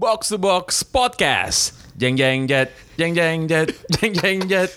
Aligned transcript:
Box 0.00 0.30
to 0.30 0.38
Box 0.38 0.82
Podcast. 0.82 1.76
Jeng 2.00 2.16
jeng 2.16 2.48
jet, 2.48 2.72
jeng 2.96 3.12
jeng 3.12 3.44
jet, 3.46 3.68
jeng 4.00 4.14
jeng 4.16 4.48
jet. 4.48 4.72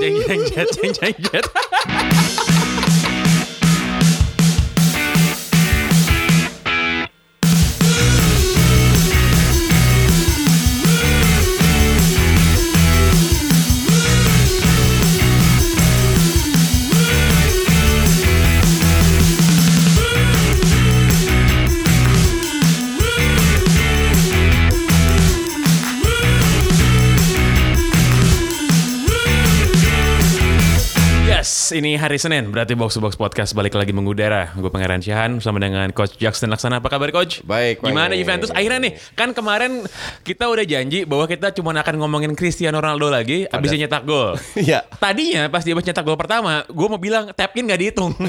Jeng 0.00 0.16
jeng 0.24 0.42
jet, 0.48 0.68
jeng 0.80 0.92
jeng 0.96 1.16
jet. 1.28 1.44
Yes, 31.70 31.78
ini 31.78 31.94
hari 31.94 32.18
Senin, 32.18 32.50
berarti 32.50 32.74
Box 32.74 32.98
to 32.98 33.00
Box 33.00 33.14
Podcast 33.14 33.54
balik 33.54 33.78
lagi 33.78 33.94
mengudara. 33.94 34.50
Gue 34.58 34.74
Pangeran 34.74 34.98
Syahan 34.98 35.38
bersama 35.38 35.62
dengan 35.62 35.86
Coach 35.94 36.18
Jackson 36.18 36.50
Laksana. 36.50 36.82
Apa 36.82 36.90
kabar 36.90 37.14
Coach? 37.14 37.46
Baik, 37.46 37.78
Gimana 37.78 38.10
baik. 38.10 38.26
Juventus? 38.26 38.50
Akhirnya 38.50 38.90
nih, 38.90 38.92
kan 39.14 39.30
kemarin 39.30 39.86
kita 40.26 40.50
udah 40.50 40.66
janji 40.66 41.06
bahwa 41.06 41.30
kita 41.30 41.54
cuma 41.54 41.70
akan 41.70 41.94
ngomongin 42.02 42.34
Cristiano 42.34 42.82
Ronaldo 42.82 43.14
lagi, 43.14 43.46
abis 43.46 43.70
dia 43.70 43.86
nyetak 43.86 44.02
gol. 44.02 44.34
Iya. 44.58 44.82
Tadinya 44.98 45.46
pas 45.46 45.62
dia 45.62 45.78
nyetak 45.78 46.02
gol 46.02 46.18
pertama, 46.18 46.66
gue 46.66 46.86
mau 46.90 46.98
bilang 46.98 47.30
tap 47.38 47.54
in 47.54 47.70
gak 47.70 47.78
dihitung. 47.78 48.18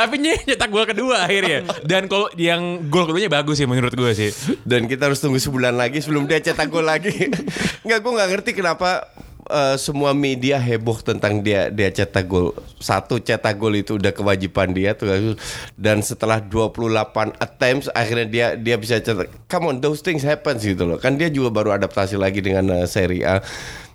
Tapi 0.00 0.14
ny- 0.16 0.40
nyetak 0.48 0.72
gol 0.72 0.88
kedua 0.88 1.28
akhirnya. 1.28 1.68
Dan 1.84 2.08
kalau 2.08 2.32
yang 2.40 2.88
gol 2.88 3.04
keduanya 3.04 3.28
bagus 3.28 3.60
sih 3.60 3.68
menurut 3.68 3.92
gue 3.92 4.16
sih. 4.16 4.32
Dan 4.64 4.88
kita 4.88 5.12
harus 5.12 5.20
tunggu 5.20 5.36
sebulan 5.36 5.76
lagi 5.76 6.00
sebelum 6.00 6.24
dia 6.24 6.40
cetak 6.40 6.72
gol 6.72 6.88
lagi. 6.88 7.12
Enggak, 7.84 8.00
gue 8.00 8.12
nggak 8.16 8.28
ngerti 8.32 8.50
kenapa 8.56 9.04
eh, 9.50 9.76
semua 9.76 10.14
media 10.14 10.56
heboh 10.56 11.02
tentang 11.02 11.42
dia 11.42 11.68
dia 11.68 11.90
cetak 11.90 12.24
gol. 12.30 12.54
Satu 12.78 13.18
cetak 13.18 13.58
gol 13.58 13.74
itu 13.76 13.98
udah 13.98 14.14
kewajiban 14.14 14.70
dia 14.70 14.94
tuh. 14.94 15.34
Dan 15.74 16.00
setelah 16.00 16.38
28 16.38 17.34
attempts 17.36 17.90
akhirnya 17.90 18.26
dia 18.30 18.46
dia 18.54 18.76
bisa 18.78 19.02
cetak. 19.02 19.28
Come 19.50 19.74
on, 19.74 19.76
those 19.82 20.00
things 20.00 20.22
happens 20.22 20.62
gitu 20.62 20.86
loh. 20.86 20.96
Kan 21.02 21.18
dia 21.18 21.28
juga 21.28 21.50
baru 21.50 21.74
adaptasi 21.74 22.14
lagi 22.14 22.38
dengan 22.38 22.70
eh, 22.70 22.86
Serie 22.86 23.26
A. 23.26 23.42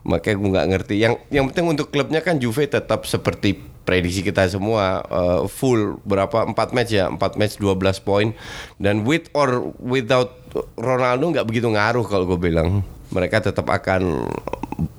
Makanya 0.06 0.36
gue 0.38 0.50
nggak 0.53 0.67
ngerti. 0.75 0.95
Yang 1.02 1.14
yang 1.34 1.50
penting 1.50 1.66
untuk 1.72 1.90
klubnya 1.90 2.22
kan 2.22 2.38
Juve 2.38 2.69
tetap 2.69 3.09
seperti 3.09 3.58
prediksi 3.86 4.25
kita 4.25 4.50
semua 4.50 5.06
eh, 5.06 5.42
full 5.47 6.02
berapa 6.03 6.50
4 6.52 6.75
match 6.75 6.92
ya 6.92 7.08
4 7.08 7.40
match 7.40 7.62
12 7.62 8.02
poin 8.02 8.34
dan 8.81 9.06
with 9.06 9.30
or 9.38 9.72
without 9.78 10.34
Ronaldo 10.75 11.31
nggak 11.36 11.47
begitu 11.47 11.69
ngaruh 11.69 12.03
kalau 12.09 12.25
gue 12.25 12.40
bilang 12.42 12.81
mereka 13.14 13.40
tetap 13.40 13.69
akan 13.69 14.25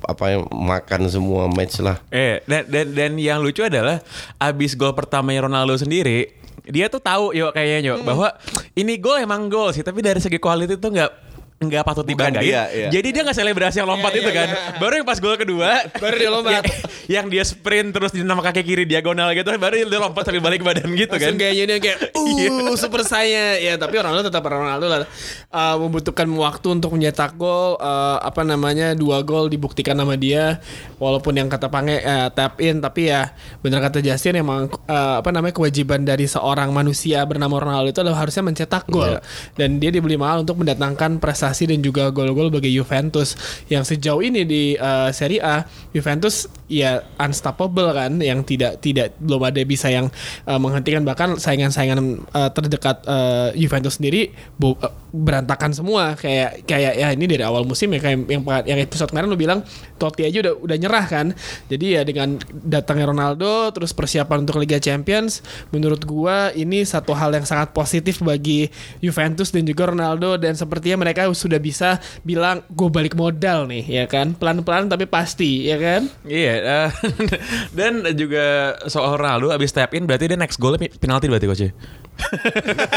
apa 0.07 0.25
ya 0.31 0.39
makan 0.47 1.11
semua 1.11 1.51
match 1.51 1.83
lah. 1.83 1.99
Eh, 2.15 2.39
dan, 2.47 2.63
dan, 2.71 2.87
dan 2.95 3.13
yang 3.19 3.43
lucu 3.43 3.67
adalah 3.67 3.99
abis 4.39 4.79
gol 4.79 4.95
pertamanya 4.95 5.51
Ronaldo 5.51 5.75
sendiri, 5.75 6.31
dia 6.63 6.87
tuh 6.87 7.03
tahu 7.03 7.35
yuk 7.35 7.51
kayaknya 7.51 7.95
yuk 7.95 8.07
bahwa 8.07 8.31
ini 8.79 8.95
gol 9.03 9.19
emang 9.19 9.51
gol 9.51 9.75
sih, 9.75 9.83
tapi 9.83 10.07
dari 10.07 10.23
segi 10.23 10.39
kualitas 10.39 10.79
tuh 10.79 10.95
nggak 10.95 11.11
nggak 11.57 11.89
patut 11.89 12.05
Bukan 12.05 12.37
dibanggain. 12.37 12.45
dia, 12.45 12.63
iya. 12.69 12.89
Jadi 12.93 13.09
dia 13.17 13.23
nggak 13.25 13.37
selebrasi 13.37 13.77
yang 13.81 13.89
lompat 13.89 14.13
itu 14.13 14.29
kan. 14.29 14.49
Baru 14.77 15.01
yang 15.01 15.09
pas 15.09 15.17
gol 15.17 15.41
kedua, 15.41 15.89
Baru 15.97 16.15
dia 16.21 16.29
lompat. 16.29 16.53
yang, 16.61 16.65
yang 17.09 17.27
dia 17.33 17.45
sprint 17.49 17.97
terus 17.97 18.13
di 18.13 18.21
nama 18.21 18.45
kaki 18.45 18.61
kiri 18.61 18.85
diagonal 18.85 19.33
gitu, 19.33 19.49
baru 19.57 19.89
dia 19.89 20.01
lompat 20.01 20.29
sambil 20.29 20.45
balik 20.45 20.61
badan 20.61 20.93
gitu 20.93 21.17
kan. 21.17 21.33
Gayanya 21.33 21.65
dia 21.77 21.79
kayak 21.81 21.99
uh 22.21 22.77
super 22.77 23.01
saya 23.07 23.57
ya 23.57 23.81
tapi 23.81 23.97
Ronaldo 23.97 24.29
tetap 24.29 24.45
Ronaldo 24.45 24.87
lah 24.87 25.09
Uh, 25.47 25.79
membutuhkan 25.81 26.27
waktu 26.37 26.77
untuk 26.77 26.93
mencetak 26.93 27.39
gol 27.39 27.79
uh, 27.81 28.19
apa 28.21 28.45
namanya 28.45 28.93
dua 28.93 29.25
gol 29.25 29.49
dibuktikan 29.49 29.97
sama 29.97 30.19
dia 30.19 30.61
walaupun 31.01 31.33
yang 31.33 31.49
kata 31.49 31.73
Pange 31.73 32.03
uh, 32.03 32.29
tap 32.29 32.61
in 32.61 32.83
tapi 32.83 33.09
ya 33.09 33.33
bener 33.65 33.81
kata 33.81 34.05
Justin 34.05 34.43
emang 34.43 34.69
uh, 34.69 35.23
apa 35.23 35.31
namanya 35.33 35.57
kewajiban 35.57 36.05
dari 36.05 36.29
seorang 36.29 36.75
manusia 36.75 37.25
bernama 37.25 37.57
Ronaldo 37.57 37.89
itu 37.89 38.01
adalah 38.05 38.27
harusnya 38.27 38.45
mencetak 38.45 38.85
gol 38.91 39.17
dan 39.57 39.81
dia 39.81 39.89
dibeli 39.89 40.19
mahal 40.21 40.45
untuk 40.45 40.61
mendatangkan 40.61 41.23
prestasi 41.23 41.46
dan 41.55 41.85
juga 41.85 42.11
gol-gol 42.11 42.51
bagi 42.51 42.75
Juventus 42.75 43.39
yang 43.71 43.87
sejauh 43.87 44.25
ini 44.25 44.43
di 44.43 44.75
uh, 44.75 45.13
Serie 45.13 45.39
A 45.45 45.63
Juventus 45.95 46.51
ya 46.67 46.99
unstoppable 47.23 47.95
kan 47.95 48.19
yang 48.19 48.43
tidak 48.43 48.83
tidak 48.83 49.15
belum 49.23 49.43
ada 49.47 49.63
bisa 49.63 49.87
yang 49.87 50.11
uh, 50.47 50.59
menghentikan. 50.59 51.07
Bahkan 51.07 51.39
saingan-saingan 51.39 52.27
uh, 52.35 52.51
terdekat 52.51 53.07
uh, 53.07 53.55
Juventus 53.55 54.03
sendiri 54.03 54.35
bo- 54.59 54.79
uh, 54.83 54.91
berantakan 55.15 55.71
semua. 55.73 56.19
Kayak 56.19 56.67
kayak 56.67 56.93
ya 56.99 57.09
ini 57.15 57.25
dari 57.31 57.47
awal 57.47 57.63
musim 57.63 57.95
ya 57.95 58.03
kayak 58.03 58.27
yang 58.27 58.43
yang 58.67 58.79
episode 58.83 59.15
kemarin 59.15 59.31
lu 59.31 59.39
bilang 59.39 59.63
Totti 59.97 60.27
aja 60.27 60.43
udah 60.43 60.55
udah 60.59 60.77
nyerah 60.77 61.07
kan. 61.07 61.27
Jadi 61.71 61.87
ya 61.97 62.03
dengan 62.03 62.37
datangnya 62.51 63.15
Ronaldo 63.15 63.71
terus 63.71 63.95
persiapan 63.95 64.43
untuk 64.43 64.59
Liga 64.59 64.83
Champions 64.83 65.47
menurut 65.71 66.03
gua 66.03 66.51
ini 66.51 66.83
satu 66.83 67.15
hal 67.15 67.31
yang 67.31 67.47
sangat 67.47 67.71
positif 67.71 68.19
bagi 68.21 68.69
Juventus 68.99 69.55
dan 69.55 69.63
juga 69.63 69.95
Ronaldo. 69.95 70.35
Dan 70.37 70.59
sepertinya 70.59 71.07
mereka 71.07 71.31
sudah 71.37 71.61
bisa 71.61 72.01
bilang 72.25 72.65
gue 72.73 72.89
balik 72.89 73.13
modal 73.13 73.69
nih 73.69 73.85
ya 73.85 74.05
kan? 74.09 74.33
Pelan-pelan 74.33 74.89
tapi 74.89 75.05
pasti 75.05 75.69
ya 75.69 75.77
kan? 75.77 76.09
Iya, 76.25 76.55
eh, 76.65 76.91
dan 77.79 78.01
juga 78.17 78.75
soal 78.89 79.21
Ronaldo 79.21 79.53
abis 79.53 79.77
tap 79.77 79.93
in 79.93 80.09
berarti 80.09 80.33
dia 80.33 80.41
next 80.41 80.57
golnya 80.57 80.89
pi- 80.89 80.97
penalti 80.97 81.29
berarti 81.29 81.47
coach 81.47 81.65
ya? 81.69 81.73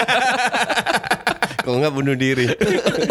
kalau 1.63 1.83
nggak 1.83 1.93
bunuh 1.93 2.15
diri. 2.15 2.47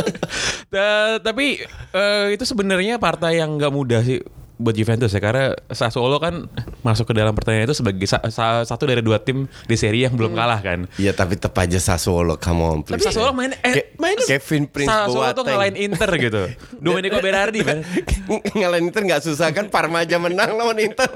Ta- 0.73 1.21
tapi 1.21 1.61
eh, 1.93 2.25
itu 2.35 2.45
sebenarnya 2.45 3.01
partai 3.01 3.41
yang 3.41 3.57
nggak 3.57 3.73
mudah 3.73 4.01
sih 4.05 4.21
buat 4.59 4.75
Juventus 4.75 5.09
ya 5.09 5.19
karena 5.19 5.55
Sassuolo 5.69 6.19
kan 6.19 6.51
masuk 6.83 7.07
ke 7.07 7.15
dalam 7.15 7.31
pertandingan 7.31 7.65
itu 7.65 7.75
sebagai 7.75 8.05
sa- 8.05 8.27
sa- 8.27 8.63
satu 8.63 8.85
dari 8.85 8.99
dua 8.99 9.17
tim 9.17 9.47
di 9.65 9.75
seri 9.75 10.03
yang 10.03 10.13
belum 10.13 10.35
kalah 10.35 10.59
kan. 10.59 10.91
Iya 10.95 11.11
tapi 11.13 11.35
tetap 11.35 11.55
aja 11.55 11.79
Sassuolo 11.79 12.35
come 12.37 12.61
on 12.61 12.79
Tapi 12.81 12.99
please. 12.99 13.07
Sassuolo 13.07 13.31
main 13.31 13.55
eh, 13.55 13.95
Ke- 13.95 13.95
Kevin 14.29 14.67
Prince 14.67 14.91
Sassuolo 14.91 15.25
tuh 15.29 15.41
Boateng. 15.41 15.47
ngalahin 15.49 15.77
Inter 15.81 16.11
gitu. 16.13 16.43
Domenico 16.83 17.19
Berardi 17.19 17.61
kan. 17.63 17.79
ngalahin 18.59 18.85
Inter 18.85 19.03
nggak 19.05 19.23
susah 19.23 19.49
kan 19.51 19.67
Parma 19.69 20.03
aja 20.03 20.19
menang 20.19 20.53
lawan 20.53 20.77
Inter 20.77 21.07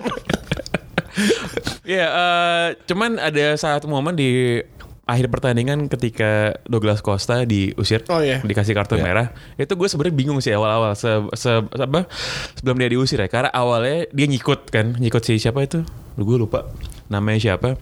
Iya, 1.83 2.07
eh, 2.09 2.67
cuman 2.87 3.19
ada 3.19 3.53
satu 3.55 3.85
momen 3.85 4.15
di 4.15 4.63
akhir 5.03 5.27
pertandingan 5.29 5.91
ketika 5.91 6.57
Douglas 6.65 7.03
Costa 7.03 7.43
diusir, 7.43 8.07
Oh, 8.07 8.23
iya. 8.23 8.39
dikasih 8.39 8.71
kartu 8.73 8.95
Iya. 8.95 9.03
merah. 9.03 9.27
Itu 9.59 9.75
gue 9.75 9.91
sebenarnya 9.91 10.15
bingung 10.15 10.39
sih 10.39 10.55
awal-awal 10.55 10.95
se, 10.95 11.11
se- 11.35 11.67
apa 11.69 12.07
sebelum 12.55 12.79
dia 12.79 12.89
diusir 12.89 13.19
ya, 13.19 13.27
karena 13.27 13.51
awalnya 13.51 14.07
dia 14.09 14.27
ngikut 14.31 14.71
kan, 14.71 14.95
ngikut 14.95 15.23
si 15.23 15.43
siapa 15.43 15.67
itu? 15.67 15.83
Gue 16.15 16.37
lupa 16.39 16.71
namanya 17.11 17.41
siapa. 17.41 17.75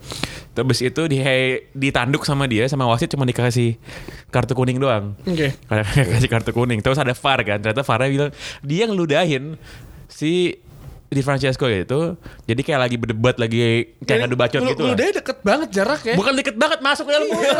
Terus 0.57 0.81
itu 0.81 1.03
di 1.07 1.19
ditanduk 1.71 2.25
sama 2.25 2.47
dia 2.47 2.67
sama 2.67 2.89
wasit 2.89 3.11
cuma 3.13 3.23
dikasih 3.23 3.77
kartu 4.33 4.57
kuning 4.57 4.81
doang. 4.81 5.15
Oke. 5.23 5.55
Karena 5.69 5.85
kasih 5.87 6.31
kartu 6.31 6.51
kuning. 6.51 6.81
Terus 6.81 6.99
ada 6.99 7.13
VAR 7.13 7.39
kan. 7.45 7.59
Ternyata 7.61 7.85
VAR 7.85 8.01
bilang 8.09 8.33
dia 8.65 8.87
ngeludahin 8.89 9.55
si 10.09 10.59
di 11.11 11.27
Francesco 11.27 11.67
itu 11.67 12.15
jadi 12.47 12.61
kayak 12.63 12.81
lagi 12.87 12.97
berdebat 12.97 13.35
lagi 13.35 13.91
kayak 14.07 14.31
ngadu 14.31 14.39
bacot 14.39 14.61
gitu 14.63 14.83
lah. 14.87 14.95
Udah 14.95 15.09
deket 15.11 15.39
banget 15.43 15.69
jarak 15.75 16.01
ya. 16.07 16.15
Bukan 16.15 16.33
deket 16.39 16.55
banget 16.55 16.79
masuk 16.79 17.11
ke 17.11 17.13
dalam 17.19 17.27
mulut. 17.27 17.59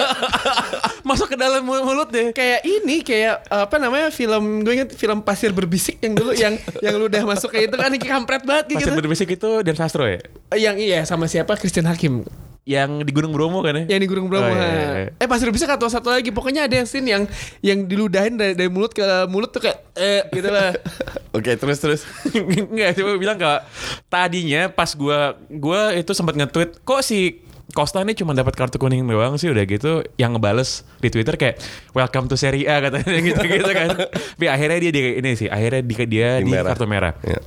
masuk 1.11 1.27
ke 1.27 1.37
dalam 1.37 1.63
mul- 1.67 1.83
mulut 1.83 2.09
deh. 2.15 2.31
kayak 2.31 2.63
ini 2.63 3.03
kayak 3.03 3.43
apa 3.51 3.77
namanya 3.83 4.15
film 4.15 4.63
gue 4.63 4.73
inget 4.79 4.91
film 4.95 5.19
pasir 5.27 5.51
berbisik 5.51 5.99
yang 5.99 6.15
dulu 6.15 6.31
yang 6.39 6.55
yang 6.79 6.95
lu 6.95 7.11
udah 7.11 7.27
masuk 7.27 7.51
kayak 7.51 7.75
itu 7.75 7.77
kan 7.77 7.91
kayak 7.91 8.07
kampret 8.07 8.43
banget 8.47 8.65
gitu. 8.71 8.95
berbisik 8.95 9.29
itu 9.35 9.51
dan 9.67 9.75
Sastro 9.75 10.07
ya. 10.07 10.23
yang 10.55 10.79
iya 10.79 11.03
sama 11.03 11.27
siapa 11.27 11.59
Christian 11.59 11.91
Hakim 11.91 12.23
Yang 12.69 13.09
di 13.09 13.13
Gunung 13.17 13.33
Bromo 13.33 13.65
kan 13.65 13.73
ya. 13.73 13.97
yang 13.97 14.05
di 14.05 14.07
Gunung 14.07 14.29
Bromo. 14.29 14.47
Oh, 14.47 14.53
iya, 14.53 14.69
iya, 14.69 14.89
iya. 15.09 15.09
Eh 15.17 15.27
pasir 15.27 15.49
berbisik 15.49 15.67
atau 15.67 15.89
satu 15.89 16.13
lagi 16.13 16.29
pokoknya 16.29 16.69
ada 16.69 16.77
yang 16.77 16.85
scene 16.85 17.09
yang 17.09 17.25
yang 17.65 17.89
diludahin 17.89 18.37
dari, 18.37 18.53
dari 18.53 18.69
mulut 18.69 18.93
ke 18.93 19.03
mulut 19.33 19.49
tuh 19.49 19.65
kayak 19.65 19.81
eh 19.97 20.29
gitu 20.29 20.53
lah. 20.53 20.77
Oke 21.41 21.57
terus 21.57 21.81
terus 21.81 22.01
Enggak, 22.71 23.01
coba 23.01 23.11
bilang 23.17 23.40
kak 23.41 23.65
tadinya 24.13 24.69
pas 24.69 24.93
gua 24.93 25.41
gua 25.49 25.97
itu 25.97 26.13
sempat 26.13 26.37
nge-tweet 26.37 26.85
kok 26.85 27.01
si 27.01 27.41
Costa 27.71 28.03
ini 28.03 28.19
cuma 28.19 28.35
dapat 28.35 28.59
kartu 28.59 28.83
kuning 28.83 29.07
doang 29.07 29.39
sih 29.39 29.47
udah 29.47 29.63
gitu 29.63 30.03
yang 30.19 30.35
ngebales 30.35 30.83
di 30.99 31.09
Twitter 31.09 31.39
kayak 31.39 31.63
welcome 31.95 32.27
to 32.27 32.35
Serie 32.35 32.67
A 32.67 32.83
katanya 32.83 33.19
gitu 33.31 33.43
gitu 33.47 33.71
kan. 33.71 33.95
Tapi 34.11 34.47
akhirnya 34.51 34.79
dia 34.83 34.93
di 34.93 35.03
ini 35.23 35.31
sih 35.39 35.47
akhirnya 35.47 35.83
di, 35.87 35.95
dia 36.11 36.43
Di 36.43 36.47
di, 36.47 36.51
merah. 36.51 36.75
kartu 36.75 36.87
merah. 36.91 37.15
Iya. 37.23 37.41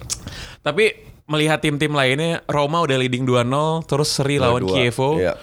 Tapi 0.63 1.12
melihat 1.23 1.55
tim-tim 1.57 1.87
lainnya 1.89 2.43
Roma 2.45 2.79
udah 2.79 2.93
leading 2.93 3.23
2-0 3.23 3.47
terus 3.83 4.11
seri 4.11 4.35
lawan 4.35 4.59
2-2, 4.61 4.69
Chievo. 4.69 5.09
iya. 5.15 5.33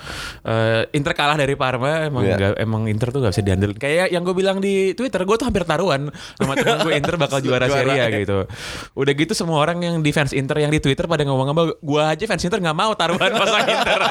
Eh, 0.42 0.84
Inter 0.92 1.12
kalah 1.12 1.34
dari 1.34 1.54
Parma 1.54 2.04
emang 2.04 2.20
Iya. 2.22 2.36
nggak- 2.36 2.56
emang 2.58 2.82
Inter 2.84 3.08
tuh 3.08 3.20
gak 3.20 3.32
bisa 3.32 3.40
diandelin. 3.42 3.74
Kayak 3.74 4.06
yang 4.08 4.20
gue 4.20 4.34
bilang 4.34 4.58
di 4.58 4.92
Twitter 4.92 5.20
gue 5.20 5.32
tuh 5.34 5.46
hampir 5.46 5.64
taruhan 5.64 6.12
sama 6.34 6.52
temen 6.54 6.80
gue 6.80 6.92
Inter 6.92 7.16
bakal 7.16 7.40
juara 7.42 7.64
Serie 7.64 7.96
A 7.96 8.06
ya. 8.06 8.18
gitu. 8.18 8.44
Udah 8.92 9.12
gitu 9.14 9.32
semua 9.32 9.56
orang 9.58 9.80
yang 9.80 9.96
di 9.98 10.10
fans 10.10 10.30
Inter 10.30 10.58
yang 10.58 10.68
di 10.68 10.78
Twitter 10.78 11.04
pada 11.04 11.22
ngomong-ngomong 11.22 11.76
gue 11.76 12.02
aja 12.02 12.24
fans 12.24 12.42
Inter 12.42 12.60
nggak 12.60 12.76
mau 12.76 12.92
taruhan 12.92 13.32
pasang 13.32 13.64
Inter. 13.66 14.00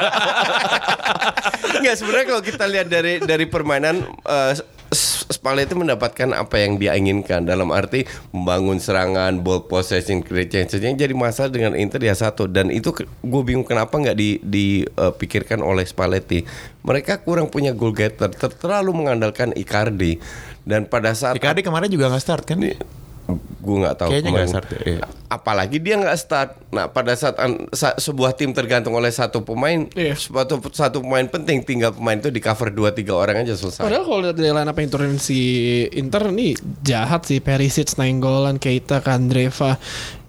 Enggak 1.72 1.96
sebenarnya 1.96 2.26
kalau 2.28 2.42
kita 2.42 2.66
lihat 2.66 2.88
dari 2.88 3.14
dari 3.20 3.46
permainan 3.46 3.96
eh, 4.20 4.52
S- 4.52 4.66
Spalletti 5.30 5.78
mendapatkan 5.78 6.34
apa 6.34 6.58
yang 6.58 6.82
dia 6.82 6.98
inginkan. 6.98 7.46
Dalam 7.46 7.70
arti 7.70 8.10
membangun 8.34 8.82
serangan, 8.82 9.46
ball 9.46 9.70
possession, 9.70 10.26
create 10.26 10.50
chances. 10.50 10.82
Yang 10.82 11.06
jadi 11.06 11.14
masalah 11.14 11.54
dengan 11.54 11.78
Inter 11.78 12.02
ya 12.02 12.18
satu. 12.18 12.50
Dan 12.50 12.74
itu 12.74 12.90
gue 13.06 13.42
bingung 13.46 13.62
kenapa 13.62 13.94
nggak 13.94 14.18
di 14.18 14.42
dipikirkan 14.42 15.62
oleh 15.62 15.86
Spalletti. 15.86 16.42
Mereka 16.82 17.22
kurang 17.22 17.54
punya 17.54 17.78
goal 17.78 17.94
getter, 17.94 18.34
ter- 18.34 18.58
terlalu 18.58 19.06
mengandalkan 19.06 19.54
Icardi. 19.54 20.18
Dan 20.66 20.90
pada 20.90 21.14
saat 21.14 21.38
Icardi 21.38 21.62
kemarin 21.62 21.94
juga 21.94 22.10
nggak 22.10 22.24
start 22.26 22.44
kan? 22.50 22.58
Gue 23.36 23.76
nggak 23.78 23.96
tahu 23.96 24.10
Kayaknya 24.10 24.30
nggak 24.30 24.42
kemarin. 24.42 24.54
start 24.56 24.68
ya, 24.70 24.82
iya. 24.88 25.02
apalagi 25.28 25.78
dia 25.78 25.96
nggak 25.96 26.16
start 26.16 26.50
nah 26.70 26.86
pada 26.88 27.14
saat 27.14 27.36
an- 27.38 27.68
sa- 27.70 27.94
sebuah 27.96 28.34
tim 28.34 28.50
tergantung 28.50 28.92
oleh 28.92 29.10
satu 29.10 29.42
pemain 29.42 29.86
Iya. 29.92 30.16
satu 30.16 30.64
satu 30.66 30.98
pemain 31.00 31.26
penting 31.26 31.62
tinggal 31.62 31.92
pemain 31.92 32.16
itu 32.16 32.28
di 32.28 32.40
cover 32.40 32.70
dua 32.70 32.90
tiga 32.90 33.14
orang 33.14 33.42
aja 33.42 33.54
selesai 33.54 33.80
Padahal 33.80 34.04
kalau 34.04 34.20
lihat 34.22 34.34
dari 34.34 34.50
line 34.50 34.66
up 34.66 34.76
yang 34.76 34.90
turunin 34.90 35.18
si 35.18 35.40
Inter 35.92 36.24
nih 36.28 36.54
jahat 36.82 37.22
sih 37.24 37.40
Perisic, 37.40 37.94
Nainggolan, 37.94 38.58
Keita, 38.58 39.00
Kandreva, 39.00 39.78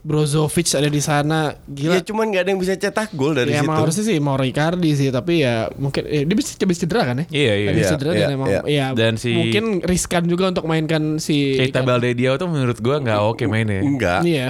Brozovic 0.01 0.73
ada 0.73 0.87
di 0.87 0.99
sana. 0.99 1.53
Gila. 1.63 1.95
ya 1.95 2.03
cuman 2.03 2.25
nggak 2.27 2.43
ada 2.43 2.51
yang 2.51 2.61
bisa 2.61 2.75
cetak 2.75 3.13
gol 3.13 3.33
dari 3.33 3.51
ya 3.51 3.61
situ 3.61 3.67
emang 3.67 3.77
harusnya 3.79 4.05
sih 4.05 4.17
mau 4.19 4.37
Icardi 4.37 4.91
sih 4.93 5.09
tapi 5.09 5.41
ya 5.41 5.69
mungkin 5.73 6.03
ya, 6.03 6.23
dia 6.23 6.35
bisa 6.35 6.57
habis 6.57 6.79
cedera 6.79 7.03
kan 7.05 7.17
ya? 7.19 7.27
Iya, 7.29 7.53
iya. 7.55 7.69
Habis 7.71 7.81
Iya, 7.81 7.91
cedera 7.93 8.11
iya, 8.11 8.21
dan 8.21 8.31
emang 8.33 8.49
iya. 8.49 8.61
ya 8.67 8.87
Dan 8.93 9.15
si- 9.15 9.33
mungkin 9.33 9.65
riskan 9.81 10.25
juga 10.25 10.49
untuk 10.49 10.65
mainkan 10.65 11.17
si 11.17 11.55
Keita 11.55 11.81
Icardi. 11.81 11.87
Baldedio 11.87 12.31
tuh 12.37 12.49
menurut 12.49 12.77
gue 12.77 12.97
nggak 12.99 13.21
oke 13.21 13.45
mainnya. 13.45 13.81
enggak 13.81 14.21
Iya. 14.23 14.49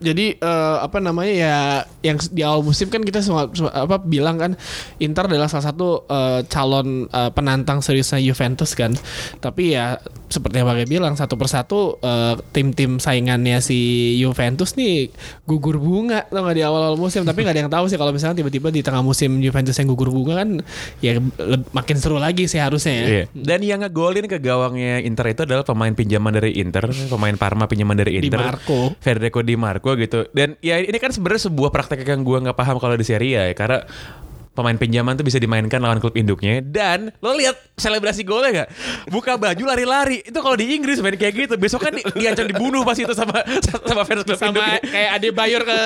Jadi 0.00 0.32
eh, 0.34 0.76
apa 0.80 0.96
namanya 0.98 1.32
ya 1.32 1.56
yang 2.00 2.16
di 2.32 2.40
awal 2.40 2.64
musim 2.64 2.88
kan 2.88 3.04
kita 3.04 3.20
semua, 3.20 3.52
semua- 3.52 3.76
apa 3.76 4.00
bilang 4.00 4.40
kan 4.40 4.56
Inter 4.96 5.28
adalah 5.28 5.46
salah 5.46 5.68
satu 5.68 6.08
eh, 6.08 6.40
calon 6.48 7.04
eh, 7.06 7.30
penantang 7.36 7.84
seriusnya 7.84 8.16
Juventus 8.24 8.72
kan. 8.72 8.96
Tapi 9.44 9.76
ya 9.76 10.00
seperti 10.30 10.62
yang 10.62 10.68
Bagai 10.70 10.86
bilang 10.88 11.14
satu 11.20 11.36
persatu 11.36 12.00
eh, 12.00 12.34
tim-tim 12.56 12.96
saingannya 12.96 13.60
si 13.60 13.78
Juventus 14.16 14.72
nih 14.80 15.12
gugur 15.44 15.76
bunga 15.76 16.24
tau 16.30 16.48
gak 16.48 16.56
di 16.56 16.64
awal-awal 16.64 16.96
musim. 16.96 17.20
Tapi 17.28 17.44
nggak 17.44 17.54
ada 17.54 17.62
yang 17.68 17.72
tahu 17.72 17.84
sih 17.92 18.00
kalau 18.00 18.16
misalnya 18.16 18.40
tiba-tiba 18.40 18.72
di 18.72 18.80
tengah 18.80 19.04
musim 19.04 19.36
Juventus 19.44 19.76
yang 19.76 19.92
gugur 19.92 20.08
bunga 20.08 20.40
kan 20.40 20.64
ya 21.04 21.20
makin 21.76 21.96
seru 22.00 22.16
lagi 22.16 22.48
sih 22.48 22.56
harusnya 22.56 22.94
ya. 22.94 23.04
Iya. 23.04 23.24
Dan 23.36 23.60
yang 23.60 23.80
ngegolin 23.84 24.24
ke 24.24 24.40
gawangnya 24.40 25.04
Inter 25.04 25.28
itu 25.36 25.44
adalah 25.44 25.66
pemain 25.66 25.92
pinjaman 25.92 26.32
dari 26.32 26.56
Inter, 26.56 26.88
pemain 27.12 27.36
Parma 27.36 27.68
pinjaman 27.68 28.00
dari 28.00 28.16
Di 28.16 28.32
Inter. 28.32 28.40
Marco. 28.40 28.96
Federico 28.96 29.44
Di 29.44 29.54
Marco 29.60 29.89
gitu. 29.96 30.26
Dan 30.34 30.58
ya 30.60 30.78
ini 30.78 30.98
kan 30.98 31.10
sebenarnya 31.10 31.48
sebuah 31.50 31.70
praktek 31.72 32.04
yang 32.04 32.22
gue 32.22 32.38
nggak 32.48 32.58
paham 32.58 32.76
kalau 32.78 32.94
di 32.94 33.06
Serie 33.06 33.34
A 33.38 33.44
ya 33.50 33.54
karena 33.56 33.78
pemain 34.50 34.74
pinjaman 34.74 35.14
tuh 35.14 35.24
bisa 35.24 35.38
dimainkan 35.38 35.78
lawan 35.80 36.02
klub 36.02 36.12
induknya. 36.18 36.60
Dan 36.60 37.14
lo 37.22 37.32
lihat 37.38 37.56
selebrasi 37.78 38.26
golnya 38.26 38.66
gak 38.66 38.68
buka 39.08 39.38
baju 39.38 39.62
lari-lari. 39.62 40.20
Itu 40.26 40.42
kalau 40.42 40.58
di 40.58 40.74
Inggris 40.74 40.98
main 41.00 41.14
kayak 41.16 41.34
gitu. 41.48 41.54
Besok 41.56 41.86
kan 41.88 41.94
di, 41.94 42.02
diancam 42.18 42.44
dibunuh 42.50 42.82
pas 42.82 42.98
itu 42.98 43.14
sama 43.14 43.40
sama 43.62 44.02
fans 44.04 44.26
klub 44.26 44.36
Sama 44.36 44.52
induknya. 44.52 44.78
kayak 44.84 45.10
Ade 45.16 45.28
Bayor 45.30 45.62
ke 45.64 45.78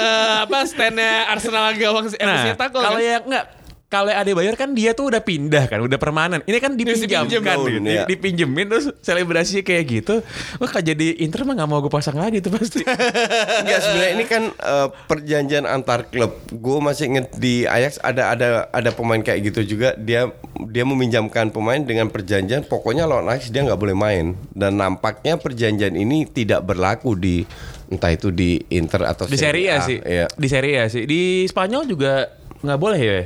apa 0.49 0.59
standnya 0.67 1.29
Arsenal 1.31 1.77
gawang 1.77 2.09
Nah, 2.19 2.57
kalau 2.57 2.99
kan? 2.99 3.05
yang 3.05 3.23
enggak 3.29 3.45
kalau 3.93 4.11
Adebayor 4.11 4.59
kan 4.59 4.75
dia 4.75 4.91
tuh 4.91 5.07
udah 5.07 5.23
pindah 5.23 5.71
kan, 5.71 5.79
udah 5.79 5.99
permanen. 6.03 6.43
Ini 6.51 6.59
kan 6.59 6.75
dipinjamkan, 6.75 7.31
dipinjam, 7.31 7.63
gitu, 7.71 7.79
ya. 7.87 8.05
dipinjemin 8.11 8.67
terus 8.67 8.87
selebrasi 8.99 9.63
kayak 9.63 9.85
gitu. 9.87 10.15
Wah, 10.59 10.67
kalau 10.67 10.83
jadi 10.83 11.23
Inter 11.23 11.47
mah 11.47 11.55
nggak 11.55 11.71
mau 11.71 11.79
gue 11.79 11.93
pasang 11.93 12.19
lagi 12.19 12.43
tuh 12.43 12.51
pasti. 12.51 12.83
Enggak 13.63 13.81
sebenarnya 13.87 14.13
ini 14.19 14.25
kan 14.27 14.43
eh, 14.51 14.89
perjanjian 15.07 15.65
antar 15.69 16.11
klub. 16.11 16.35
Gue 16.51 16.83
masih 16.83 17.07
inget 17.15 17.31
di 17.39 17.71
Ajax 17.71 18.03
ada 18.03 18.35
ada 18.35 18.49
ada 18.75 18.91
pemain 18.91 19.23
kayak 19.23 19.55
gitu 19.55 19.79
juga. 19.79 19.95
Dia 19.95 20.27
dia 20.75 20.83
meminjamkan 20.83 21.55
pemain 21.55 21.79
dengan 21.79 22.11
perjanjian 22.11 22.67
pokoknya 22.67 23.07
lawan 23.07 23.31
Ajax 23.31 23.55
dia 23.55 23.63
nggak 23.63 23.79
boleh 23.79 23.95
main. 23.95 24.35
Dan 24.51 24.75
nampaknya 24.81 25.39
perjanjian 25.39 25.95
ini 25.95 26.27
tidak 26.27 26.67
berlaku 26.67 27.15
di 27.15 27.47
entah 27.95 28.11
itu 28.11 28.35
di 28.35 28.59
Inter 28.75 29.07
atau 29.07 29.31
di 29.31 29.39
Serie 29.39 29.71
A 29.71 29.85
sih, 29.87 30.03
Iya. 30.03 30.27
di 30.35 30.49
Serie 30.51 30.83
A 30.83 30.91
sih. 30.91 31.07
Di 31.07 31.47
Spanyol 31.47 31.87
juga 31.87 32.27
nggak 32.65 32.81
boleh 32.81 32.99
ya, 32.99 33.21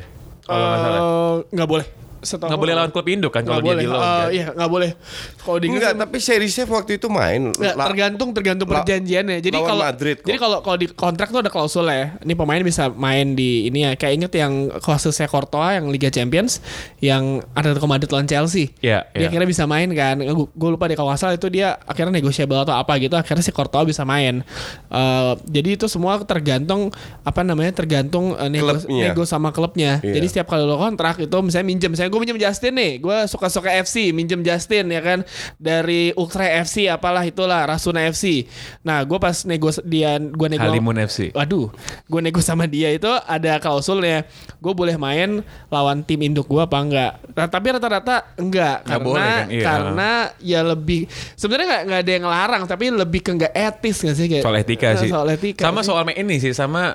kalau 0.49 0.67
nggak. 0.73 1.03
Eh, 1.05 1.35
nggak 1.55 1.69
boleh. 1.69 1.87
Setahu 2.19 2.49
Nggak 2.49 2.61
boleh 2.61 2.75
lawan 2.75 2.91
klub 2.91 3.07
induk 3.07 3.31
kan 3.31 3.43
kalau 3.43 3.61
dia 3.61 3.71
boleh. 3.71 3.83
di 3.83 3.89
loan 3.89 3.99
Eh, 3.99 4.07
kan. 4.09 4.29
Iya 4.31 4.47
nggak 4.53 4.71
boleh. 4.71 4.91
Kalau 5.39 5.59
di 5.59 5.65
Inggris 5.65 5.81
Enggak, 5.81 5.93
kan- 5.95 6.03
tapi 6.05 6.17
seri 6.19 6.49
save 6.49 6.67
waktu 6.69 6.93
itu 6.97 7.07
main. 7.07 7.41
Nggak, 7.51 7.75
La- 7.75 7.87
tergantung 7.87 8.29
tergantung 8.33 8.67
la- 8.67 8.75
perjanjiannya. 8.79 9.39
Jadi 9.39 9.57
kalau 9.57 9.83
Madrid 9.83 10.17
kok. 10.19 10.27
jadi 10.27 10.39
kalau 10.39 10.59
kalau 10.61 10.77
di 10.77 10.87
kontrak 10.89 11.29
tuh 11.29 11.41
ada 11.41 11.49
klausul 11.49 11.87
ya. 11.87 12.19
Ini 12.19 12.35
pemain 12.35 12.61
bisa 12.61 12.91
main 12.91 13.33
di 13.33 13.67
ini 13.67 13.87
ya. 13.87 13.93
Kayak 13.95 14.13
inget 14.15 14.33
yang 14.37 14.53
kasusnya 14.79 15.27
Courtois 15.27 15.79
yang 15.79 15.87
Liga 15.89 16.09
Champions 16.09 16.59
yang 16.99 17.41
Atletico 17.53 17.87
Madrid 17.87 18.09
lawan 18.09 18.27
Chelsea. 18.27 18.75
Iya, 18.79 19.07
Dia 19.11 19.19
iya. 19.19 19.27
akhirnya 19.29 19.47
bisa 19.47 19.65
main 19.65 19.89
kan. 19.93 20.19
Gue 20.53 20.71
lupa 20.71 20.87
di 20.87 20.95
kalau 20.95 21.11
itu 21.11 21.49
dia 21.49 21.79
akhirnya 21.83 22.15
negotiable 22.15 22.59
atau 22.59 22.75
apa 22.75 22.99
gitu. 22.99 23.15
Akhirnya 23.15 23.41
si 23.41 23.51
Courtois 23.51 23.85
bisa 23.85 24.03
main. 24.03 24.43
Eh, 24.89 25.33
jadi 25.47 25.75
itu 25.75 25.87
semua 25.87 26.19
tergantung 26.23 26.91
apa 27.23 27.41
namanya 27.43 27.73
tergantung 27.73 28.35
eh, 28.35 28.49
nego, 28.49 28.75
Klubnya. 28.75 29.05
nego 29.09 29.23
sama 29.23 29.51
klubnya. 29.51 30.01
Iya. 30.01 30.19
Jadi 30.19 30.27
setiap 30.27 30.49
kali 30.49 30.65
lo 30.65 30.79
kontrak 30.79 31.19
itu 31.19 31.37
misalnya 31.39 31.67
minjem, 31.67 31.93
gue 32.09 32.19
minjem 32.19 32.39
Justin 32.39 32.75
nih, 32.75 32.93
gue 32.99 33.17
suka-suka 33.25 33.71
FC, 33.79 34.11
minjem 34.11 34.41
Justin 34.41 34.89
ya 34.89 35.01
kan 35.01 35.19
dari 35.57 36.11
Ultra 36.13 36.45
FC 36.61 36.87
apalah 36.87 37.23
itulah 37.23 37.65
Rasuna 37.65 38.05
FC. 38.05 38.49
Nah 38.83 39.03
gue 39.03 39.17
pas 39.17 39.35
nego 39.45 39.69
dia 39.83 40.17
gue 40.17 40.49
nego 40.49 40.65
Halimun 40.65 40.97
FC. 40.99 41.31
Waduh, 41.31 41.69
gue 42.05 42.21
nego 42.21 42.39
sama 42.39 42.65
dia 42.65 42.89
itu 42.89 43.09
ada 43.25 43.59
klausulnya. 43.59 44.25
Gue 44.59 44.73
boleh 44.73 44.95
main 44.95 45.41
lawan 45.69 46.03
tim 46.03 46.21
induk 46.21 46.47
gue 46.47 46.61
apa 46.61 46.79
enggak? 46.79 47.13
Nah, 47.33 47.47
tapi 47.47 47.67
rata-rata 47.71 48.35
enggak 48.35 48.83
Nggak 48.83 48.87
karena 48.87 49.05
boleh 49.05 49.23
kan? 49.25 49.47
Iya. 49.49 49.65
karena 49.65 50.11
ya 50.39 50.61
lebih 50.63 51.01
sebenarnya 51.35 51.67
nggak 51.67 51.83
nggak 51.85 52.01
ada 52.01 52.13
yang 52.13 52.27
larang 52.27 52.63
tapi 52.65 52.85
lebih 52.89 53.21
ke 53.21 53.31
nggak 53.35 53.53
etis 53.53 53.97
nggak 54.01 54.17
sih 54.17 54.27
kayak 54.29 54.45
Soal 54.45 54.57
etika 54.57 54.87
Nah, 54.89 55.01
sih. 55.03 55.11
Soal 55.11 55.29
etika. 55.31 55.63
Sama 55.65 55.81
sih. 55.81 55.87
soal 55.87 56.03
main 56.03 56.17
ini 56.17 56.37
sih, 56.39 56.53
sama 56.53 56.95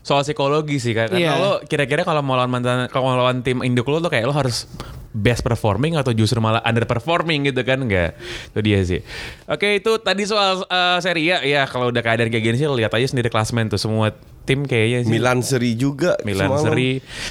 soal 0.00 0.20
psikologi 0.20 0.76
sih 0.76 0.92
kan. 0.92 1.08
Karena 1.08 1.32
Iya. 1.34 1.40
lo 1.40 1.52
kira-kira 1.64 2.04
kalau 2.04 2.20
mau 2.20 2.36
lawan 2.36 2.52
mantan, 2.52 2.84
kalau 2.92 3.08
lawan 3.10 3.40
tim 3.40 3.64
induk 3.64 3.88
lo 3.88 3.98
tuh 3.98 4.12
kayak 4.12 4.28
lo 4.28 4.36
harus 4.36 4.43
best 5.14 5.40
performing 5.40 5.94
atau 5.94 6.10
justru 6.10 6.42
malah 6.42 6.58
underperforming 6.60 7.46
gitu 7.46 7.62
kan 7.62 7.78
enggak 7.78 8.18
itu 8.50 8.60
dia 8.60 8.78
sih 8.82 9.00
oke 9.46 9.78
itu 9.78 9.92
tadi 10.02 10.26
soal 10.26 10.66
uh, 10.66 10.98
Serie 10.98 11.30
A 11.30 11.38
ya 11.40 11.62
kalau 11.64 11.88
udah 11.88 12.02
keadaan 12.02 12.26
kayak 12.26 12.42
gini 12.42 12.56
sih 12.58 12.66
lihat 12.66 12.90
aja 12.90 13.06
sendiri 13.06 13.30
klasmen 13.30 13.70
tuh 13.70 13.78
semua 13.78 14.10
tim 14.42 14.66
kayaknya 14.66 15.06
sih 15.06 15.12
Milan 15.14 15.38
seri 15.40 15.72
juga 15.72 16.18
Milan 16.20 16.50
semalam. 16.50 16.64
seri 16.66 16.90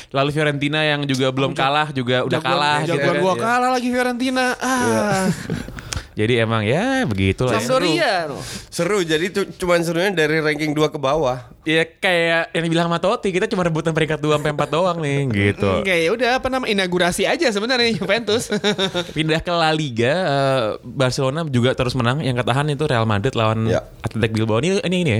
lalu 0.09 0.29
Fiorentina 0.31 0.79
yang 0.81 1.03
juga 1.03 1.27
belum 1.29 1.51
kalah 1.53 1.91
juga 1.91 2.23
udah 2.23 2.39
Jagoan- 2.39 2.47
kalah 2.55 2.77
gitu 2.79 2.89
jagoan 2.95 3.13
kan. 3.13 3.21
gua 3.21 3.33
kalah 3.35 3.69
lagi 3.69 3.87
Fiorentina. 3.91 4.45
Ah. 4.57 5.27
jadi 6.13 6.45
emang 6.45 6.61
ya 6.61 7.03
begitulah 7.03 7.53
ya. 7.53 7.59
Sampdoria. 7.59 8.13
no. 8.27 8.37
Seru 8.69 9.01
jadi 9.01 9.29
cuman 9.29 9.81
serunya 9.81 10.09
dari 10.09 10.39
ranking 10.39 10.71
2 10.71 10.89
ke 10.89 10.97
bawah. 10.97 11.49
ya 11.63 11.87
kayak 11.87 12.51
yang 12.51 12.63
dibilang 12.63 12.87
sama 12.87 12.99
Totti 12.99 13.31
kita 13.31 13.47
cuma 13.47 13.63
rebutan 13.63 13.91
peringkat 13.91 14.19
2 14.19 14.35
sampai 14.35 14.51
4 14.51 14.67
doang 14.67 14.97
nih 14.99 15.19
gitu 15.47 15.79
Oke, 15.79 15.95
ya 15.95 16.09
udah 16.11 16.29
apa 16.37 16.47
nama 16.47 16.65
inaugurasi 16.65 17.23
aja 17.23 17.47
sebenarnya 17.47 17.93
Juventus. 17.93 18.51
Pindah 19.15 19.39
ke 19.39 19.49
La 19.49 19.71
Liga, 19.71 20.11
eh, 20.11 20.63
Barcelona 20.83 21.47
juga 21.47 21.71
terus 21.71 21.93
menang. 21.93 22.19
Yang 22.19 22.43
ketahan 22.43 22.67
itu 22.67 22.83
Real 22.83 23.05
Madrid 23.05 23.31
lawan 23.33 23.65
Ya. 23.65 23.79
Athletic 24.03 24.35
Bilbao. 24.35 24.59
Ini 24.59 24.83
ini 24.83 24.97
ini 25.01 25.11
ya. 25.11 25.19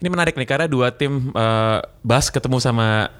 Ini 0.00 0.08
menarik 0.08 0.34
nih 0.34 0.48
karena 0.48 0.64
dua 0.64 0.88
tim 0.88 1.30
eh, 1.30 1.78
Bas 2.00 2.28
ketemu 2.28 2.58
sama 2.58 3.12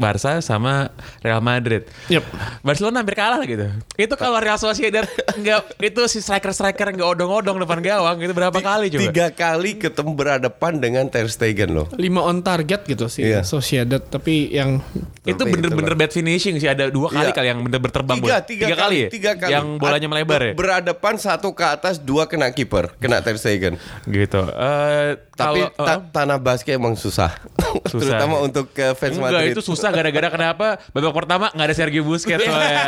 Barca 0.00 0.40
sama 0.40 0.88
Real 1.20 1.38
Madrid. 1.38 1.84
Yep. 2.08 2.24
Barcelona 2.60 2.96
hampir 2.98 3.14
kalah 3.14 3.44
gitu. 3.44 3.68
Itu 3.94 4.14
kalau 4.14 4.40
Real 4.40 4.56
Sociedad 4.56 5.04
nggak 5.30 5.76
itu 5.78 6.00
si 6.06 6.18
striker-striker 6.18 6.88
nggak 6.90 7.08
odong-odong 7.10 7.60
depan 7.60 7.78
gawang 7.78 8.16
itu 8.18 8.32
berapa 8.32 8.56
kali 8.56 8.88
coba? 8.88 9.02
Tiga 9.04 9.26
kali 9.28 9.76
ketemu 9.76 10.10
berhadapan 10.12 10.72
dengan 10.74 11.04
Ter 11.06 11.28
Stegen 11.28 11.70
loh. 11.72 11.86
Lima 11.94 12.22
on 12.22 12.40
target 12.40 12.82
gitu 12.84 13.06
sih 13.06 13.22
Iya. 13.22 13.44
Sociedad 13.44 14.00
tapi 14.00 14.48
yang 14.50 14.80
Itu 15.20 15.44
bener-bener 15.44 15.92
bad 15.94 16.10
finishing 16.10 16.56
sih 16.56 16.66
ada 16.66 16.88
dua 16.88 17.10
kali 17.10 17.28
Iya. 17.28 17.36
kali 17.36 17.46
yang 17.46 17.60
bener-bener 17.60 17.92
terbang 17.92 18.16
Tiga, 18.16 18.24
bola. 18.26 18.40
tiga, 18.42 18.66
kali, 18.74 18.96
ya? 18.96 19.08
tiga 19.10 19.32
kali. 19.36 19.52
Yang 19.52 19.66
bolanya 19.76 20.08
melebar 20.08 20.40
ya? 20.40 20.52
Berhadapan 20.54 21.14
satu 21.14 21.52
ke 21.52 21.60
atas, 21.62 22.00
dua 22.00 22.24
kena 22.24 22.48
kiper, 22.48 22.96
kena 22.96 23.20
Ter 23.20 23.36
Stegen. 23.36 23.76
Gitu. 24.02 24.40
Eh, 24.40 25.20
Tapi 25.30 25.60
kalau- 25.68 25.76
ta- 25.78 26.04
tanah 26.14 26.38
basket 26.38 26.72
emang 26.74 26.94
susah, 26.94 27.36
Susah. 27.86 28.16
terutama 28.16 28.40
untuk 28.40 28.70
ke 28.70 28.92
fans 28.92 29.14
Enggak 29.14 29.30
Madrid. 29.30 29.52
itu 29.52 29.62
susah 29.62 29.89
gara-gara 29.90 30.28
kenapa 30.30 30.66
babak 30.94 31.12
pertama 31.12 31.46
nggak 31.50 31.66
ada 31.66 31.76
Sergio 31.76 32.02
Busquets 32.06 32.46
soalnya. 32.46 32.78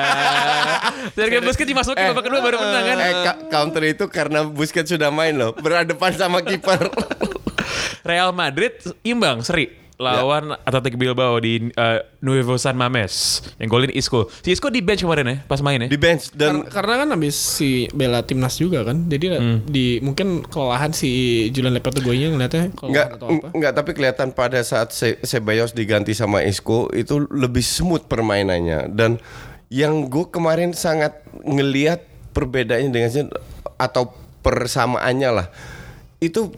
Sergio 1.18 1.40
Busquets 1.42 1.68
dimasukin 1.68 2.04
babak 2.14 2.24
kedua 2.30 2.40
baru 2.40 2.56
menang 2.62 2.84
kan. 2.86 2.98
Eh, 3.02 3.14
counter 3.50 3.82
itu 3.90 4.04
karena 4.06 4.46
Busquets 4.46 4.88
sudah 4.88 5.10
main 5.10 5.34
loh, 5.34 5.52
berhadapan 5.58 6.10
sama 6.14 6.40
kiper. 6.40 6.86
Real 8.06 8.30
Madrid 8.34 8.78
imbang 9.06 9.42
seri 9.42 9.81
lawan 10.02 10.44
Athletic 10.66 10.98
Bilbao 10.98 11.38
di 11.38 11.70
uh, 11.72 12.02
Nuevo 12.18 12.58
San 12.58 12.74
Mames 12.74 13.38
yang 13.62 13.70
golin 13.70 13.94
Isco. 13.94 14.26
Si 14.42 14.50
Isco 14.50 14.66
di 14.68 14.82
bench 14.82 15.06
kemarin 15.06 15.26
ya 15.30 15.36
pas 15.46 15.62
main 15.62 15.78
ya. 15.78 15.88
Di 15.88 15.94
bench 15.94 16.34
dan 16.34 16.66
Kar- 16.66 16.82
karena 16.82 17.06
kan 17.06 17.08
habis 17.14 17.38
si 17.38 17.86
bela 17.94 18.26
timnas 18.26 18.58
juga 18.58 18.82
kan. 18.82 19.06
Jadi 19.06 19.26
di 19.64 20.02
mungkin 20.02 20.42
kelelahan 20.42 20.90
si 20.90 21.10
Julian 21.54 21.72
Lopetegui 21.78 22.26
ngeliatnya 22.26 22.74
Enggak, 22.74 22.76
kelelahan 22.76 23.14
atau 23.14 23.26
apa. 23.30 23.48
enggak 23.54 23.72
tapi 23.72 23.90
kelihatan 23.94 24.28
pada 24.34 24.58
saat 24.66 24.90
Se 24.90 25.22
Ceballos 25.22 25.70
diganti 25.72 26.12
sama 26.12 26.42
Isco 26.42 26.90
itu 26.90 27.22
lebih 27.30 27.62
smooth 27.62 28.10
permainannya 28.10 28.90
dan 28.90 29.22
yang 29.72 30.10
gue 30.10 30.28
kemarin 30.28 30.76
sangat 30.76 31.22
ngelihat 31.46 32.04
perbedaannya 32.36 32.90
dengan 32.90 33.30
atau 33.78 34.12
persamaannya 34.42 35.30
lah 35.32 35.46
itu 36.20 36.52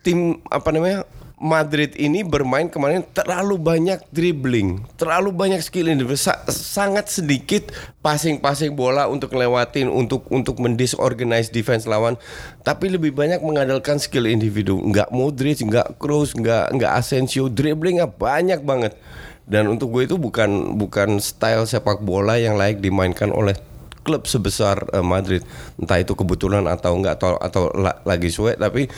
tim 0.00 0.40
apa 0.48 0.68
namanya 0.68 1.04
Madrid 1.40 1.96
ini 1.96 2.20
bermain 2.20 2.68
kemarin 2.68 3.00
terlalu 3.16 3.56
banyak 3.56 4.04
dribbling, 4.12 4.84
terlalu 5.00 5.32
banyak 5.32 5.64
skill 5.64 5.88
individu, 5.88 6.20
Sa- 6.20 6.44
sangat 6.52 7.08
sedikit 7.08 7.72
passing-passing 8.04 8.76
bola 8.76 9.08
untuk 9.08 9.32
ngelewatin, 9.32 9.88
untuk 9.88 10.28
untuk 10.28 10.60
mendisorganize 10.60 11.48
defense 11.48 11.88
lawan, 11.88 12.20
tapi 12.60 12.92
lebih 12.92 13.16
banyak 13.16 13.40
mengandalkan 13.40 13.96
skill 13.96 14.28
individu. 14.28 14.84
Nggak 14.84 15.08
Modric, 15.16 15.64
nggak 15.64 15.96
Kroos, 15.96 16.36
nggak 16.36 16.76
nggak 16.76 16.92
Asensio, 16.92 17.48
dribblingnya 17.48 18.04
banyak 18.04 18.60
banget. 18.60 19.00
Dan 19.48 19.72
untuk 19.72 19.96
gue 19.96 20.04
itu 20.04 20.20
bukan 20.20 20.76
bukan 20.76 21.24
style 21.24 21.64
sepak 21.64 22.04
bola 22.04 22.36
yang 22.36 22.60
layak 22.60 22.84
dimainkan 22.84 23.32
oleh 23.32 23.56
klub 24.04 24.28
sebesar 24.28 24.92
eh, 24.92 25.00
Madrid. 25.00 25.40
Entah 25.80 25.96
itu 26.04 26.12
kebetulan 26.12 26.68
atau 26.68 27.00
enggak 27.00 27.16
atau 27.16 27.40
atau 27.40 27.72
la- 27.72 27.96
lagi 28.04 28.28
suwe 28.28 28.60
tapi 28.60 28.92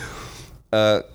kal- 0.73 1.07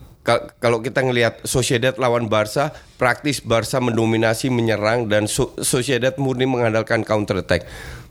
kalau 0.60 0.84
kita 0.84 1.00
ngelihat 1.00 1.40
Sociedad 1.48 1.96
lawan 1.96 2.28
Barca, 2.28 2.76
praktis 3.00 3.40
Barca 3.40 3.80
mendominasi, 3.80 4.52
menyerang 4.52 5.08
dan 5.08 5.24
So- 5.24 5.56
Sociedad 5.64 6.12
murni 6.20 6.44
mengandalkan 6.44 7.00
counter 7.06 7.40
attack. 7.40 7.64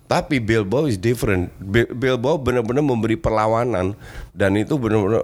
Tapi 0.07 0.39
Bilbao 0.39 0.87
is 0.87 0.95
different. 0.95 1.51
Bil- 1.57 1.91
Bilbao 1.91 2.39
benar-benar 2.39 2.79
memberi 2.79 3.13
perlawanan 3.13 3.91
dan 4.31 4.55
itu 4.55 4.79
benar-benar 4.79 5.19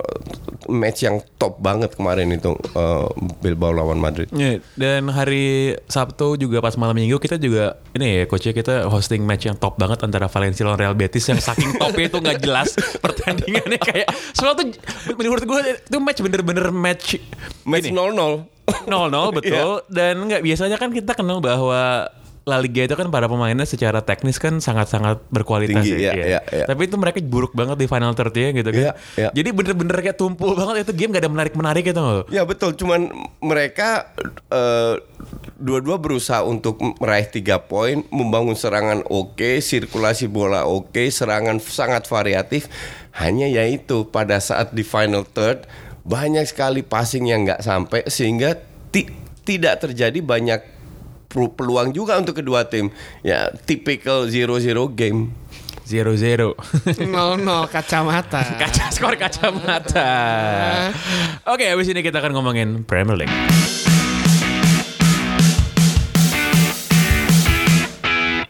match 0.66 1.02
yang 1.02 1.24
top 1.38 1.56
banget 1.58 1.92
kemarin 1.94 2.28
itu 2.30 2.52
eh, 2.52 3.08
Bilbao 3.40 3.72
lawan 3.72 3.96
Madrid. 3.96 4.28
Iya, 4.30 4.60
dan 4.76 5.08
hari 5.08 5.76
Sabtu 5.86 6.36
juga 6.36 6.60
pas 6.60 6.76
malam 6.76 6.94
minggu 6.94 7.16
kita 7.16 7.36
juga 7.36 7.80
ini 7.92 8.20
ya 8.20 8.24
coachnya 8.26 8.52
kita 8.52 8.76
hosting 8.86 9.24
match 9.24 9.46
yang 9.46 9.56
top 9.56 9.76
banget 9.76 10.04
antara 10.04 10.28
Valencia 10.28 10.64
lawan 10.64 10.76
Real 10.78 10.94
Betis 10.94 11.24
yang 11.26 11.40
saking 11.40 11.76
topnya 11.80 12.06
itu 12.06 12.20
nggak 12.20 12.40
jelas 12.40 12.70
pertandingannya 13.00 13.80
kayak 13.80 14.08
soalnya 14.32 14.68
tuh 14.68 14.68
menurut 15.14 15.44
gue 15.44 15.60
itu 15.80 15.98
match 15.98 16.20
bener-bener 16.20 16.68
match 16.70 17.16
Match 17.64 17.88
0-0. 17.88 18.52
0-0 18.88 18.88
betul 19.38 19.84
dan 19.88 20.16
nggak 20.20 20.42
biasanya 20.42 20.76
kan 20.76 20.92
kita 20.92 21.12
kenal 21.14 21.40
bahwa 21.40 22.08
La 22.44 22.60
Liga 22.60 22.84
itu 22.84 22.92
kan 23.00 23.08
para 23.08 23.32
pemainnya 23.32 23.64
secara 23.64 24.04
teknis 24.04 24.36
kan 24.36 24.60
sangat-sangat 24.60 25.24
berkualitas 25.32 25.80
Tinggi, 25.88 26.04
ya. 26.04 26.12
ya, 26.12 26.14
iya. 26.14 26.26
ya, 26.28 26.42
ya. 26.44 26.66
Tapi 26.68 26.92
itu 26.92 27.00
mereka 27.00 27.24
buruk 27.24 27.56
banget 27.56 27.80
di 27.80 27.88
final 27.88 28.12
third 28.12 28.36
ya 28.36 28.52
gitu 28.52 28.68
kan. 28.68 28.84
Iya, 28.84 28.94
iya. 29.16 29.30
Jadi 29.32 29.50
bener-bener 29.56 29.96
kayak 30.04 30.20
tumpul 30.20 30.52
banget 30.52 30.84
itu 30.84 30.92
game 30.92 31.16
gak 31.16 31.24
ada 31.24 31.32
menarik-menarik 31.32 31.88
gitu 31.88 32.04
loh. 32.04 32.28
Ya 32.28 32.44
betul, 32.44 32.76
cuman 32.76 33.08
mereka 33.40 34.12
eh, 34.52 35.00
dua-dua 35.56 35.96
berusaha 35.96 36.44
untuk 36.44 36.84
meraih 37.00 37.32
tiga 37.32 37.64
poin, 37.64 38.04
membangun 38.12 38.60
serangan 38.60 39.08
oke, 39.08 39.64
sirkulasi 39.64 40.28
bola 40.28 40.68
oke, 40.68 41.00
serangan 41.08 41.64
sangat 41.64 42.12
variatif. 42.12 42.68
Hanya 43.16 43.48
yaitu 43.48 44.10
pada 44.12 44.44
saat 44.44 44.76
di 44.76 44.84
final 44.84 45.24
third 45.24 45.64
banyak 46.04 46.44
sekali 46.44 46.84
passing 46.84 47.24
yang 47.32 47.48
nggak 47.48 47.64
sampai 47.64 48.04
sehingga 48.12 48.60
ti- 48.92 49.08
tidak 49.48 49.80
terjadi 49.80 50.20
banyak 50.20 50.73
peluang 51.34 51.92
juga 51.92 52.22
untuk 52.22 52.40
kedua 52.40 52.70
tim. 52.70 52.94
Ya 53.26 53.50
typical 53.66 54.30
0-0 54.30 54.62
game. 54.94 55.34
0-0. 55.84 56.16
0-0 56.16 56.56
kacamata. 57.68 58.42
Kaca 58.62 58.86
skor 58.88 59.20
kacamata. 59.20 60.10
Oke, 61.54 61.68
habis 61.68 61.92
ini 61.92 62.00
kita 62.00 62.24
akan 62.24 62.32
ngomongin 62.32 62.88
Premier 62.88 63.20
League. 63.20 63.83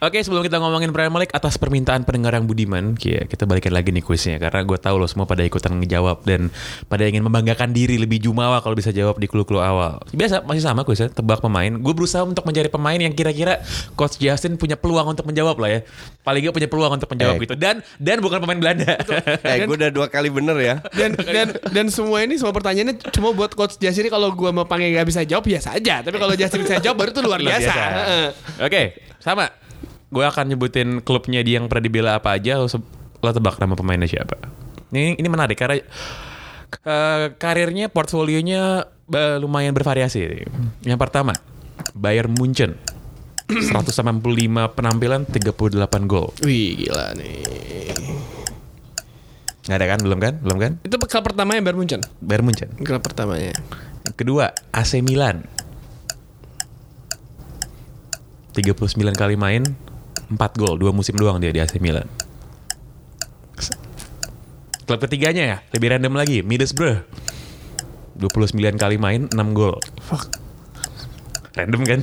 Oke, 0.04 0.20
sebelum 0.20 0.44
kita 0.44 0.60
ngomongin 0.60 0.92
Premier 0.92 1.24
League 1.24 1.32
atas 1.32 1.56
permintaan 1.56 2.04
pendengar 2.04 2.36
yang 2.36 2.44
budiman, 2.44 2.92
ya, 3.00 3.24
kita 3.24 3.48
balikin 3.48 3.72
lagi 3.72 3.88
nih 3.88 4.04
kuisnya 4.04 4.36
karena 4.36 4.60
gue 4.60 4.76
tahu 4.76 5.00
lo 5.00 5.08
semua 5.08 5.24
pada 5.24 5.40
ikutan 5.40 5.72
ngejawab 5.80 6.28
dan 6.28 6.52
pada 6.86 7.08
ingin 7.08 7.24
membanggakan 7.24 7.72
diri 7.72 7.96
lebih 7.96 8.20
jumawa 8.20 8.60
kalau 8.60 8.76
bisa 8.76 8.92
jawab 8.92 9.16
di 9.16 9.24
clue-clue 9.24 9.64
awal. 9.64 10.04
Biasa 10.12 10.44
masih 10.44 10.60
sama 10.60 10.84
kuisnya, 10.84 11.08
tebak 11.08 11.40
pemain. 11.40 11.72
Gue 11.72 11.96
berusaha 11.96 12.20
untuk 12.20 12.44
mencari 12.44 12.68
pemain 12.68 13.00
yang 13.00 13.16
kira-kira 13.16 13.64
Coach 13.96 14.20
Justin 14.20 14.60
punya 14.60 14.76
peluang 14.76 15.16
untuk 15.16 15.24
menjawab 15.24 15.56
lah 15.56 15.70
ya. 15.72 15.80
Paling 16.20 16.40
gak 16.44 16.54
punya 16.54 16.68
peluang 16.68 16.92
untuk 17.00 17.08
menjawab 17.08 17.34
Eh. 17.34 17.42
gitu. 17.48 17.54
Dan 17.56 17.80
dan 17.96 18.20
bukan 18.20 18.44
pemain 18.44 18.60
Belanda. 18.60 18.92
Eh, 19.44 19.64
gue 19.64 19.76
udah 19.76 19.88
dua 19.88 20.06
kali 20.12 20.28
bener 20.28 20.56
ya. 20.60 20.74
dan 20.92 21.16
dan 21.16 21.46
dan 21.72 21.86
semua 21.88 22.20
ini 22.20 22.36
semua 22.36 22.52
pertanyaannya 22.52 23.00
cuma 23.08 23.32
buat 23.32 23.56
coach 23.56 23.80
Jasiri 23.80 24.08
kalau 24.08 24.32
gua 24.32 24.52
mau 24.52 24.68
panggil 24.68 24.92
gak 24.92 25.08
bisa 25.08 25.24
jawab 25.24 25.48
biasa 25.48 25.80
aja 25.80 26.04
tapi 26.04 26.20
kalau 26.20 26.36
Jasiri 26.36 26.60
bisa 26.60 26.76
jawab 26.82 27.00
baru 27.00 27.10
itu 27.16 27.22
luar 27.22 27.40
Luar 27.40 27.56
biasa, 27.56 27.72
Heeh. 27.72 28.26
Oke, 28.60 28.82
sama. 29.20 29.63
Gue 30.14 30.22
akan 30.22 30.54
nyebutin 30.54 31.02
klubnya 31.02 31.42
dia 31.42 31.58
yang 31.58 31.66
pernah 31.66 31.82
dibela 31.82 32.10
apa 32.14 32.38
aja. 32.38 32.62
Lo, 32.62 32.70
lo 32.70 33.30
tebak 33.34 33.58
nama 33.58 33.74
pemainnya 33.74 34.06
siapa? 34.06 34.38
Ini 34.94 35.18
ini 35.18 35.26
menarik 35.26 35.58
karena 35.58 35.82
eh, 36.86 37.26
karirnya, 37.34 37.90
portfolionya 37.90 38.86
eh, 39.10 39.36
lumayan 39.42 39.74
bervariasi. 39.74 40.46
Yang 40.86 41.00
pertama, 41.02 41.34
Bayern 41.98 42.30
Munchen. 42.30 42.78
185 43.44 44.24
penampilan, 44.72 45.28
38 45.28 46.08
gol. 46.08 46.32
wih 46.40 46.80
gila 46.80 47.12
nih 47.12 47.92
Nggak 49.68 49.76
ada 49.76 49.86
kan? 49.88 49.98
Belum 50.00 50.18
kan? 50.20 50.34
Belum 50.40 50.58
kan? 50.60 50.72
itu 50.80 50.96
klub 50.96 51.24
pertama 51.24 51.52
yang 51.52 51.64
Bayern 51.64 51.76
Munchen 51.80 52.00
Bayern 52.24 52.44
Munchen. 52.44 52.72
klub 52.80 53.04
pertamanya 53.04 53.52
Yang 54.04 54.16
kedua, 54.16 54.44
AC 54.72 55.00
Milan. 55.04 55.44
39 58.54 58.96
kali 59.18 59.34
main, 59.34 59.66
4 60.30 60.60
gol, 60.60 60.76
2 60.80 60.90
musim 60.96 61.14
doang 61.16 61.36
dia 61.42 61.52
di 61.52 61.60
AC 61.60 61.76
Milan. 61.80 62.08
Klub 64.84 65.00
ketiganya 65.00 65.44
ya, 65.48 65.58
lebih 65.72 65.96
random 65.96 66.12
lagi, 66.12 66.44
Middlesbrough. 66.44 67.00
29 68.20 68.76
kali 68.76 68.96
main, 69.00 69.26
6 69.32 69.56
gol. 69.56 69.80
fuck 70.04 70.28
Random 71.54 71.82
kan? 71.86 72.00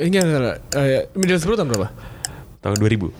ini 0.00 0.08
nggak 0.16 0.24
salah 0.26 0.56
uh, 0.76 1.00
Middlesbrough 1.12 1.60
tahun 1.60 1.68
berapa 1.72 1.88
Tahun 2.58 2.74
2000. 2.74 3.12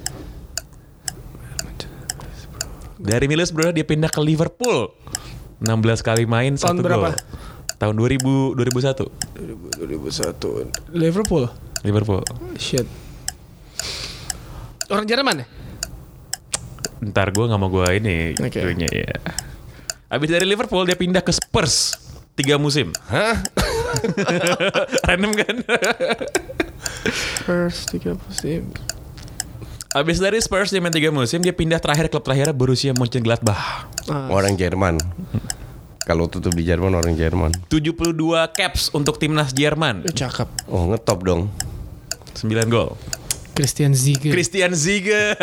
Dari 2.99 3.27
Middlesbrough 3.31 3.71
dia 3.71 3.87
pindah 3.87 4.11
ke 4.11 4.19
Liverpool. 4.19 4.91
16 5.63 6.03
kali 6.03 6.27
main, 6.27 6.59
1 6.59 6.63
Tahun 6.63 6.83
gol. 6.83 6.85
berapa? 6.91 7.15
Tahun 7.79 7.95
2000, 7.95 8.59
2001. 8.59 9.07
2001 9.79 10.99
Liverpool 10.99 11.47
Liverpool. 11.87 12.23
shit 12.59 12.87
orang 14.89 15.07
Jerman 15.07 15.37
ya 15.43 15.47
Ntar 16.99 17.31
gue 17.31 17.47
gak 17.47 17.61
mau 17.63 17.71
gue 17.71 17.87
ini 17.95 18.35
cluenya 18.35 18.91
ya. 18.91 19.15
Abis 20.11 20.29
dari 20.29 20.43
Liverpool 20.43 20.83
dia 20.83 20.99
pindah 20.99 21.23
ke 21.23 21.31
Spurs 21.31 21.95
tiga 22.35 22.59
musim. 22.59 22.91
Hah? 23.07 23.39
Random 25.07 25.31
kan? 25.35 25.57
first 27.43 27.91
tiga 27.91 28.15
musim 28.19 28.71
Abis 29.91 30.21
dari 30.21 30.37
Spurs 30.39 30.69
dia 30.69 30.83
main 30.83 30.93
tiga 30.93 31.09
musim 31.09 31.41
dia 31.41 31.51
pindah 31.51 31.81
terakhir 31.81 32.13
klub 32.13 32.21
terakhir 32.21 32.53
Borussia 32.53 32.93
Mönchengladbach. 32.93 33.89
Ah, 34.07 34.29
Orang 34.29 34.59
Jerman. 34.59 35.01
Kalau 36.05 36.29
tutup 36.29 36.53
di 36.53 36.65
Jerman 36.65 36.93
orang 36.93 37.17
Jerman. 37.17 37.53
72 37.69 38.05
caps 38.53 38.93
untuk 38.93 39.17
timnas 39.17 39.53
Jerman. 39.53 40.05
itu 40.05 40.25
cakep 40.25 40.49
Oh 40.69 40.93
ngetop 40.93 41.25
dong. 41.25 41.49
9 42.37 42.49
gol. 42.69 42.97
Christian 43.59 43.91
Ziege 43.91 44.31
Christian 44.31 44.71
Ziege. 44.79 45.35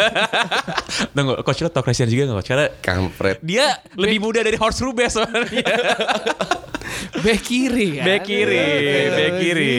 Tunggu, 1.15 1.36
coach 1.43 1.60
lo 1.60 1.67
tau 1.67 1.84
Christian 1.84 2.07
Ziege 2.07 2.24
gak 2.24 2.39
coach? 2.39 2.48
Karena 2.48 2.67
Kampret. 2.79 3.43
dia 3.43 3.75
lebih 4.00 4.24
muda 4.24 4.39
dari 4.39 4.55
Horst 4.55 4.79
Rubes 4.79 5.19
soalnya. 5.19 5.67
Back 7.19 7.41
kiri 7.43 8.00
kan 8.00 8.05
Back 8.07 8.22
kiri, 8.24 8.65
back 9.12 9.34
kiri. 9.43 9.75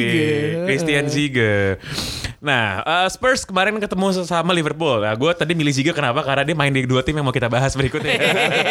Christian 0.69 1.09
Ziege. 1.09 1.81
Nah, 2.45 2.85
eh, 2.85 3.09
Spurs 3.09 3.49
kemarin 3.49 3.75
ketemu 3.81 4.23
sama 4.29 4.53
Liverpool. 4.53 5.01
Nah, 5.01 5.17
gue 5.17 5.33
tadi 5.33 5.57
milih 5.57 5.73
Ziege 5.73 5.97
kenapa? 5.97 6.21
Karena 6.21 6.45
dia 6.45 6.53
main 6.53 6.71
di 6.71 6.85
dua 6.85 7.01
tim 7.01 7.17
yang 7.17 7.25
mau 7.25 7.33
kita 7.33 7.49
bahas 7.49 7.73
berikutnya. 7.73 8.13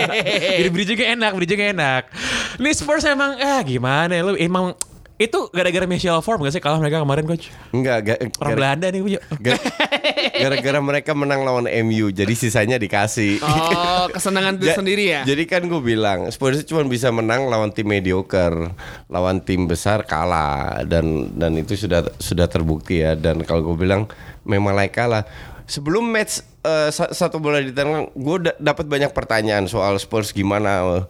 Jadi 0.62 0.70
bridging 0.70 1.02
enak, 1.18 1.32
bridging 1.34 1.62
enak. 1.76 2.08
Ini 2.62 2.70
Spurs 2.72 3.04
emang, 3.04 3.36
ah 3.42 3.60
gimana 3.66 4.14
ya, 4.14 4.22
lu 4.22 4.38
emang 4.38 4.78
Itu 5.16 5.48
gara-gara 5.48 5.88
Michelle 5.88 6.20
Form 6.20 6.44
gak 6.44 6.52
sih 6.52 6.60
kalah 6.60 6.76
mereka 6.76 7.00
kemarin 7.00 7.24
coach? 7.24 7.48
Enggak, 7.72 7.98
ga- 8.04 8.20
Orang 8.20 8.36
gara- 8.36 8.58
Belanda 8.58 8.86
nih 8.90 9.00
punya. 9.00 9.20
ga- 9.40 9.64
gara-gara 10.36 10.80
mereka 10.82 11.12
menang 11.12 11.42
lawan 11.42 11.66
MU, 11.88 12.12
jadi 12.12 12.34
sisanya 12.34 12.76
dikasih. 12.76 13.40
Oh, 13.40 14.12
kesenangan 14.12 14.60
itu 14.60 14.68
Ja- 14.68 14.76
sendiri 14.76 15.04
ya. 15.08 15.22
Jadi 15.24 15.44
kan 15.46 15.64
gue 15.64 15.80
bilang 15.80 16.28
Spurs 16.30 16.64
cuma 16.64 16.84
bisa 16.84 17.08
menang 17.10 17.48
lawan 17.48 17.72
tim 17.72 17.88
mediocre, 17.88 18.76
lawan 19.08 19.40
tim 19.40 19.66
besar 19.66 20.04
kalah 20.04 20.84
dan 20.84 21.32
dan 21.32 21.56
itu 21.56 21.80
sudah 21.80 22.12
sudah 22.18 22.46
terbukti 22.46 23.00
ya. 23.00 23.16
Dan 23.16 23.40
kalau 23.42 23.64
gue 23.66 23.78
bilang 23.78 24.12
memang 24.44 24.76
layak 24.76 24.92
kalah. 24.94 25.24
Sebelum 25.66 26.04
match 26.04 26.44
eh, 26.62 26.92
sa- 26.92 27.10
satu 27.10 27.40
bola 27.40 27.58
di 27.58 27.72
tangan, 27.72 28.12
gue 28.12 28.38
da- 28.44 28.58
dapat 28.60 28.84
banyak 28.84 29.12
pertanyaan 29.12 29.66
soal 29.66 29.96
Spurs 29.96 30.30
gimana. 30.30 31.08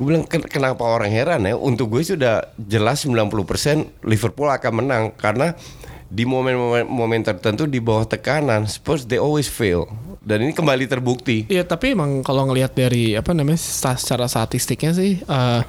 Gue 0.00 0.16
bilang 0.16 0.24
"Ken- 0.24 0.48
kenapa 0.48 0.80
orang 0.80 1.12
heran 1.12 1.44
ya? 1.44 1.60
Untuk 1.60 1.92
gue 1.92 2.00
sudah 2.00 2.48
jelas 2.56 3.04
90% 3.04 4.00
Liverpool 4.00 4.48
akan 4.48 4.72
menang 4.80 5.04
karena 5.12 5.52
di 6.08 6.24
momen-momen 6.24 6.88
momen 6.88 7.20
tertentu 7.20 7.68
di 7.68 7.78
bawah 7.78 8.02
tekanan 8.02 8.66
Spurs 8.66 9.06
they 9.06 9.20
always 9.20 9.46
fail 9.46 9.86
dan 10.20 10.44
ini 10.44 10.52
kembali 10.52 10.84
terbukti. 10.84 11.48
Iya 11.48 11.64
tapi 11.64 11.96
emang 11.96 12.20
kalau 12.20 12.44
ngelihat 12.50 12.76
dari 12.76 13.16
apa 13.16 13.32
namanya 13.32 13.56
secara 13.96 14.28
statistiknya 14.28 14.92
sih 14.92 15.22
eh, 15.22 15.60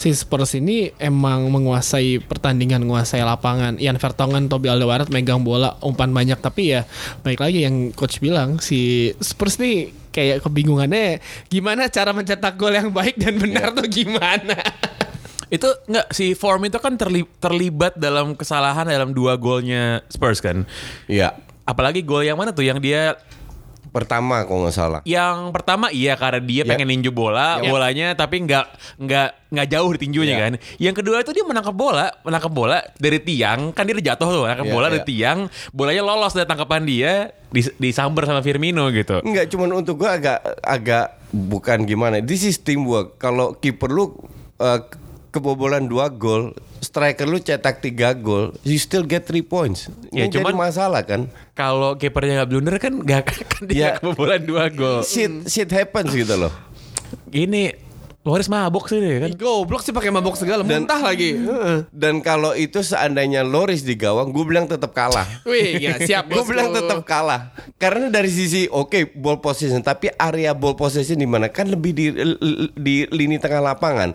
si 0.00 0.08
Spurs 0.16 0.56
ini 0.56 0.94
emang 0.96 1.52
menguasai 1.52 2.24
pertandingan 2.24 2.88
menguasai 2.88 3.20
lapangan 3.20 3.76
Ian 3.76 4.00
Vertonghen 4.00 4.48
Toby 4.48 4.72
Alderweireld 4.72 5.12
megang 5.12 5.44
bola 5.44 5.76
umpan 5.84 6.14
banyak 6.14 6.40
tapi 6.40 6.72
ya 6.72 6.88
baik 7.20 7.40
lagi 7.42 7.68
yang 7.68 7.92
coach 7.92 8.22
bilang 8.24 8.62
si 8.64 9.12
Spurs 9.20 9.60
nih 9.60 9.92
kayak 10.18 10.42
kebingungannya 10.42 11.22
gimana 11.46 11.86
cara 11.86 12.10
mencetak 12.10 12.58
gol 12.58 12.74
yang 12.74 12.90
baik 12.90 13.14
dan 13.22 13.38
benar 13.38 13.70
tuh 13.70 13.86
gimana 13.86 14.58
Itu 15.48 15.64
enggak 15.88 16.12
si 16.12 16.36
Form 16.36 16.68
itu 16.68 16.76
kan 16.76 16.92
terli- 17.00 17.24
terlibat 17.40 17.96
dalam 17.96 18.36
kesalahan 18.36 18.84
dalam 18.84 19.16
dua 19.16 19.40
golnya 19.40 20.04
Spurs 20.12 20.44
kan. 20.44 20.68
Iya. 21.08 21.32
Apalagi 21.64 22.04
gol 22.04 22.24
yang 22.24 22.36
mana 22.36 22.52
tuh 22.52 22.68
yang 22.68 22.76
dia 22.80 23.16
Pertama 23.98 24.42
kalau 24.42 24.62
nggak 24.62 24.72
salah. 24.72 25.00
yang 25.02 25.50
pertama 25.50 25.90
iya 25.90 26.14
karena 26.14 26.38
dia 26.38 26.62
Ya. 26.62 26.68
pengen 26.68 26.86
ninju 26.88 27.10
bola 27.10 27.58
Ya. 27.58 27.66
bolanya 27.66 28.06
tapi 28.14 28.40
nggak 28.40 28.66
nggak 28.96 29.28
nggak 29.48 29.66
jauh 29.68 29.90
ditinjunya 29.90 30.32
Ya. 30.32 30.40
kan. 30.40 30.52
Yang 30.76 30.94
kedua 30.96 31.16
itu 31.18 31.32
dia 31.32 31.42
menangkap 31.42 31.72
bola, 31.72 32.14
menangkap 32.20 32.52
bola 32.52 32.78
dari 32.94 33.18
tiang 33.18 33.72
kan 33.72 33.82
dia 33.82 33.98
jatuh 33.98 34.28
tuh, 34.28 34.42
menangkap 34.44 34.64
Ya, 34.64 34.72
bola 34.72 34.86
ya. 34.86 34.92
dari 34.92 35.04
tiang, 35.04 35.38
bolanya 35.70 36.02
lolos 36.04 36.32
dari 36.32 36.44
tangkapan 36.44 36.82
dia 36.82 37.12
dis- 37.48 37.74
disamber 37.74 38.22
sama 38.22 38.38
Firmino 38.38 38.86
gitu. 38.90 39.18
Enggak, 39.20 39.48
cuman 39.48 39.74
untuk 39.74 39.98
gua 39.98 40.14
agak 40.14 40.38
agak 40.60 41.06
bukan 41.28 41.82
gimana. 41.82 42.20
This 42.20 42.42
is 42.42 42.56
teamwork. 42.56 43.16
Kalau 43.16 43.52
kiper 43.54 43.88
lu 43.88 44.14
uh, 44.58 44.80
kebobolan 45.38 45.86
dua 45.86 46.06
gol, 46.08 46.50
striker 46.78 47.24
lu 47.24 47.38
cetak 47.38 47.78
tiga 47.78 48.10
gol, 48.10 48.50
you 48.60 48.74
still 48.74 49.02
get 49.02 49.22
three 49.22 49.40
points. 49.40 49.86
Ya, 50.10 50.26
Ini 50.26 50.34
cuman- 50.34 50.52
jadi 50.52 50.58
masalah 50.60 51.02
kan? 51.02 51.30
Kalau 51.52 51.94
kipernya 51.94 52.42
nggak 52.42 52.48
blunder 52.48 52.76
kan 52.76 52.92
nggak 52.96 53.22
kan 53.24 53.40
dia 53.68 53.78
Ya. 53.78 53.90
kebobolan 53.96 54.42
dua 54.42 54.66
gol. 54.68 55.00
Shit, 55.00 55.46
shit 55.46 55.68
happens 55.68 56.10
gitu 56.10 56.34
loh. 56.36 56.50
Gini, 57.26 57.72
Loris 58.18 58.44
mabok 58.46 58.84
sih 58.86 59.00
dia 59.00 59.24
kan. 59.24 59.32
goblok 59.32 59.80
sih 59.80 59.88
pakai 59.88 60.10
mabok 60.10 60.36
segala 60.36 60.60
Dan- 60.60 60.84
muntah 60.84 61.00
lagi. 61.00 61.40
Dan 61.88 62.20
kalau 62.20 62.52
itu 62.52 62.76
seandainya 62.78 63.40
Loris 63.40 63.80
di 63.80 63.96
gawang, 63.96 64.28
gue 64.28 64.44
bilang 64.44 64.68
tetap 64.68 64.92
kalah. 64.92 65.24
Wih 65.48 65.80
ya 65.80 65.96
siap 65.96 66.28
Gue 66.28 66.44
bilang 66.44 66.68
tetap 66.68 67.00
kalah 67.04 67.56
karena 67.74 68.10
dari 68.10 68.28
sisi 68.28 68.66
oke 68.66 69.14
ball 69.14 69.38
possession 69.38 69.80
tapi 69.80 70.10
area 70.12 70.52
ball 70.52 70.74
possession 70.74 71.14
di 71.14 71.24
mana 71.24 71.46
kan 71.46 71.64
lebih 71.64 71.94
di 71.94 72.10
di 72.74 73.06
lini 73.08 73.38
tengah 73.38 73.62
lapangan 73.64 74.12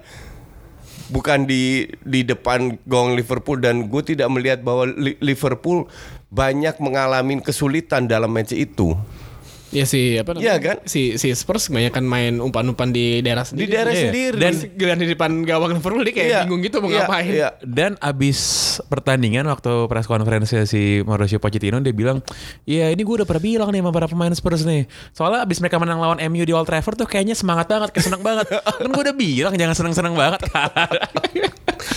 bukan 1.12 1.44
di 1.50 1.90
di 2.06 2.24
depan 2.24 2.80
gawang 2.88 3.18
Liverpool 3.18 3.60
dan 3.60 3.88
gue 3.92 4.02
tidak 4.04 4.30
melihat 4.32 4.60
bahwa 4.64 4.88
Li- 4.88 5.20
Liverpool 5.20 5.90
banyak 6.32 6.80
mengalami 6.80 7.42
kesulitan 7.44 8.08
dalam 8.08 8.32
match 8.32 8.56
itu 8.56 8.96
Ya 9.74 9.84
si 9.84 10.16
apa 10.16 10.32
namanya? 10.32 10.46
Iya 10.46 10.56
kan? 10.60 10.78
Si 10.86 11.18
si 11.18 11.34
Spurs 11.34 11.66
kebanyakan 11.66 12.04
main 12.04 12.34
umpan-umpan 12.38 12.90
di 12.90 13.20
daerah 13.20 13.42
di 13.42 13.50
sendiri. 13.58 13.70
daerah 13.70 13.90
Iya. 13.90 14.02
sendiri 14.06 14.38
Dan- 14.38 14.62
Giliran 14.74 15.00
di 15.00 15.08
depan 15.10 15.32
gawang 15.42 15.72
Liverpool 15.74 16.04
dia 16.04 16.14
kayak 16.14 16.30
Iya, 16.30 16.40
bingung 16.44 16.62
gitu 16.62 16.78
mau 16.78 16.88
iya, 16.88 17.04
ngapain. 17.04 17.26
iya. 17.28 17.50
Dan 17.60 17.92
abis 17.98 18.40
pertandingan 18.86 19.44
waktu 19.46 19.72
press 19.86 20.06
conference 20.06 20.54
si 20.64 21.02
Mauricio 21.02 21.38
Pochettino 21.38 21.78
dia 21.80 21.90
bilang, 21.92 22.22
"Iya, 22.64 22.88
ini 22.88 23.02
gue 23.02 23.16
udah 23.16 23.26
pernah 23.26 23.42
bilang 23.42 23.70
nih 23.70 23.82
sama 23.82 23.92
para 23.92 24.06
pemain 24.06 24.32
Spurs 24.32 24.62
nih. 24.62 24.86
Soalnya 25.12 25.42
abis 25.42 25.58
mereka 25.58 25.76
menang 25.76 25.98
lawan 25.98 26.22
MU 26.22 26.42
di 26.42 26.52
Old 26.52 26.64
Trafford 26.64 26.96
tuh 26.96 27.06
kayaknya 27.06 27.34
semangat 27.34 27.66
banget, 27.66 27.90
kayak 27.90 28.06
seneng 28.06 28.22
banget. 28.22 28.46
Kan 28.80 28.88
gue 28.88 29.02
udah 29.02 29.16
bilang 29.16 29.54
jangan 29.54 29.76
seneng-seneng 29.76 30.14
banget 30.14 30.46
kalah." 30.48 30.90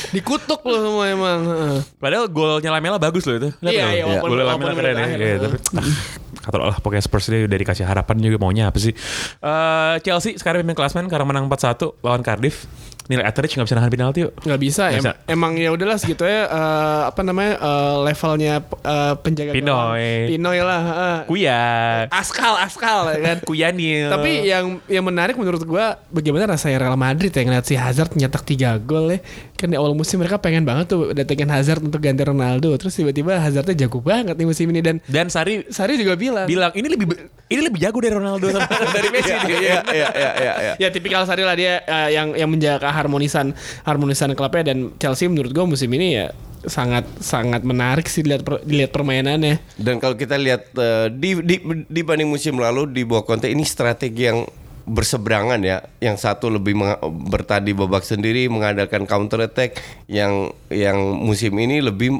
Dikutuk 0.08 0.60
loh 0.62 0.80
semua 0.82 1.04
emang. 1.06 1.40
Heeh. 1.44 1.76
Padahal 1.96 2.24
golnya 2.26 2.70
Lamela 2.70 2.96
bagus 2.96 3.22
loh 3.22 3.36
itu. 3.36 3.48
Lihat 3.60 3.70
Iya, 3.70 3.86
iya, 3.92 4.04
walaupun- 4.04 4.30
Golnya 4.30 4.44
walaupun 4.46 4.66
Lamela 4.66 4.80
keren 4.80 4.96
ya. 4.96 5.06
menit 5.06 6.25
Kata 6.46 6.62
Allah 6.62 6.78
pokoknya 6.78 7.02
Spurs 7.02 7.26
dia 7.26 7.42
udah 7.42 7.58
dikasih 7.58 7.82
harapan 7.82 8.22
juga 8.22 8.38
maunya 8.38 8.70
apa 8.70 8.78
sih. 8.78 8.94
Eh, 9.42 9.94
Chelsea 10.06 10.38
sekarang 10.38 10.62
pemain 10.62 10.78
klasmen 10.78 11.10
karena 11.10 11.26
menang 11.26 11.50
4-1 11.50 11.98
lawan 12.06 12.22
Cardiff. 12.22 12.70
Nilai 13.06 13.22
average 13.22 13.52
nggak 13.52 13.64
bisa 13.64 13.74
nahan 13.74 13.88
penalti 13.88 14.18
yuk. 14.20 14.32
nggak 14.38 14.60
bisa, 14.60 14.82
Nggak 14.84 14.92
em- 14.92 15.04
bisa. 15.06 15.12
emang 15.28 15.52
ya 15.54 15.70
udahlah 15.70 15.96
segitu 15.96 16.22
ya 16.22 16.42
eh, 16.44 17.00
apa 17.06 17.20
namanya 17.20 17.52
eh, 17.56 17.96
levelnya 18.02 18.54
eh, 18.62 19.14
penjaga 19.16 19.50
Pinoy. 19.50 19.64
gawang. 19.64 20.28
Pinoy 20.28 20.58
lah 20.60 20.80
heeh. 20.82 21.16
Kuya. 21.26 21.62
askal 22.08 22.54
askal 22.56 23.00
ya 23.08 23.18
kan 23.20 23.36
Kuyanil. 23.48 24.08
tapi 24.08 24.30
yang 24.42 24.64
yang 24.86 25.02
menarik 25.02 25.34
menurut 25.34 25.62
gua 25.62 25.98
bagaimana 26.08 26.46
rasanya 26.48 26.78
Real 26.80 26.96
Madrid 26.96 27.28
ya 27.28 27.42
ngeliat 27.42 27.62
si 27.62 27.74
Hazard 27.74 28.12
nyetak 28.12 28.42
3 28.42 28.82
gol 28.82 29.10
ya 29.10 29.20
kan 29.54 29.66
di 29.66 29.76
awal 29.76 29.92
musim 29.92 30.18
mereka 30.18 30.36
pengen 30.36 30.62
banget 30.62 30.86
tuh 30.88 31.12
datengin 31.12 31.48
Hazard 31.48 31.80
untuk 31.80 31.98
ganti 31.98 32.20
Ronaldo 32.20 32.74
terus 32.74 32.92
tiba-tiba 32.92 33.36
Hazardnya 33.36 33.74
jago 33.78 33.98
banget 33.98 34.34
nih 34.34 34.44
musim 34.44 34.66
ini 34.66 34.80
dan 34.80 34.96
Dan 35.06 35.26
Sari 35.26 35.64
Sari 35.68 35.96
juga 35.96 36.14
bilang 36.14 36.44
bilang 36.44 36.72
ini 36.72 36.86
lebih 36.86 37.06
ini 37.46 37.60
lebih 37.62 37.78
jago 37.78 37.98
dari 37.98 38.12
Ronaldo 38.12 38.50
dari 38.96 39.08
Messi 39.08 39.32
dia. 39.40 39.44
Iya, 39.56 39.80
iya, 39.88 40.08
iya, 40.10 40.30
iya, 40.36 40.52
iya. 40.56 40.72
ya 40.78 40.88
tipikal 40.88 41.22
Sari 41.22 41.40
lah 41.40 41.54
dia 41.54 41.80
eh, 41.80 42.08
yang 42.12 42.34
yang 42.34 42.46
menjaga 42.46 42.92
harmonisan 42.96 43.52
harmonisan 43.84 44.32
klubnya 44.32 44.72
dan 44.72 44.96
Chelsea 44.96 45.28
menurut 45.28 45.52
gue 45.52 45.64
musim 45.76 45.92
ini 45.92 46.16
ya 46.16 46.26
sangat 46.66 47.06
sangat 47.22 47.62
menarik 47.62 48.10
sih 48.10 48.26
dilihat 48.26 48.42
dilihat 48.66 48.90
permainannya. 48.90 49.62
Dan 49.78 50.02
kalau 50.02 50.18
kita 50.18 50.34
lihat 50.34 50.74
eh, 50.74 51.08
di, 51.14 51.38
di 51.44 51.56
dibanding 51.86 52.26
musim 52.26 52.58
lalu 52.58 52.90
di 52.90 53.06
bawah 53.06 53.22
Conte 53.22 53.46
ini 53.46 53.62
strategi 53.62 54.26
yang 54.26 54.42
berseberangan 54.86 55.62
ya. 55.62 55.82
Yang 56.02 56.26
satu 56.26 56.50
lebih 56.50 56.74
menga- 56.78 57.02
bertahan 57.06 57.62
di 57.62 57.72
babak 57.74 58.02
sendiri 58.02 58.50
mengandalkan 58.50 59.06
counter 59.06 59.46
attack 59.46 59.78
yang 60.10 60.50
yang 60.70 60.98
musim 61.18 61.54
ini 61.58 61.82
lebih 61.82 62.18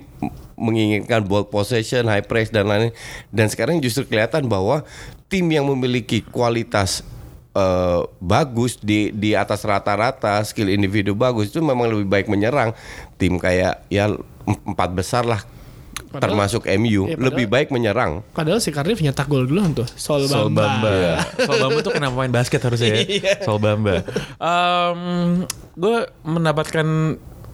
menginginkan 0.56 1.20
ball 1.26 1.46
possession, 1.46 2.08
high 2.08 2.24
press 2.24 2.48
dan 2.48 2.66
lain-lain. 2.66 2.94
Dan 3.28 3.46
sekarang 3.50 3.82
justru 3.82 4.08
kelihatan 4.08 4.48
bahwa 4.48 4.86
tim 5.26 5.46
yang 5.50 5.66
memiliki 5.68 6.22
kualitas 6.22 7.02
eh, 7.56 8.00
bagus 8.18 8.76
di 8.76 9.08
di 9.10 9.32
atas 9.32 9.64
rata-rata 9.64 10.36
skill 10.42 10.68
individu 10.68 11.12
bagus 11.12 11.48
itu 11.48 11.58
memang 11.58 11.88
lebih 11.88 12.04
baik 12.06 12.26
menyerang 12.26 12.76
tim 13.16 13.36
kayak 13.36 13.88
ya 13.88 14.12
em- 14.44 14.62
empat 14.66 14.92
besar 14.92 15.24
lah 15.24 15.40
Padahal- 16.06 16.22
termasuk 16.22 16.62
MU 16.70 17.08
Iya, 17.08 17.16
padahal- 17.16 17.24
lebih 17.26 17.46
baik 17.46 17.68
menyerang 17.70 18.12
Padahal 18.30 18.60
si 18.60 18.68
Cardiff 18.68 19.00
nyetak 19.00 19.26
gol 19.26 19.44
duluan 19.44 19.72
tuh. 19.72 19.88
Sol 19.90 20.24
Sol 20.24 20.48
Bamba. 20.48 20.64
Bamba. 20.86 20.92
Sol 21.40 21.56
Bamba 21.58 21.78
tuh 21.82 21.92
kenapa 21.92 22.14
main 22.14 22.30
basket 22.30 22.60
harusnya 22.60 22.88
ya? 22.94 23.00
Sol 23.46 23.58
Bamba. 23.58 24.04
gue 25.74 25.96
mendapatkan 26.22 26.86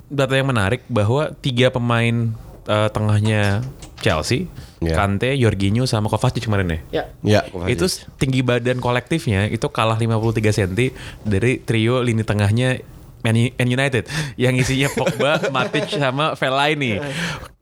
data 0.07 0.35
yang 0.37 0.47
menarik 0.47 0.85
bahwa 0.87 1.33
tiga 1.35 1.71
pemain 1.71 2.35
eh, 2.65 2.89
tengahnya 2.91 3.65
Chelsea, 4.03 4.51
Ya. 4.83 4.99
Kante, 4.99 5.31
Jorginho 5.39 5.87
sama 5.87 6.11
Kovacic 6.11 6.43
kemarin 6.43 6.67
ya. 6.67 6.79
Ya. 6.91 7.05
ya 7.23 7.41
Itu 7.71 7.87
tinggi 8.19 8.43
badan 8.43 8.83
kolektifnya 8.83 9.47
itu 9.47 9.63
kalah 9.71 9.95
53 9.95 10.43
cm 10.51 10.91
dari 11.23 11.63
trio 11.63 12.03
lini 12.03 12.27
tengahnya 12.27 12.83
Man 13.23 13.39
Man 13.55 13.69
United 13.71 14.11
yang 14.35 14.59
isinya 14.59 14.91
Pogba, 14.99 15.55
Matic 15.55 15.87
sama 15.87 16.35
Fellaini. 16.35 16.99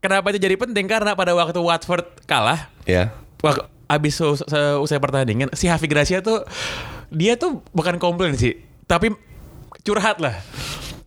Kenapa 0.01 0.33
itu 0.33 0.41
jadi 0.41 0.57
penting? 0.57 0.89
Karena 0.89 1.13
pada 1.13 1.37
waktu 1.37 1.61
Watford 1.61 2.09
kalah, 2.25 2.73
ya 2.89 3.13
Wah, 3.45 3.69
abis 3.85 4.17
us- 4.25 4.45
usai 4.81 4.97
pertandingan 4.97 5.53
si 5.53 5.69
Hafi 5.69 5.85
Gracia 5.93 6.25
tuh 6.25 6.41
dia 7.13 7.37
tuh 7.37 7.61
bukan 7.77 8.01
komplain 8.01 8.33
sih, 8.33 8.57
tapi 8.89 9.13
curhat 9.85 10.25
lah. 10.25 10.41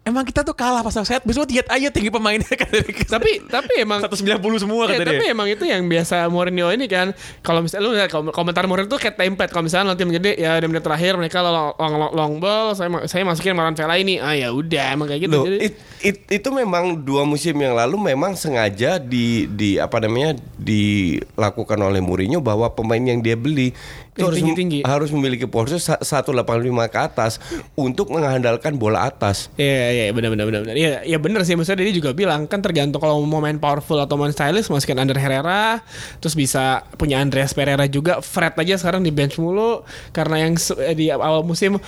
Emang 0.04 0.28
kita 0.28 0.44
tuh 0.44 0.52
kalah 0.52 0.84
pas 0.84 0.92
set, 0.92 1.24
besok 1.24 1.48
lihat 1.48 1.64
aja 1.72 1.88
tinggi 1.88 2.12
pemainnya 2.12 2.44
kan 2.60 2.68
Tapi 3.08 3.40
tapi 3.48 3.80
emang 3.80 4.04
190 4.04 4.36
semua 4.60 4.84
Ya, 4.92 5.00
kata 5.00 5.16
tapi 5.16 5.32
emang 5.32 5.48
itu 5.48 5.64
yang 5.64 5.88
biasa 5.88 6.28
Mourinho 6.28 6.68
ini 6.70 6.92
kan. 6.92 7.16
Kalau 7.40 7.64
misalnya 7.64 7.88
lu 7.88 7.96
lihat 7.96 8.12
kom- 8.12 8.36
komentar 8.36 8.68
Mourinho 8.68 8.92
tuh 8.92 9.00
kayak 9.00 9.16
template. 9.16 9.56
Kalau 9.56 9.64
misalnya 9.64 9.96
nanti 9.96 10.04
menjadi 10.04 10.36
ya 10.36 10.60
di 10.60 10.68
menit 10.68 10.84
terakhir 10.84 11.16
mereka 11.16 11.40
long, 11.40 11.72
long, 11.74 11.94
long, 11.96 12.12
long 12.12 12.34
ball 12.36 12.76
saya 12.76 12.92
saya 13.08 13.24
masukin 13.24 13.56
Maran 13.56 13.74
Vela 13.74 13.96
ini 13.96 14.20
ah 14.20 14.36
ya 14.36 14.52
udah 14.52 14.92
emang 14.92 15.08
kayak 15.08 15.22
gitu. 15.24 15.40
Loh, 15.40 15.48
Jadi- 15.48 15.72
it- 15.72 15.80
it- 16.04 16.28
itu 16.36 16.50
memang 16.52 17.00
dua 17.00 17.24
musim 17.24 17.56
yang 17.56 17.72
lalu 17.72 17.96
memang 18.12 18.36
sengaja 18.36 19.00
di 19.00 19.48
di 19.48 19.80
apa 19.80 20.04
namanya 20.04 20.36
dilakukan 20.60 21.80
oleh 21.80 22.04
Mourinho 22.04 22.44
bahwa 22.44 22.68
pemain 22.68 23.00
yang 23.00 23.24
dia 23.24 23.40
beli 23.40 23.72
itu 24.14 24.24
harus 24.24 24.38
tinggi-tinggi. 24.38 24.80
harus 24.86 25.10
memiliki 25.10 25.50
postur 25.50 25.82
sa- 25.82 25.98
185 26.02 26.86
ke 26.90 27.00
atas 27.02 27.42
untuk 27.74 28.14
mengandalkan 28.14 28.78
bola 28.78 29.10
atas. 29.10 29.50
Iya 29.58 30.10
iya 30.10 30.14
benar 30.14 30.30
benar 30.34 30.46
benar 30.46 30.62
benar. 30.66 30.76
Iya 30.78 31.02
iya 31.02 31.18
benar 31.18 31.42
sih 31.44 31.58
maksudnya 31.58 31.82
dia 31.82 31.96
juga 31.98 32.14
bilang 32.14 32.46
kan 32.46 32.62
tergantung 32.62 33.02
kalau 33.02 33.18
mau 33.26 33.42
main 33.42 33.58
powerful 33.58 33.98
atau 33.98 34.14
main 34.16 34.30
stylish 34.30 34.70
masukin 34.70 35.02
Ander 35.02 35.18
Herrera 35.18 35.82
terus 36.22 36.38
bisa 36.38 36.86
punya 36.96 37.18
Andreas 37.18 37.58
Pereira 37.58 37.90
juga 37.90 38.22
Fred 38.22 38.54
aja 38.54 38.78
sekarang 38.78 39.02
di 39.02 39.10
bench 39.10 39.42
mulu 39.42 39.82
karena 40.14 40.46
yang 40.46 40.54
eh, 40.80 40.94
di 40.94 41.10
awal 41.10 41.42
musim 41.42 41.82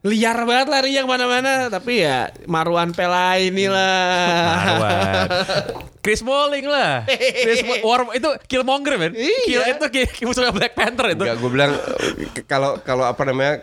liar 0.00 0.48
banget 0.48 0.68
lari 0.72 0.96
yang 0.96 1.04
mana-mana 1.04 1.68
tapi 1.68 2.00
ya 2.00 2.32
Marwan 2.48 2.96
Pela 2.96 3.36
inilah 3.36 4.00
Marwan. 4.56 5.28
Chris 6.00 6.24
Smalling 6.24 6.64
lah. 6.64 7.04
Chris 7.44 7.60
Mo- 7.60 7.84
War 7.84 8.08
itu 8.16 8.28
Killmonger 8.48 8.96
man. 8.96 9.12
Iya. 9.12 9.44
Kill 9.44 9.62
itu 9.76 9.84
musuhnya 10.24 10.56
Black 10.56 10.72
Panther 10.72 11.12
itu. 11.12 11.20
Enggak, 11.20 11.36
gue 11.36 11.50
bilang 11.52 11.72
kalau 12.48 12.80
kalau 12.80 13.04
apa 13.04 13.20
namanya 13.28 13.60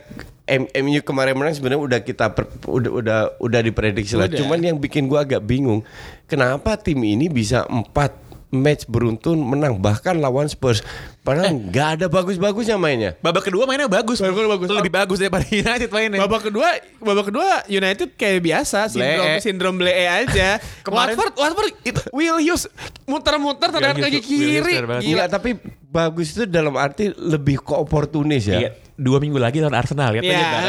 M- 0.48 0.70
MU 0.86 1.02
kemarin 1.04 1.36
menang 1.36 1.58
sebenarnya 1.58 1.82
udah 1.82 2.00
kita 2.06 2.32
per- 2.32 2.48
udah 2.70 2.92
udah 2.94 3.20
udah 3.42 3.60
diprediksi 3.66 4.14
lah. 4.16 4.30
Udah. 4.32 4.38
Cuman 4.38 4.62
yang 4.62 4.78
bikin 4.80 5.10
gua 5.10 5.26
agak 5.28 5.44
bingung, 5.44 5.84
kenapa 6.24 6.78
tim 6.80 7.04
ini 7.04 7.28
bisa 7.28 7.68
empat 7.68 8.16
match 8.48 8.88
beruntun 8.88 9.36
menang 9.38 9.76
bahkan 9.78 10.16
lawan 10.16 10.48
Spurs. 10.48 10.80
Padahal 11.20 11.52
nggak 11.52 11.88
ada 12.00 12.06
bagus-bagusnya 12.08 12.80
mainnya. 12.80 13.20
Babak 13.20 13.52
kedua 13.52 13.68
mainnya 13.68 13.92
bagus. 13.92 14.24
Babak 14.24 14.36
kedua 14.38 14.52
bagus. 14.56 14.68
Lebih 14.72 14.94
bagus 14.94 15.18
daripada 15.20 15.44
United 15.64 15.90
mainnya. 15.92 16.20
Babak 16.24 16.42
kedua, 16.48 16.68
babak 16.98 17.26
kedua 17.28 17.48
United 17.68 18.16
kayak 18.16 18.40
biasa 18.40 18.88
sindrom 18.88 19.04
Blee. 19.28 19.42
sindrom 19.44 19.76
blee 19.76 20.08
aja. 20.08 20.50
Kemarin- 20.88 21.20
Watford, 21.20 21.34
Watford 21.36 21.70
itu 21.84 22.02
Will 22.16 22.40
Hughes 22.40 22.72
muter-muter 23.04 23.68
tendangan 23.70 24.00
Will 24.00 24.08
kaki 24.08 24.22
kiri. 24.24 24.76
Gila. 25.04 25.28
Tapi 25.28 25.60
bagus 25.88 26.32
itu 26.32 26.48
dalam 26.48 26.80
arti 26.80 27.12
lebih 27.12 27.60
ke 27.60 27.76
oportunis 27.76 28.48
ya. 28.48 28.60
Iya. 28.64 28.72
Dua 28.98 29.22
minggu 29.22 29.38
lagi 29.38 29.62
lawan 29.62 29.78
Arsenal 29.78 30.10
lihat 30.10 30.26
aja 30.26 30.34
Iya. 30.34 30.42
ntar. 30.42 30.66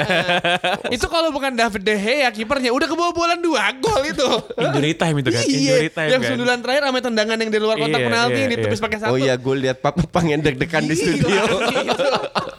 itu 1.00 1.06
kalau 1.08 1.32
bukan 1.32 1.56
David 1.56 1.80
De 1.80 1.96
Gea 1.96 2.28
kipernya 2.28 2.70
udah 2.70 2.84
kebobolan 2.84 3.40
dua 3.40 3.72
gol 3.80 4.04
itu. 4.04 4.28
Injury 4.68 4.92
time 4.92 5.16
itu 5.18 5.30
kan. 5.32 5.42
Iya, 5.42 5.56
Injury 5.56 5.88
time 5.88 6.08
yang 6.12 6.20
kan. 6.20 6.30
sundulan 6.36 6.58
terakhir 6.60 6.82
sama 6.84 7.00
tendangan 7.00 7.36
yang 7.40 7.48
di 7.48 7.58
luar 7.58 7.76
kotak 7.76 7.96
Iya, 7.96 8.06
penalti 8.06 8.38
yang 8.38 8.50
ditepis 8.52 8.76
iya. 8.76 8.84
pakai 8.84 8.98
satu. 9.00 9.10
Oh 9.10 9.16
iya, 9.16 9.34
gue 9.34 9.54
lihat 9.58 9.80
Papa 9.80 10.04
pengen 10.04 10.44
deg-degan 10.44 10.84
di 10.84 10.94
studio. 10.94 11.40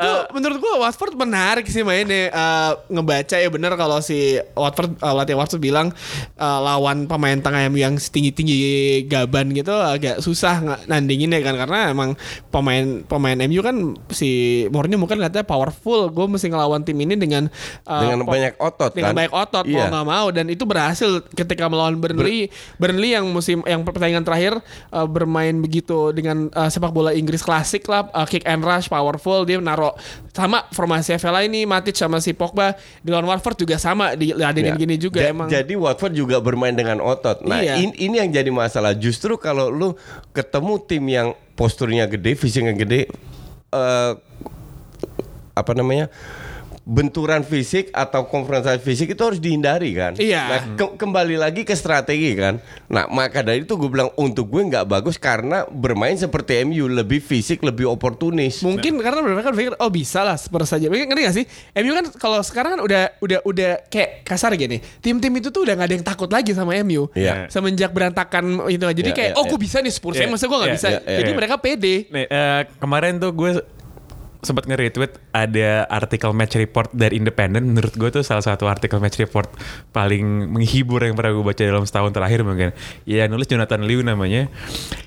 itu 0.00 0.12
menurut 0.32 0.56
gua 0.58 0.74
Watford 0.88 1.12
menarik 1.12 1.68
sih 1.68 1.84
mainnya. 1.84 2.32
Eh, 2.32 2.70
ngebaca 2.88 3.36
ya 3.36 3.48
bener 3.52 3.72
kalau 3.76 4.00
si 4.00 4.40
Watford 4.56 4.96
uh, 4.98 5.14
latih 5.14 5.36
Watford 5.36 5.60
bilang 5.60 5.92
eh, 6.34 6.58
lawan 6.64 7.04
pemain 7.04 7.36
tengah 7.36 7.68
MU 7.68 7.78
yang 7.78 7.94
tinggi 8.00 8.32
tinggi 8.32 8.58
gaban 9.04 9.52
gitu 9.52 9.72
agak 9.72 10.24
susah 10.24 10.84
nandingin 10.88 11.30
ya 11.30 11.40
kan. 11.44 11.54
Karena 11.54 11.92
emang 11.92 12.16
pemain 12.48 13.04
pemain 13.04 13.36
MU 13.44 13.60
kan 13.60 13.76
si 14.10 14.64
Mourinho 14.72 14.96
mungkin 14.96 15.20
katanya 15.20 15.44
powerful. 15.44 16.08
Gue 16.10 16.26
mesti 16.26 16.48
ngelawan 16.48 16.82
tim 16.82 16.96
ini 16.96 17.14
dengan 17.14 17.46
eh, 17.84 18.00
Dengan 18.00 18.24
banyak 18.24 18.56
otot 18.56 18.90
dengan 18.96 19.12
kan? 19.12 19.18
banyak 19.20 19.34
otot 19.34 19.64
mau 19.66 19.76
Iya. 19.76 19.86
nggak 19.92 20.06
mau. 20.08 20.26
Dan 20.32 20.46
itu 20.48 20.64
berhasil 20.64 21.22
ketika 21.36 21.68
melawan 21.68 22.00
Burnley. 22.00 22.48
Burnley 22.80 23.12
yang 23.12 23.28
musim 23.30 23.60
yang 23.68 23.84
pertandingan 23.84 24.24
terakhir 24.24 24.58
uh, 24.90 25.04
bermain 25.04 25.52
begitu 25.60 26.10
dengan 26.10 26.48
uh, 26.54 26.68
sepak 26.70 26.90
bola 26.90 27.12
Inggris 27.12 27.44
klasik 27.44 27.84
lah 27.86 28.08
uh, 28.12 28.24
kick 28.24 28.46
and 28.48 28.64
rush 28.64 28.88
powerful. 28.88 29.44
Dia 29.44 29.60
naro 29.90 29.98
sama 30.30 30.62
formasi 30.70 31.14
FLA 31.14 31.44
ini 31.44 31.66
Matic 31.66 31.92
sama 31.92 32.18
si 32.18 32.30
Pogba 32.30 32.72
di 32.98 33.10
lawan 33.10 33.26
Watford 33.26 33.58
juga 33.58 33.76
sama 33.76 34.14
diladenin 34.14 34.72
Ya. 34.72 34.78
gini 34.78 34.94
juga 34.96 35.20
Ja- 35.20 35.30
emang 35.30 35.48
Jadi 35.48 35.74
Watford 35.74 36.14
juga 36.14 36.38
bermain 36.38 36.72
dengan 36.72 36.98
otot. 36.98 37.42
Nah, 37.42 37.58
Iya. 37.58 37.76
in- 37.78 37.96
ini 37.96 38.16
yang 38.16 38.30
jadi 38.30 38.48
masalah. 38.48 38.94
Justru 38.94 39.34
kalau 39.36 39.68
lu 39.68 39.98
ketemu 40.30 40.72
tim 40.80 41.04
yang 41.04 41.28
posturnya 41.54 42.06
gede, 42.06 42.32
fisiknya 42.34 42.72
gede, 42.72 43.10
eh 43.70 44.12
apa 45.52 45.72
namanya? 45.74 46.08
Benturan 46.82 47.40
fisik 47.40 47.92
atau 47.92 48.24
konfrontasi 48.24 48.80
fisik 48.80 49.12
itu 49.12 49.20
harus 49.20 49.36
dihindari 49.36 49.92
kan. 49.92 50.16
Iya. 50.16 50.42
Nah, 50.42 50.60
ke- 50.74 50.96
kembali 50.96 51.36
lagi 51.36 51.62
ke 51.62 51.72
strategi 51.72 52.32
kan. 52.32 52.58
Nah, 52.86 53.06
maka 53.06 53.40
dari 53.40 53.60
itu 53.60 53.76
gue 53.76 53.86
bilang 53.86 54.10
untuk 54.16 54.48
gue 54.48 54.64
nggak 54.64 54.88
bagus 54.88 55.14
karena 55.14 55.62
bermain 55.64 56.14
seperti 56.14 56.60
MU 56.62 56.88
lebih 56.88 57.20
fisik, 57.20 57.60
lebih 57.60 57.86
oportunis. 57.86 58.60
Mungkin 58.60 58.98
karena 58.98 59.20
mereka 59.20 59.40
kan 59.42 59.52
berpikir 59.52 59.74
oh 59.76 59.88
bisa 59.88 60.20
lah 60.22 60.34
Spurs 60.34 60.66
saja. 60.66 60.88
Mungkin 60.88 61.06
ngerti 61.06 61.22
gak 61.22 61.36
sih? 61.36 61.44
MU 61.76 61.92
kan 61.92 62.06
kalau 62.16 62.40
sekarang 62.40 62.70
kan 62.74 62.80
udah 62.80 63.02
udah 63.18 63.38
udah 63.44 63.70
kayak 63.86 64.24
kasar 64.24 64.50
gini. 64.54 64.80
Tim-tim 64.98 65.30
itu 65.36 65.48
tuh 65.48 65.62
udah 65.62 65.76
gak 65.76 65.86
ada 65.86 65.94
yang 65.94 66.06
takut 66.06 66.28
lagi 66.28 66.50
sama 66.50 66.74
MU. 66.80 67.06
Iya. 67.12 67.46
Semenjak 67.46 67.92
berantakan 67.92 68.66
itu. 68.66 68.82
Jadi 68.82 69.02
Iya, 69.06 69.14
kayak 69.14 69.30
iya, 69.30 69.38
oh 69.38 69.44
iya. 69.44 69.50
gue 69.52 69.58
bisa 69.60 69.76
nih 69.78 69.92
Spurs. 69.92 70.16
Iya, 70.16 70.24
Saya 70.24 70.32
masa 70.32 70.44
gue 70.44 70.58
gak 70.58 70.66
iya, 70.66 70.74
bisa. 70.74 70.88
iya, 70.88 71.00
iya. 71.02 71.18
Jadi 71.20 71.30
mereka 71.30 71.54
pede. 71.56 71.94
Nih, 72.08 72.26
eh, 72.26 72.60
kemarin 72.78 73.16
tuh 73.16 73.30
gue 73.30 73.50
sempat 74.40 74.64
nge-retweet 74.64 75.20
ada 75.36 75.84
artikel 75.88 76.32
match 76.32 76.56
report 76.56 76.88
dari 76.96 77.20
Independent. 77.20 77.64
Menurut 77.64 77.92
gue 77.96 78.10
tuh 78.20 78.24
salah 78.24 78.44
satu 78.44 78.66
artikel 78.66 78.96
match 78.98 79.20
report 79.20 79.52
paling 79.92 80.50
menghibur 80.50 81.04
yang 81.04 81.16
pernah 81.16 81.36
gue 81.36 81.44
baca 81.44 81.62
dalam 81.62 81.84
setahun 81.84 82.12
terakhir 82.12 82.40
mungkin. 82.44 82.72
Ya 83.04 83.28
nulis 83.28 83.48
Jonathan 83.48 83.84
Liu 83.84 84.00
namanya. 84.00 84.48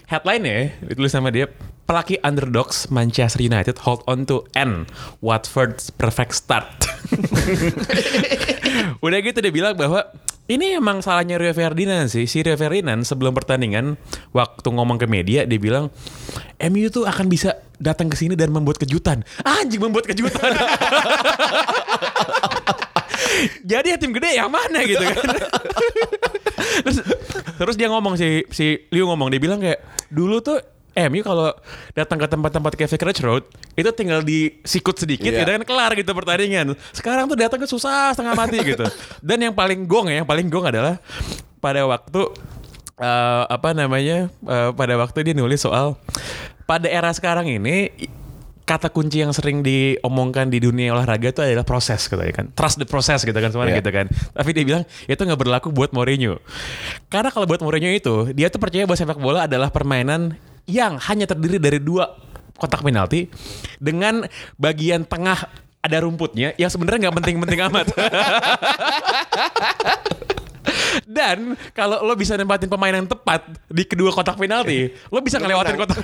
Headline 0.06 0.44
ya 0.46 0.60
ditulis 0.86 1.10
sama 1.10 1.34
dia 1.34 1.50
pelaki 1.84 2.16
underdogs 2.24 2.88
Manchester 2.88 3.44
United 3.44 3.82
hold 3.84 4.06
on 4.08 4.24
to 4.30 4.46
N. 4.56 4.86
Watford's 5.20 5.90
perfect 5.90 6.38
start. 6.38 6.70
Udah 9.06 9.18
gitu 9.20 9.42
dia 9.44 9.54
bilang 9.54 9.76
bahwa 9.76 10.08
ini 10.44 10.76
emang 10.76 11.00
salahnya 11.00 11.40
Rio 11.40 11.56
Ferdinand 11.56 12.12
sih. 12.12 12.28
Si 12.28 12.44
Rio 12.44 12.60
Ferdinand 12.60 13.08
sebelum 13.08 13.32
pertandingan 13.32 13.96
waktu 14.36 14.68
ngomong 14.68 15.00
ke 15.00 15.08
media 15.08 15.48
dia 15.48 15.60
bilang 15.60 15.88
MU 16.60 16.88
tuh 16.92 17.08
akan 17.08 17.32
bisa 17.32 17.64
datang 17.80 18.12
ke 18.12 18.20
sini 18.20 18.36
dan 18.36 18.52
membuat 18.52 18.76
kejutan. 18.84 19.24
Anjing 19.48 19.80
membuat 19.80 20.12
kejutan. 20.12 20.52
Jadi 23.64 23.88
ya 23.96 23.98
tim 23.98 24.12
gede 24.12 24.36
yang 24.36 24.52
mana 24.52 24.84
gitu 24.84 25.00
kan. 25.00 25.16
terus, 26.84 26.98
terus 27.56 27.76
dia 27.80 27.88
ngomong 27.88 28.20
si 28.20 28.44
si 28.52 28.84
Liu 28.92 29.08
ngomong 29.08 29.32
dia 29.32 29.40
bilang 29.40 29.64
kayak 29.64 29.80
dulu 30.12 30.44
tuh 30.44 30.60
MU 30.94 31.22
kalau 31.22 31.50
datang 31.92 32.16
ke 32.16 32.28
tempat-tempat 32.28 32.72
kayak 32.74 32.90
Vicarage 32.94 33.22
Road 33.22 33.44
itu 33.74 33.90
tinggal 33.92 34.22
disikut 34.22 34.94
sedikit 34.94 35.28
Iya. 35.28 35.42
ya 35.42 35.58
dan 35.58 35.66
kelar 35.66 35.92
gitu 35.94 36.14
pertandingan. 36.14 36.78
Sekarang 36.94 37.26
tuh 37.26 37.34
datang 37.34 37.58
ke 37.58 37.66
susah 37.66 38.14
setengah 38.14 38.34
mati 38.34 38.62
gitu. 38.62 38.86
Dan 39.26 39.42
yang 39.42 39.54
paling 39.54 39.84
gong 39.84 40.08
ya, 40.08 40.22
yang 40.22 40.30
paling 40.30 40.46
gong 40.48 40.70
adalah 40.70 41.02
pada 41.58 41.82
waktu 41.84 42.22
eh, 42.96 43.44
apa 43.50 43.74
namanya? 43.74 44.30
eh, 44.30 44.70
pada 44.72 44.94
waktu 44.96 45.18
dia 45.26 45.34
nulis 45.34 45.62
soal 45.62 45.98
pada 46.64 46.86
era 46.86 47.10
sekarang 47.10 47.50
ini 47.50 47.90
kata 48.64 48.88
kunci 48.88 49.20
yang 49.20 49.36
sering 49.36 49.60
diomongkan 49.60 50.48
di 50.48 50.64
dunia 50.64 50.96
olahraga 50.96 51.36
itu 51.36 51.44
adalah 51.44 51.68
proses 51.68 52.08
gitu 52.08 52.16
ya 52.16 52.32
kan. 52.32 52.48
Trust 52.56 52.80
the 52.80 52.88
process 52.88 53.26
gitu 53.26 53.36
kan 53.36 53.52
semuanya 53.52 53.76
Iya. 53.76 53.80
gitu 53.84 53.92
kan. 53.92 54.06
Tapi 54.32 54.50
dia 54.56 54.64
bilang 54.64 54.84
itu 55.04 55.20
nggak 55.20 55.36
berlaku 55.36 55.68
buat 55.68 55.92
Mourinho. 55.92 56.40
Karena 57.12 57.28
kalau 57.28 57.44
buat 57.44 57.60
Mourinho 57.60 57.92
itu 57.92 58.32
dia 58.32 58.48
tuh 58.48 58.64
percaya 58.64 58.88
bahwa 58.88 58.96
sepak 58.96 59.20
bola 59.20 59.50
adalah 59.50 59.68
permainan 59.68 60.40
yang 60.68 61.00
hanya 61.10 61.28
terdiri 61.28 61.60
dari 61.60 61.80
dua 61.80 62.08
kotak 62.56 62.86
penalti 62.86 63.28
dengan 63.82 64.24
bagian 64.56 65.04
tengah 65.04 65.50
ada 65.84 65.98
rumputnya 66.00 66.56
yang 66.56 66.72
sebenarnya 66.72 67.10
nggak 67.10 67.18
penting-penting 67.20 67.60
amat. 67.68 67.86
Dan 71.04 71.58
kalau 71.72 72.02
lo 72.02 72.14
bisa 72.14 72.36
nempatin 72.36 72.68
pemain 72.68 72.94
yang 72.94 73.06
tepat 73.06 73.46
di 73.68 73.84
kedua 73.84 74.10
kotak 74.10 74.36
penalti, 74.36 74.92
lo 75.10 75.20
bisa 75.20 75.38
ngelewatin 75.38 75.76
kotak 75.76 75.98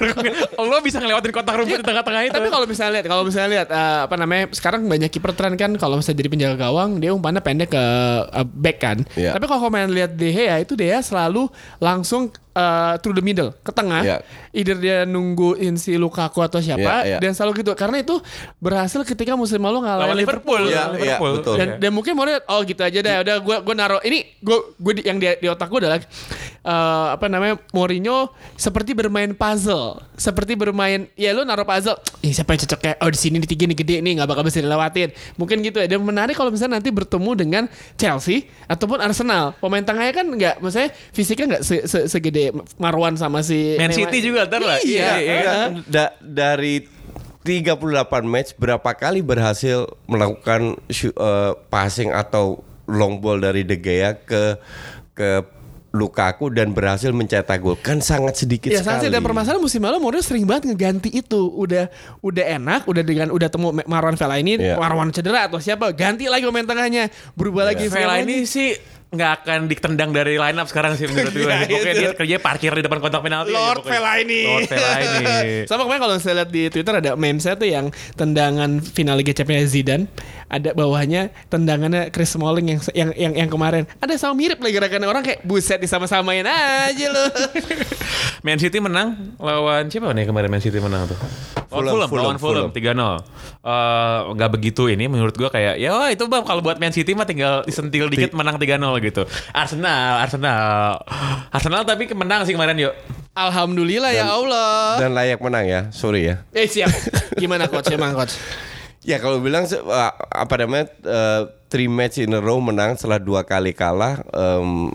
lo 0.60 0.78
bisa 0.82 0.98
ngelewatin 0.98 1.32
kotak 1.32 1.54
rumput 1.56 1.80
di 1.80 1.86
tengah-tengah 1.86 2.22
itu. 2.26 2.36
Tapi 2.36 2.50
kalau 2.50 2.66
misalnya 2.66 2.94
lihat, 3.00 3.06
kalau 3.08 3.24
misalnya 3.24 3.50
lihat 3.50 3.68
eh, 3.70 4.00
apa 4.06 4.16
namanya 4.16 4.44
sekarang 4.52 4.82
banyak 4.86 5.10
kiper 5.10 5.32
tren 5.34 5.54
kan 5.56 5.72
kalau 5.76 6.00
misalnya 6.00 6.20
jadi 6.20 6.30
penjaga 6.30 6.56
gawang 6.60 6.98
dia 6.98 7.12
umpannya 7.12 7.42
pendek 7.42 7.70
ke 7.72 7.84
eh, 8.30 8.46
back 8.46 8.78
kan. 8.80 8.98
Iya. 9.14 9.34
Tapi 9.36 9.46
kalau 9.46 9.70
kalian 9.70 9.92
lihat 9.94 10.12
De 10.16 10.30
Gea 10.30 10.58
itu 10.60 10.74
dia 10.74 11.00
selalu 11.00 11.48
langsung 11.78 12.30
eh, 12.54 12.94
through 13.00 13.16
the 13.16 13.24
middle 13.24 13.54
ke 13.62 13.72
tengah. 13.72 14.02
Iya. 14.04 14.18
Either 14.50 14.78
dia 14.82 14.98
nungguin 15.06 15.78
si 15.78 15.94
Lukaku 15.94 16.42
atau 16.42 16.58
siapa 16.58 17.06
Iya, 17.06 17.06
iya. 17.06 17.18
dan 17.22 17.38
selalu 17.38 17.62
gitu 17.62 17.78
karena 17.78 18.02
itu 18.02 18.18
berhasil 18.58 18.98
ketika 19.06 19.38
musim 19.38 19.62
lalu 19.62 19.86
ngalahin 19.86 20.18
Liverpool, 20.18 20.58
Iya, 20.66 20.90
lawan 20.90 20.98
iya, 20.98 21.06
Liverpool. 21.06 21.34
betul. 21.38 21.56
dan, 21.62 21.68
dan 21.78 21.92
mungkin 21.94 22.12
mau 22.18 22.26
lihat 22.26 22.44
oh 22.50 22.60
gitu 22.66 22.82
aja 22.82 23.00
deh 23.00 23.16
udah 23.22 23.36
gue 23.46 23.56
gue 23.62 23.76
naruh 23.78 24.02
ini 24.02 24.26
gue 24.42 24.58
gue 24.80 24.94
di, 24.96 25.02
yang 25.04 25.16
di, 25.16 25.28
di 25.36 25.46
otak 25.46 25.68
gue 25.68 25.80
adalah 25.80 26.00
eh, 26.00 27.08
apa 27.12 27.28
namanya 27.28 27.60
Mourinho 27.70 28.32
seperti 28.56 28.92
bermain 28.92 29.32
puzzle 29.32 30.00
seperti 30.16 30.56
bermain 30.56 31.12
ya 31.14 31.32
lu 31.32 31.44
naruh 31.44 31.64
puzzle 31.64 32.00
Ih, 32.20 32.32
siapa 32.32 32.52
yang 32.52 32.64
cocok 32.64 32.80
kayak 32.80 32.98
oh 33.00 33.12
di 33.12 33.20
sini 33.20 33.38
di 33.38 33.46
tiga 33.46 33.64
nih 33.64 33.76
gede 33.76 33.96
nih 34.00 34.12
nggak 34.16 34.28
bakal 34.28 34.42
bisa 34.42 34.60
dilewatin 34.60 35.12
mungkin 35.36 35.60
gitu 35.60 35.78
ya 35.78 35.88
dan 35.88 36.00
menarik 36.00 36.34
kalau 36.34 36.48
misalnya 36.48 36.80
nanti 36.80 36.90
bertemu 36.90 37.32
dengan 37.36 37.64
Chelsea 37.94 38.48
ataupun 38.66 39.00
Arsenal 39.00 39.52
pemain 39.58 39.84
tengahnya 39.84 40.14
kan 40.14 40.26
nggak 40.26 40.56
maksudnya 40.58 40.90
fisiknya 41.12 41.46
nggak 41.56 41.64
se- 41.64 41.86
se- 41.86 42.08
segede 42.08 42.52
Marwan 42.76 43.16
sama 43.16 43.40
si 43.40 43.76
Man 43.76 43.92
Neymar. 43.92 44.00
City 44.08 44.18
juga 44.22 44.48
ntar 44.48 44.64
lah. 44.64 44.80
iya, 44.82 45.20
Iya, 45.20 45.34
iya. 45.36 45.54
Da- 45.84 46.16
dari 46.20 46.88
38 47.40 47.80
match 48.24 48.54
berapa 48.56 48.92
kali 48.92 49.20
berhasil 49.20 49.88
melakukan 50.06 50.76
eh, 50.88 51.52
passing 51.68 52.12
atau 52.12 52.62
long 52.90 53.22
ball 53.22 53.38
dari 53.38 53.62
De 53.62 53.78
Gea 53.78 54.18
ke 54.18 54.58
ke 55.14 55.30
Lukaku 55.90 56.54
dan 56.54 56.70
berhasil 56.70 57.10
mencetak 57.10 57.66
gol. 57.66 57.74
Kan 57.82 57.98
sangat 57.98 58.38
sedikit 58.38 58.70
Ya 58.70 58.86
sekali. 58.86 59.10
dan 59.10 59.26
permasalahan 59.26 59.58
musim 59.58 59.82
lalu 59.82 59.98
Mourinho 59.98 60.22
sering 60.22 60.46
banget 60.46 60.70
ngeganti 60.70 61.10
itu. 61.10 61.50
Udah 61.50 61.90
udah 62.22 62.46
enak, 62.46 62.86
udah 62.86 63.02
dengan 63.02 63.34
udah 63.34 63.50
temu 63.50 63.74
Marwan 63.74 64.14
Fellaini, 64.14 64.62
Iya. 64.62 64.78
Marwan 64.78 65.10
cedera 65.10 65.50
atau 65.50 65.58
siapa, 65.58 65.90
ganti 65.98 66.30
lagi 66.30 66.46
pemain 66.46 66.62
tengahnya, 66.62 67.10
berubah 67.34 67.74
lagi 67.74 67.90
Vela 67.90 68.22
Fellaini. 68.22 68.46
ini 68.46 68.46
sih 68.46 68.78
nggak 69.10 69.32
akan 69.42 69.60
ditendang 69.66 70.14
dari 70.14 70.38
line 70.38 70.58
up 70.62 70.70
sekarang 70.70 70.94
sih 70.94 71.10
menurut 71.10 71.34
gue. 71.34 71.50
Iya, 71.50 71.66
Pokoknya 71.66 71.94
itu. 71.94 72.02
dia 72.06 72.10
kerja 72.14 72.36
parkir 72.38 72.72
di 72.78 72.86
depan 72.86 73.02
kotak 73.02 73.26
penalti. 73.26 73.50
aja 73.50 73.58
Lord 73.58 73.82
pokoknya. 73.82 73.94
Fellaini. 73.98 74.42
Lord 74.46 74.70
Fellaini. 74.70 75.26
Sama 75.70 75.82
kemarin 75.90 76.02
kalau 76.06 76.16
saya 76.22 76.34
lihat 76.42 76.50
di 76.54 76.64
Twitter 76.70 76.94
ada 76.94 77.12
meme 77.18 77.42
saya 77.42 77.58
tuh 77.58 77.66
yang 77.66 77.90
tendangan 78.14 78.78
final 78.86 79.18
Liga 79.18 79.34
Champions 79.34 79.74
Zidane 79.74 80.06
ada 80.46 80.74
bawahnya 80.74 81.34
tendangannya 81.50 82.14
Chris 82.14 82.34
Smalling 82.34 82.70
yang 82.70 82.80
yang 82.94 83.10
yang, 83.18 83.34
yang 83.46 83.50
kemarin. 83.50 83.90
Ada 83.98 84.18
sama 84.18 84.38
mirip 84.38 84.62
lagi 84.62 84.78
gerakannya 84.78 85.10
orang 85.10 85.26
kayak 85.26 85.42
buset 85.42 85.82
disama-samain 85.82 86.46
aja 86.46 87.08
loh. 87.10 87.30
Man 88.46 88.62
City 88.62 88.78
menang 88.78 89.34
lawan 89.42 89.90
siapa 89.90 90.14
nih 90.14 90.30
kemarin 90.30 90.50
Man 90.54 90.62
City 90.62 90.78
menang 90.78 91.10
tuh? 91.10 91.18
Lawan 91.70 91.86
Fulham, 91.86 91.86
Fulham, 91.86 92.10
Fulham, 92.10 92.26
lawan 92.26 92.38
Fulham, 92.38 92.66
Fulham. 92.74 93.22
3-0. 93.22 93.62
Eh, 93.62 94.20
nggak 94.34 94.52
begitu 94.52 94.84
ini 94.88 95.06
menurut 95.06 95.34
gua 95.34 95.50
kayak 95.50 95.78
ya 95.78 95.94
wah, 95.94 96.10
itu 96.10 96.26
bab 96.26 96.42
kalau 96.42 96.60
buat 96.60 96.82
Man 96.82 96.90
City 96.90 97.14
mah 97.14 97.30
tinggal 97.30 97.62
disentil 97.62 98.10
dikit 98.10 98.34
menang 98.34 98.58
3-0 98.58 98.82
gitu. 99.00 99.24
Arsenal, 99.54 100.20
Arsenal. 100.20 100.98
Arsenal 101.50 101.86
tapi 101.86 102.10
menang 102.12 102.44
sih 102.44 102.54
kemarin 102.54 102.80
yuk. 102.80 102.94
Alhamdulillah 103.34 104.12
ya 104.12 104.26
Allah. 104.28 104.98
Dan 104.98 105.14
layak 105.14 105.40
menang 105.40 105.64
ya. 105.64 105.82
Sorry 105.90 106.28
ya. 106.28 106.42
Eh 106.52 106.66
siap. 106.66 106.90
Gimana 107.38 107.70
coach 107.70 107.94
emang 107.96 108.18
coach? 108.18 108.34
Ya 109.00 109.16
kalau 109.16 109.40
bilang 109.40 109.64
apa 110.28 110.54
namanya 110.60 110.92
uh, 111.08 111.42
three 111.72 111.88
match 111.88 112.20
in 112.20 112.36
a 112.36 112.42
row 112.42 112.60
menang 112.60 113.00
setelah 113.00 113.16
dua 113.16 113.48
kali 113.48 113.72
kalah 113.72 114.20
em, 114.28 114.92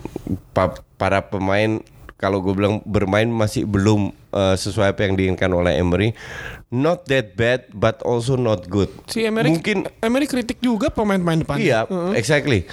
pa- 0.53 0.77
para 1.01 1.25
pemain 1.25 1.81
kalau 2.15 2.39
gue 2.39 2.53
bilang 2.53 2.79
bermain 2.85 3.27
masih 3.27 3.67
belum 3.67 4.13
uh, 4.31 4.55
sesuai 4.55 4.95
apa 4.95 5.03
yang 5.03 5.17
diinginkan 5.17 5.51
oleh 5.51 5.75
Emery. 5.75 6.13
Not 6.73 7.05
that 7.13 7.37
bad 7.37 7.69
but 7.71 8.01
also 8.01 8.33
not 8.33 8.65
good. 8.65 8.89
Si 9.05 9.21
Emery 9.21 9.53
mungkin 9.53 9.85
Emery 10.01 10.25
kritik 10.25 10.57
juga 10.59 10.89
pemain-pemain 10.89 11.45
depan. 11.45 11.57
Iya, 11.61 11.85
exactly. 12.17 12.65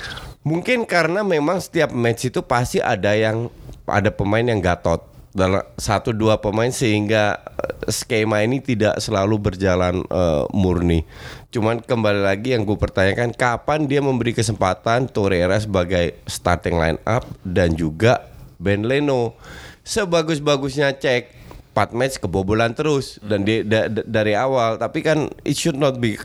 Mungkin 0.43 0.89
karena 0.89 1.23
memang 1.23 1.63
setiap 1.63 1.95
match 1.95 2.33
itu 2.33 2.41
pasti 2.43 2.83
ada 2.83 3.15
yang 3.15 3.53
ada 3.87 4.11
pemain 4.11 4.43
yang 4.43 4.59
gatot 4.59 5.13
dalam 5.33 5.65
satu 5.81 6.13
dua 6.13 6.41
pemain 6.41 6.69
sehingga 6.69 7.41
eh, 7.41 7.89
skema 7.89 8.45
ini 8.45 8.61
tidak 8.61 9.01
selalu 9.01 9.53
berjalan 9.53 10.05
eh, 10.05 10.45
murni. 10.53 11.05
Cuman 11.53 11.85
kembali 11.85 12.21
lagi 12.25 12.57
yang 12.57 12.65
gue 12.65 12.77
pertanyakan 12.77 13.37
kapan 13.37 13.85
dia 13.85 14.01
memberi 14.01 14.33
kesempatan 14.33 15.09
Torreira 15.09 15.61
sebagai 15.61 16.17
starting 16.25 16.81
line 16.81 17.01
up 17.05 17.29
dan 17.45 17.77
juga 17.77 18.33
Ben 18.57 18.85
Leno 18.89 19.37
sebagus-bagusnya 19.83 20.97
cek 20.97 21.42
4 21.73 21.97
match 21.97 22.21
kebobolan 22.21 22.77
terus 22.77 23.17
dan 23.25 23.49
dia 23.49 23.65
da- 23.65 23.89
da- 23.89 24.05
dari 24.05 24.37
awal 24.37 24.77
tapi 24.77 25.01
kan 25.01 25.33
it 25.43 25.57
should 25.57 25.77
not 25.77 25.97
be 25.97 26.21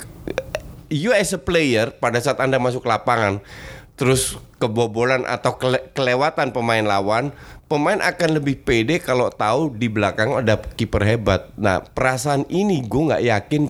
you 0.92 1.12
as 1.16 1.32
a 1.32 1.40
player 1.40 1.92
pada 1.92 2.20
saat 2.20 2.40
Anda 2.40 2.60
masuk 2.60 2.84
lapangan 2.84 3.40
terus 3.98 4.38
kebobolan 4.62 5.26
atau 5.26 5.58
kele- 5.58 5.90
kelewatan 5.94 6.54
pemain 6.54 6.86
lawan, 6.86 7.34
pemain 7.66 7.98
akan 7.98 8.38
lebih 8.38 8.62
pede 8.62 9.02
kalau 9.02 9.34
tahu 9.34 9.74
di 9.74 9.90
belakang 9.90 10.38
ada 10.38 10.58
kiper 10.58 11.02
hebat. 11.02 11.50
Nah, 11.58 11.82
perasaan 11.82 12.46
ini 12.50 12.86
gue 12.86 13.10
nggak 13.10 13.26
yakin 13.26 13.64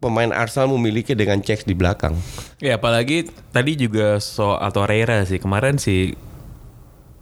pemain 0.00 0.32
Arsenal 0.32 0.72
memiliki 0.76 1.12
dengan 1.12 1.40
cek 1.40 1.64
di 1.64 1.72
belakang. 1.76 2.16
Ya 2.60 2.76
apalagi 2.76 3.28
tadi 3.52 3.76
juga 3.76 4.20
soal 4.20 4.72
Torreira 4.72 5.24
sih 5.24 5.40
kemarin 5.40 5.76
si 5.76 6.16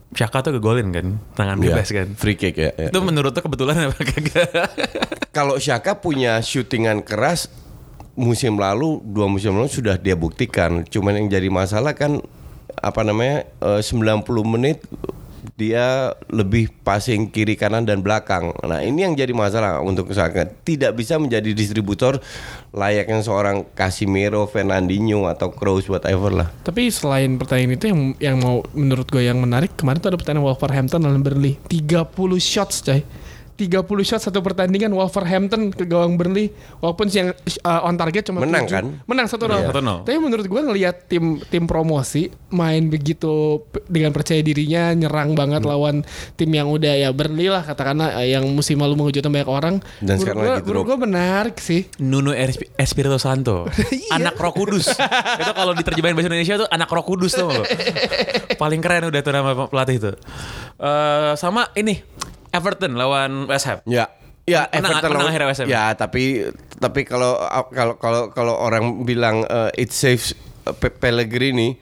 Xhaka 0.08 0.40
tuh 0.40 0.56
kegolin 0.56 0.88
kan 0.88 1.20
tangan 1.36 1.60
bebas 1.60 1.92
Iya, 1.92 2.04
kan. 2.04 2.08
Free 2.16 2.36
kick 2.36 2.56
ya. 2.56 2.72
ya. 2.80 2.88
Itu 2.88 3.04
menurut 3.04 3.36
tuh 3.36 3.44
kebetulan 3.44 3.92
apa 3.92 4.00
kagak? 4.00 4.48
Kalau 5.36 5.60
Shaka 5.60 6.00
punya 6.00 6.40
shootingan 6.40 7.04
keras 7.04 7.52
musim 8.16 8.56
lalu 8.56 8.98
dua 9.04 9.28
musim 9.28 9.52
lalu 9.52 9.68
sudah 9.68 10.00
dia 10.00 10.16
buktikan. 10.16 10.82
Cuman 10.88 11.20
yang 11.20 11.28
jadi 11.28 11.52
masalah 11.52 11.92
kan 11.92 12.24
apa 12.78 13.00
namanya 13.04 13.44
eh, 13.60 13.80
90 13.84 14.24
menit 14.48 14.80
dia 15.58 16.14
lebih 16.30 16.70
passing 16.86 17.26
kiri 17.34 17.58
kanan 17.58 17.82
dan 17.82 17.98
belakang. 17.98 18.54
Nah 18.62 18.78
ini 18.78 19.02
yang 19.02 19.18
jadi 19.18 19.34
masalah 19.34 19.82
untuk 19.82 20.06
Saka. 20.14 20.46
Tidak 20.46 20.94
bisa 20.94 21.18
menjadi 21.18 21.50
distributor 21.50 22.22
layaknya 22.70 23.18
seorang 23.26 23.66
Casimiro, 23.74 24.46
Fernandinho 24.46 25.26
atau 25.26 25.50
Kroos 25.50 25.90
whatever 25.90 26.30
lah. 26.30 26.48
Tapi 26.62 26.94
selain 26.94 27.34
pertandingan 27.34 27.74
itu 27.74 27.86
yang 27.90 28.00
yang 28.22 28.36
mau 28.38 28.62
menurut 28.70 29.10
gue 29.10 29.26
yang 29.26 29.42
menarik 29.42 29.74
kemarin 29.74 29.98
tuh 29.98 30.14
ada 30.14 30.18
pertandingan 30.22 30.46
Wolverhampton 30.46 31.02
lawan 31.02 31.26
Burnley 31.26 31.58
30 31.66 32.06
shots 32.38 32.78
coy 32.86 33.02
30 33.58 33.74
shots 34.00 34.24
satu 34.24 34.38
pertandingan 34.38 34.88
Wolverhampton 34.88 35.68
ke 35.68 35.82
gawang 35.82 36.14
Burnley 36.14 36.48
walaupun 36.76 37.06
yang 37.08 37.34
uh, 37.60 37.82
on 37.82 37.94
target 37.94 38.22
cuma 38.24 38.38
Menang 38.38 38.64
7. 38.64 38.70
kan? 38.70 38.84
menang 39.04 39.26
satu 39.26 39.44
nol. 39.44 39.60
Satu 39.64 39.80
nol. 39.80 39.98
Tapi 40.02 40.14
menurut 40.16 40.46
gue 40.46 40.60
ngelihat 40.62 40.96
tim 41.04 41.24
tim 41.42 41.64
promosi 41.64 42.30
main 42.48 42.86
begitu 42.86 43.58
dengan 43.84 44.10
percaya 44.10 44.38
dirinya 44.38 44.92
nyerang 44.92 45.34
banget 45.34 45.58
Hmm. 45.58 45.68
lawan 45.68 45.96
tim 46.32 46.48
yang 46.48 46.68
udah 46.68 46.94
ya 46.96 47.10
Burnley 47.10 47.48
lah 47.48 47.60
katakanlah 47.60 48.14
uh, 48.14 48.22
yang 48.22 48.46
musim 48.46 48.78
lalu 48.78 48.94
mengejutkan 48.94 49.28
banyak 49.28 49.50
orang. 49.50 49.74
Dan 49.98 50.14
Menurut 50.14 50.22
sekarang 50.22 50.38
gua- 50.40 50.54
lagi 50.54 50.70
drop. 50.70 50.84
gue 50.84 50.96
menarik 51.00 51.56
sih. 51.58 51.82
Nuno 51.98 52.30
Esp- 52.30 52.70
Espirito 52.74 53.18
Santo, 53.18 53.66
Iya. 53.90 54.14
anak 54.14 54.38
Roh 54.38 54.54
Kudus. 54.54 54.86
itu 55.42 55.52
kalau 55.52 55.74
diterjemahin 55.74 56.14
bahasa 56.14 56.28
Indonesia 56.28 56.54
tuh 56.56 56.68
anak 56.68 56.86
Roh 56.86 57.02
Kudus 57.02 57.34
tuh. 57.34 57.50
Paling 58.56 58.78
keren 58.78 59.08
udah 59.08 59.18
tuh 59.18 59.32
nama 59.32 59.50
pelatih 59.64 59.96
itu. 59.98 60.12
Eh, 60.76 61.32
sama 61.34 61.74
ini 61.74 61.98
Everton 62.58 62.92
lawan 62.94 63.46
West 63.46 63.64
Ham. 63.64 63.78
Ya. 63.84 64.10
Ya, 64.44 64.64
Menang- 64.66 64.96
Everton 64.96 65.08
menang 65.08 65.12
lawan- 65.14 65.30
akhirnya 65.30 65.46
West 65.46 65.60
Ham. 65.60 65.68
Ya, 65.68 65.84
tapi 65.92 66.22
tapi 66.74 67.00
kalau 67.02 67.36
kalau 67.68 67.94
kalau 67.96 68.22
kalau 68.28 68.54
orang 68.56 69.02
bilang 69.02 69.44
eh, 69.44 69.70
it 69.78 69.90
saves 69.90 70.32
eh, 70.64 70.72
Pe- 70.72 70.90
Pellegrini 70.90 71.76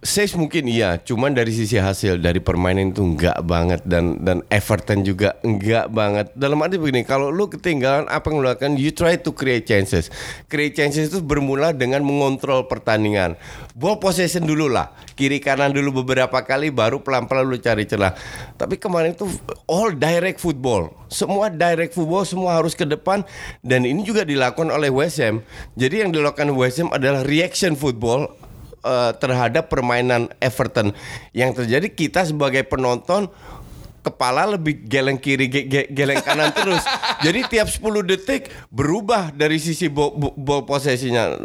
saves 0.00 0.32
mungkin 0.32 0.64
iya, 0.64 0.96
cuman 0.96 1.36
dari 1.36 1.52
sisi 1.52 1.76
hasil 1.76 2.24
dari 2.24 2.40
permainan 2.40 2.96
itu 2.96 3.04
enggak 3.04 3.36
banget 3.44 3.84
dan 3.84 4.16
dan 4.24 4.40
Everton 4.48 5.04
juga 5.04 5.36
enggak 5.44 5.92
banget. 5.92 6.32
Dalam 6.32 6.56
arti 6.64 6.80
begini, 6.80 7.04
kalau 7.04 7.28
lu 7.28 7.52
ketinggalan 7.52 8.08
apa 8.08 8.24
yang 8.32 8.36
lu 8.40 8.44
lakukan, 8.48 8.80
you 8.80 8.96
try 8.96 9.20
to 9.20 9.36
create 9.36 9.68
chances. 9.68 10.08
Create 10.48 10.72
chances 10.72 11.12
itu 11.12 11.20
bermula 11.20 11.76
dengan 11.76 12.00
mengontrol 12.00 12.64
pertandingan. 12.64 13.36
Ball 13.76 14.00
possession 14.00 14.48
dulu 14.48 14.72
lah, 14.72 14.88
kiri 15.20 15.36
kanan 15.36 15.76
dulu 15.76 16.00
beberapa 16.00 16.40
kali, 16.48 16.72
baru 16.72 17.04
pelan-pelan 17.04 17.44
lu 17.44 17.60
cari 17.60 17.84
celah. 17.84 18.16
Tapi 18.56 18.80
kemarin 18.80 19.12
itu 19.12 19.28
all 19.68 19.92
direct 19.92 20.40
football, 20.40 20.96
semua 21.12 21.52
direct 21.52 21.92
football, 21.92 22.24
semua 22.24 22.56
harus 22.56 22.72
ke 22.72 22.88
depan 22.88 23.20
dan 23.60 23.84
ini 23.84 24.00
juga 24.00 24.24
dilakukan 24.24 24.72
oleh 24.72 24.88
West 24.88 25.20
Ham. 25.20 25.44
Jadi 25.76 26.08
yang 26.08 26.10
dilakukan 26.10 26.48
West 26.56 26.80
Ham 26.80 26.88
adalah 26.88 27.20
reaction 27.20 27.76
football 27.76 28.39
eh, 28.82 29.12
terhadap 29.16 29.68
permainan 29.68 30.32
Everton. 30.40 30.92
Yang 31.32 31.64
terjadi 31.64 31.88
kita 31.90 32.20
sebagai 32.26 32.64
penonton 32.66 33.28
kepala 34.00 34.48
lebih 34.48 34.88
geleng 34.88 35.20
kiri 35.20 35.46
ge- 35.46 35.68
ge- 35.68 35.90
geleng 35.92 36.24
kanan 36.24 36.52
terus. 36.56 36.80
Jadi 37.24 37.44
tiap 37.52 37.68
10 37.68 37.84
detik 38.08 38.48
berubah 38.72 39.32
dari 39.32 39.60
sisi 39.60 39.92
bo- 39.92 40.16
bo- 40.16 40.34
ball 40.36 40.64
possession-nya. 40.64 41.36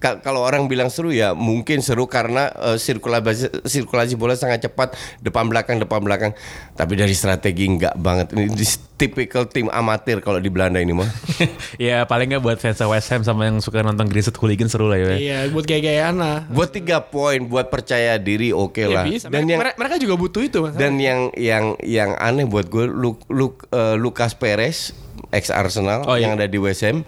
Ka- 0.00 0.18
kalau 0.18 0.40
orang 0.40 0.64
bilang 0.64 0.88
seru 0.88 1.12
ya 1.12 1.30
mungkin 1.30 1.78
seru 1.78 2.08
karena 2.08 2.48
eh, 2.50 2.74
sirkulasi 2.74 3.62
sirkulasi 3.62 4.16
bola 4.16 4.32
sangat 4.32 4.64
cepat 4.64 4.96
depan 5.20 5.44
belakang 5.44 5.76
depan 5.76 6.00
belakang. 6.00 6.32
Tapi 6.72 6.96
dari 6.96 7.12
strategi 7.12 7.68
enggak 7.68 7.94
banget. 7.94 8.32
Ini 8.32 8.48
typical 8.96 9.44
tim 9.44 9.68
amatir 9.68 10.18
kalau 10.18 10.36
di 10.36 10.48
Belanda 10.48 10.76
ini 10.76 10.92
mah. 10.92 11.04
ya 11.76 12.04
paling 12.04 12.32
nggak 12.32 12.40
buat 12.40 12.56
fans 12.56 12.80
West 12.80 13.08
Ham 13.08 13.20
sama 13.20 13.44
yang 13.44 13.60
suka 13.60 13.80
nonton 13.80 14.08
Griset 14.08 14.32
Hooligan 14.34 14.66
seru 14.66 14.88
lah 14.88 14.96
ya. 14.96 15.16
Iya, 15.16 15.38
buat 15.48 15.64
gaya-gayaan 15.64 16.16
lah. 16.16 16.48
buat 16.48 16.68
tiga 16.70 17.00
poin, 17.02 17.44
buat 17.44 17.68
percaya 17.68 18.16
diri 18.16 18.50
oke 18.50 18.80
Ya 18.80 18.88
lah. 18.90 19.04
bisa. 19.04 19.28
Dan 19.28 19.44
mereka, 19.44 19.76
yang 19.76 19.76
mereka- 19.76 20.00
juga 20.00 20.14
butuh 20.16 20.40
itu 20.40 20.58
mas. 20.60 20.72
Dan 20.76 20.96
yang 20.96 21.28
yang 21.36 21.76
yang 21.80 22.16
aneh 22.16 22.48
buat 22.48 22.66
gue 22.66 22.88
Lu, 22.88 23.20
Lu- 23.28 23.60
eh, 23.68 23.96
Lucas 23.96 24.32
Perez 24.32 24.96
ex 25.28 25.52
Arsenal 25.52 26.08
Oh, 26.08 26.16
iya. 26.16 26.24
yang 26.24 26.40
ada 26.40 26.48
di 26.48 26.56
West 26.56 26.80
Ham 26.80 27.04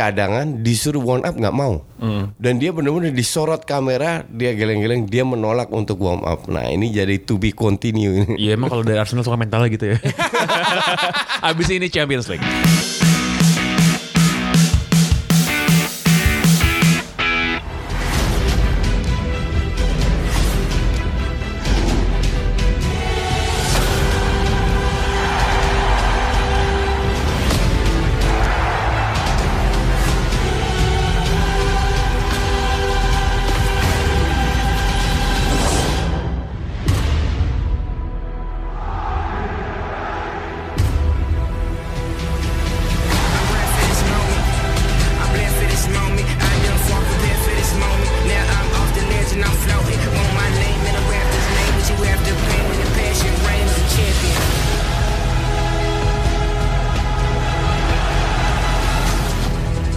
cadangan 0.00 0.64
disuruh 0.64 1.04
warm 1.04 1.20
up 1.20 1.36
nggak 1.36 1.52
mau 1.52 1.84
dan 2.40 2.56
dia 2.56 2.72
benar-benar 2.72 3.12
disorot 3.12 3.68
kamera 3.68 4.24
dia 4.32 4.56
geleng-geleng 4.56 5.04
dia 5.04 5.28
menolak 5.28 5.68
untuk 5.68 6.00
warm 6.00 6.24
up 6.24 6.48
nah 6.48 6.64
ini 6.64 6.88
jadi 6.88 7.20
to 7.20 7.36
be 7.36 7.52
continue 7.52 8.24
Iya 8.40 8.56
emang 8.56 8.72
kalau 8.72 8.80
dari 8.80 8.96
Arsenal 8.96 9.20
suka 9.20 9.36
mentalnya 9.36 9.68
gitu 9.68 9.92
ya. 9.92 9.98
Abis 11.50 11.68
ini 11.68 11.90
Champions 11.90 12.30
League. 12.30 12.99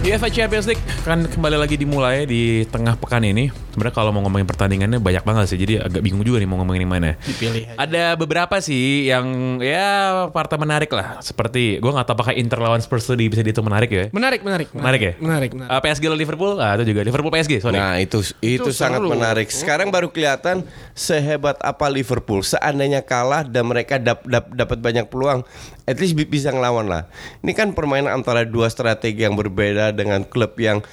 UEFA 0.04 0.28
Champions 0.28 0.68
League 0.68 0.84
kan 1.00 1.24
kembali 1.24 1.56
lagi 1.56 1.80
dimulai 1.80 2.28
di 2.28 2.68
tengah 2.68 2.92
pekan 3.00 3.24
ini. 3.24 3.63
Sebenarnya 3.74 3.90
kalau 3.92 4.14
mau 4.14 4.22
ngomongin 4.22 4.46
pertandingannya 4.46 5.02
banyak 5.02 5.26
banget 5.26 5.50
sih. 5.50 5.58
Jadi 5.58 5.82
agak 5.82 5.98
bingung 5.98 6.22
juga 6.22 6.38
nih 6.38 6.46
mau 6.46 6.62
ngomongin 6.62 6.86
yang 6.86 6.94
mana. 6.94 7.18
Dipilih 7.18 7.66
aja. 7.66 7.82
Ada 7.82 8.04
beberapa 8.14 8.62
sih 8.62 9.10
yang 9.10 9.58
ya 9.58 9.86
partai 10.30 10.54
menarik 10.54 10.94
lah. 10.94 11.18
Seperti 11.18 11.82
gue 11.82 11.90
nggak 11.90 12.06
tahu 12.06 12.14
apakah 12.14 12.32
Inter 12.32 12.62
lawan 12.62 12.78
Spurs 12.78 13.02
itu 13.04 13.18
bisa 13.26 13.42
dihitung 13.42 13.66
menarik 13.66 13.90
ya. 13.90 14.04
Menarik, 14.14 14.46
menarik. 14.46 14.70
Menarik 14.70 15.00
ya? 15.02 15.12
Menarik, 15.18 15.50
menarik. 15.50 15.70
Uh, 15.74 15.80
PSG 15.82 16.04
lawan 16.06 16.20
Liverpool, 16.22 16.52
ah, 16.56 16.78
itu 16.78 16.84
juga 16.86 17.02
Liverpool 17.02 17.34
PSG, 17.34 17.58
sorry. 17.58 17.74
Nah 17.74 17.98
itu 17.98 18.22
itu, 18.38 18.62
Itu 18.62 18.70
sangat 18.70 19.02
seru. 19.02 19.10
menarik. 19.10 19.50
Sekarang 19.50 19.90
baru 19.90 20.06
kelihatan 20.06 20.62
sehebat 20.94 21.58
apa 21.58 21.90
Liverpool. 21.90 22.46
Seandainya 22.46 23.02
kalah 23.02 23.42
dan 23.42 23.66
mereka 23.66 23.98
dap- 23.98 24.22
dap- 24.22 24.54
dapat 24.54 24.78
banyak 24.78 25.10
peluang, 25.10 25.42
at 25.84 25.98
least 25.98 26.14
bi- 26.14 26.24
bisa 26.24 26.48
ngelawan 26.48 26.86
lah. 26.86 27.10
Ini 27.40 27.50
kan 27.50 27.74
permainan 27.74 28.14
antara 28.14 28.46
dua 28.46 28.68
strategi 28.68 29.24
yang 29.24 29.34
berbeda 29.34 29.90
dengan 29.90 30.22
klub 30.22 30.54
yang 30.56 30.84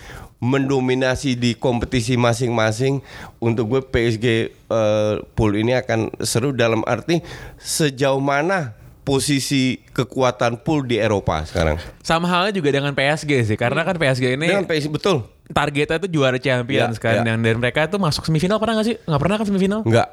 mendominasi 0.41 1.37
di 1.37 1.53
kompetisi 1.53 2.17
masing-masing. 2.17 2.99
Untuk 3.37 3.69
gue 3.69 3.81
PSG 3.83 4.25
eh, 4.51 5.15
pool 5.31 5.53
ini 5.55 5.71
akan 5.71 6.11
seru 6.19 6.51
dalam 6.51 6.81
arti 6.83 7.21
sejauh 7.55 8.17
mana 8.17 8.73
posisi 9.01 9.81
kekuatan 9.87 10.61
pool 10.61 10.83
di 10.83 10.97
Eropa 10.97 11.41
sekarang. 11.41 11.77
Sama 12.01 12.25
halnya 12.25 12.53
juga 12.53 12.69
dengan 12.69 12.91
PSG 12.91 13.31
sih, 13.43 13.57
karena 13.57 13.81
kan 13.81 13.97
PSG 13.97 14.35
ini 14.35 14.45
Dengan 14.45 14.65
PSG 14.65 14.89
betul. 14.89 15.25
targetnya 15.49 15.97
tuh 15.97 16.07
juara 16.07 16.37
Champions 16.37 16.95
Ya, 16.95 17.01
kan, 17.01 17.15
ya. 17.19 17.33
dan, 17.33 17.57
mereka 17.57 17.83
tuh 17.85 17.97
masuk 17.97 18.23
semifinal 18.23 18.55
pernah 18.55 18.77
gak 18.77 18.87
sih? 18.87 18.95
Nggak 19.01 19.19
pernah 19.19 19.35
kan 19.35 19.45
semifinal? 19.45 19.79
Enggak 19.83 20.09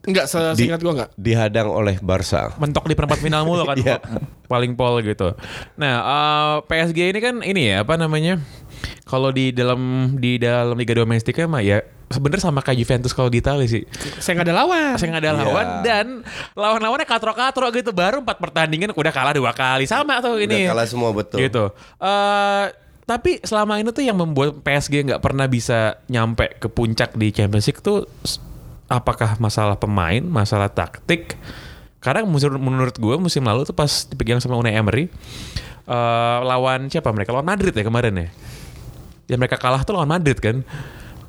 Enggak, 0.00 0.32
seingat 0.32 0.80
gua 0.80 0.92
enggak. 0.96 1.10
dihadang 1.12 1.68
oleh 1.68 2.00
Barca. 2.00 2.56
mentok 2.56 2.88
di 2.88 2.96
perempat 2.96 3.20
final 3.20 3.44
mulu 3.44 3.68
kan 3.68 3.76
Iya. 3.76 4.00
paling 4.52 4.72
pol 4.72 5.04
gitu. 5.04 5.36
Nah 5.76 5.94
eh, 6.00 6.54
PSG 6.64 7.12
ini 7.12 7.20
kan 7.20 7.34
ini 7.42 7.68
ya 7.68 7.84
apa 7.84 8.00
namanya 8.00 8.40
kalau 9.02 9.30
di 9.30 9.50
dalam 9.50 9.80
di 10.16 10.36
dalam 10.36 10.74
liga 10.74 10.92
domestiknya 10.92 11.46
mah 11.46 11.60
ya 11.60 11.78
sebenarnya 12.06 12.42
sama 12.42 12.58
kayak 12.58 12.78
Juventus 12.78 13.10
kalau 13.10 13.26
di 13.26 13.38
Italia 13.38 13.64
sih. 13.64 13.86
Saya 14.18 14.34
nggak 14.36 14.46
ada 14.50 14.56
lawan. 14.56 14.92
Saya 14.98 15.08
nggak 15.08 15.22
ada 15.22 15.30
Iya. 15.30 15.40
lawan 15.40 15.66
dan 15.80 16.06
lawan-lawannya 16.52 17.06
katro-katro 17.06 17.70
gitu 17.70 17.90
baru 17.90 18.18
empat 18.18 18.36
pertandingan 18.36 18.90
udah 18.92 19.12
kalah 19.14 19.30
dua 19.30 19.54
kali 19.54 19.86
sama 19.86 20.18
tuh 20.18 20.36
ini. 20.36 20.66
Udah 20.66 20.74
kalah 20.74 20.86
semua 20.86 21.10
betul. 21.14 21.38
Gitu. 21.38 21.64
Eh 21.98 22.66
tapi 23.02 23.42
selama 23.42 23.78
ini 23.78 23.90
tuh 23.90 24.02
yang 24.02 24.14
membuat 24.14 24.58
PSG 24.60 25.02
nggak 25.04 25.18
pernah 25.20 25.46
bisa 25.46 25.98
nyampe 26.06 26.58
ke 26.58 26.66
puncak 26.66 27.14
di 27.14 27.30
Champions 27.30 27.66
League 27.66 27.78
tuh 27.80 28.06
apakah 28.86 29.38
masalah 29.38 29.74
pemain, 29.74 30.18
masalah 30.20 30.66
taktik? 30.66 31.34
Karena 31.98 32.22
musim- 32.22 32.54
menurut 32.54 32.96
gue 32.96 33.16
musim 33.18 33.42
lalu 33.42 33.62
tuh 33.62 33.74
pas 33.74 33.86
dipegang 34.06 34.38
sama 34.38 34.56
Unai 34.56 34.74
Emery 34.74 35.06
eh 35.86 36.38
lawan 36.40 36.86
siapa 36.86 37.10
mereka? 37.10 37.30
Lawan 37.30 37.46
Madrid 37.46 37.70
ya 37.70 37.82
kemarin 37.82 38.14
ya. 38.16 38.28
Yang 39.30 39.38
mereka 39.38 39.56
kalah 39.62 39.86
tuh 39.86 39.94
lawan 39.94 40.10
Madrid 40.10 40.42
kan? 40.42 40.66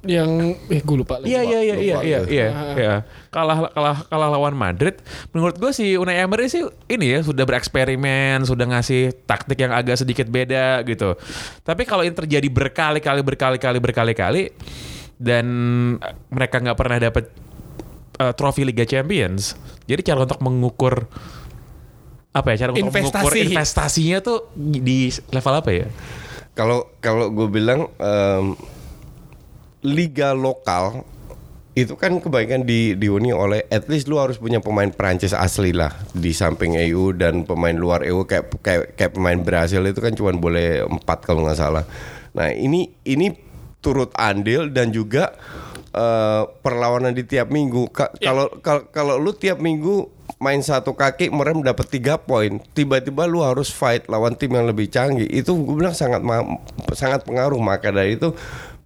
Yang 0.01 0.57
eh 0.73 0.81
gue 0.81 0.97
lupa. 0.97 1.21
Iya 1.21 1.45
iya 1.45 1.59
iya 1.61 1.75
iya 1.77 1.97
iya 2.01 2.19
gue. 2.25 2.33
iya 2.33 2.47
iya. 2.73 2.93
Kalah 3.29 3.69
kalah 3.69 3.97
kalah 4.09 4.29
lawan 4.33 4.57
Madrid. 4.57 4.97
Menurut 5.29 5.61
gue 5.61 5.69
sih 5.69 5.93
Unai 6.01 6.17
Emery 6.25 6.49
sih 6.49 6.65
ini 6.89 7.13
ya 7.13 7.19
sudah 7.21 7.45
bereksperimen, 7.45 8.41
sudah 8.41 8.65
ngasih 8.65 9.13
taktik 9.29 9.61
yang 9.61 9.69
agak 9.69 10.01
sedikit 10.01 10.25
beda 10.25 10.81
gitu. 10.89 11.13
Tapi 11.61 11.85
kalau 11.85 12.01
ini 12.01 12.17
terjadi 12.17 12.49
berkali-kali 12.49 13.21
berkali-kali 13.21 13.77
berkali-kali 13.77 14.43
dan 15.21 15.45
eh, 16.01 16.15
mereka 16.33 16.57
nggak 16.57 16.77
pernah 16.81 16.97
dapat 16.97 17.29
eh, 18.17 18.33
trofi 18.33 18.65
Liga 18.65 18.89
Champions. 18.89 19.53
Jadi 19.85 20.01
cara 20.01 20.25
untuk 20.25 20.41
mengukur 20.41 21.05
apa 22.31 22.55
ya 22.55 22.65
cara 22.65 22.69
untuk 22.73 22.89
mengukur 22.89 23.27
Investasi. 23.37 23.43
investasinya 23.53 24.17
tuh 24.23 24.49
di 24.57 25.13
level 25.29 25.53
apa 25.53 25.69
ya? 25.69 25.87
Kalau 26.51 26.91
kalau 26.99 27.31
gue 27.31 27.47
bilang 27.47 27.87
em, 27.95 28.59
liga 29.81 30.35
lokal 30.35 31.07
itu 31.71 31.95
kan 31.95 32.19
kebaikan 32.19 32.67
di 32.67 32.99
diuni 32.99 33.31
oleh 33.31 33.63
at 33.71 33.87
least 33.87 34.11
lu 34.11 34.19
harus 34.19 34.35
punya 34.35 34.59
pemain 34.59 34.91
Prancis 34.91 35.31
asli 35.31 35.71
lah 35.71 35.95
di 36.11 36.35
samping 36.35 36.75
EU 36.75 37.15
dan 37.15 37.47
pemain 37.47 37.71
luar 37.71 38.03
EU 38.03 38.27
kayak 38.27 38.59
kayak 38.59 38.99
kayak 38.99 39.15
pemain 39.15 39.39
Brasil 39.39 39.79
itu 39.87 40.03
kan 40.03 40.11
cuma 40.11 40.35
boleh 40.35 40.83
empat 40.83 41.23
kalau 41.23 41.47
nggak 41.47 41.55
salah. 41.55 41.87
Nah 42.35 42.51
ini 42.51 42.91
ini 43.07 43.31
turut 43.79 44.11
andil 44.19 44.67
dan 44.67 44.91
juga 44.91 45.31
eh, 45.91 46.43
perlawanan 46.57 47.11
di 47.11 47.23
tiap 47.23 47.47
minggu. 47.47 47.87
Ka- 47.89 48.11
Kalau 48.15 48.47
kalau 48.59 48.83
kalau 48.87 49.15
lu 49.15 49.31
tiap 49.31 49.57
minggu 49.57 50.07
main 50.37 50.59
satu 50.59 50.91
kaki 50.91 51.29
merem 51.29 51.61
dapat 51.61 51.85
tiga 51.87 52.17
poin, 52.17 52.57
tiba-tiba 52.71 53.23
lu 53.23 53.41
harus 53.41 53.69
fight 53.69 54.07
lawan 54.07 54.33
tim 54.33 54.49
yang 54.49 54.65
lebih 54.65 54.87
canggih. 54.87 55.27
Itu 55.27 55.53
gue 55.55 55.75
bilang 55.77 55.93
sangat 55.93 56.23
sangat 56.91 57.21
pengaruh. 57.23 57.57
Maka 57.57 57.91
dari 57.91 58.15
itu 58.15 58.33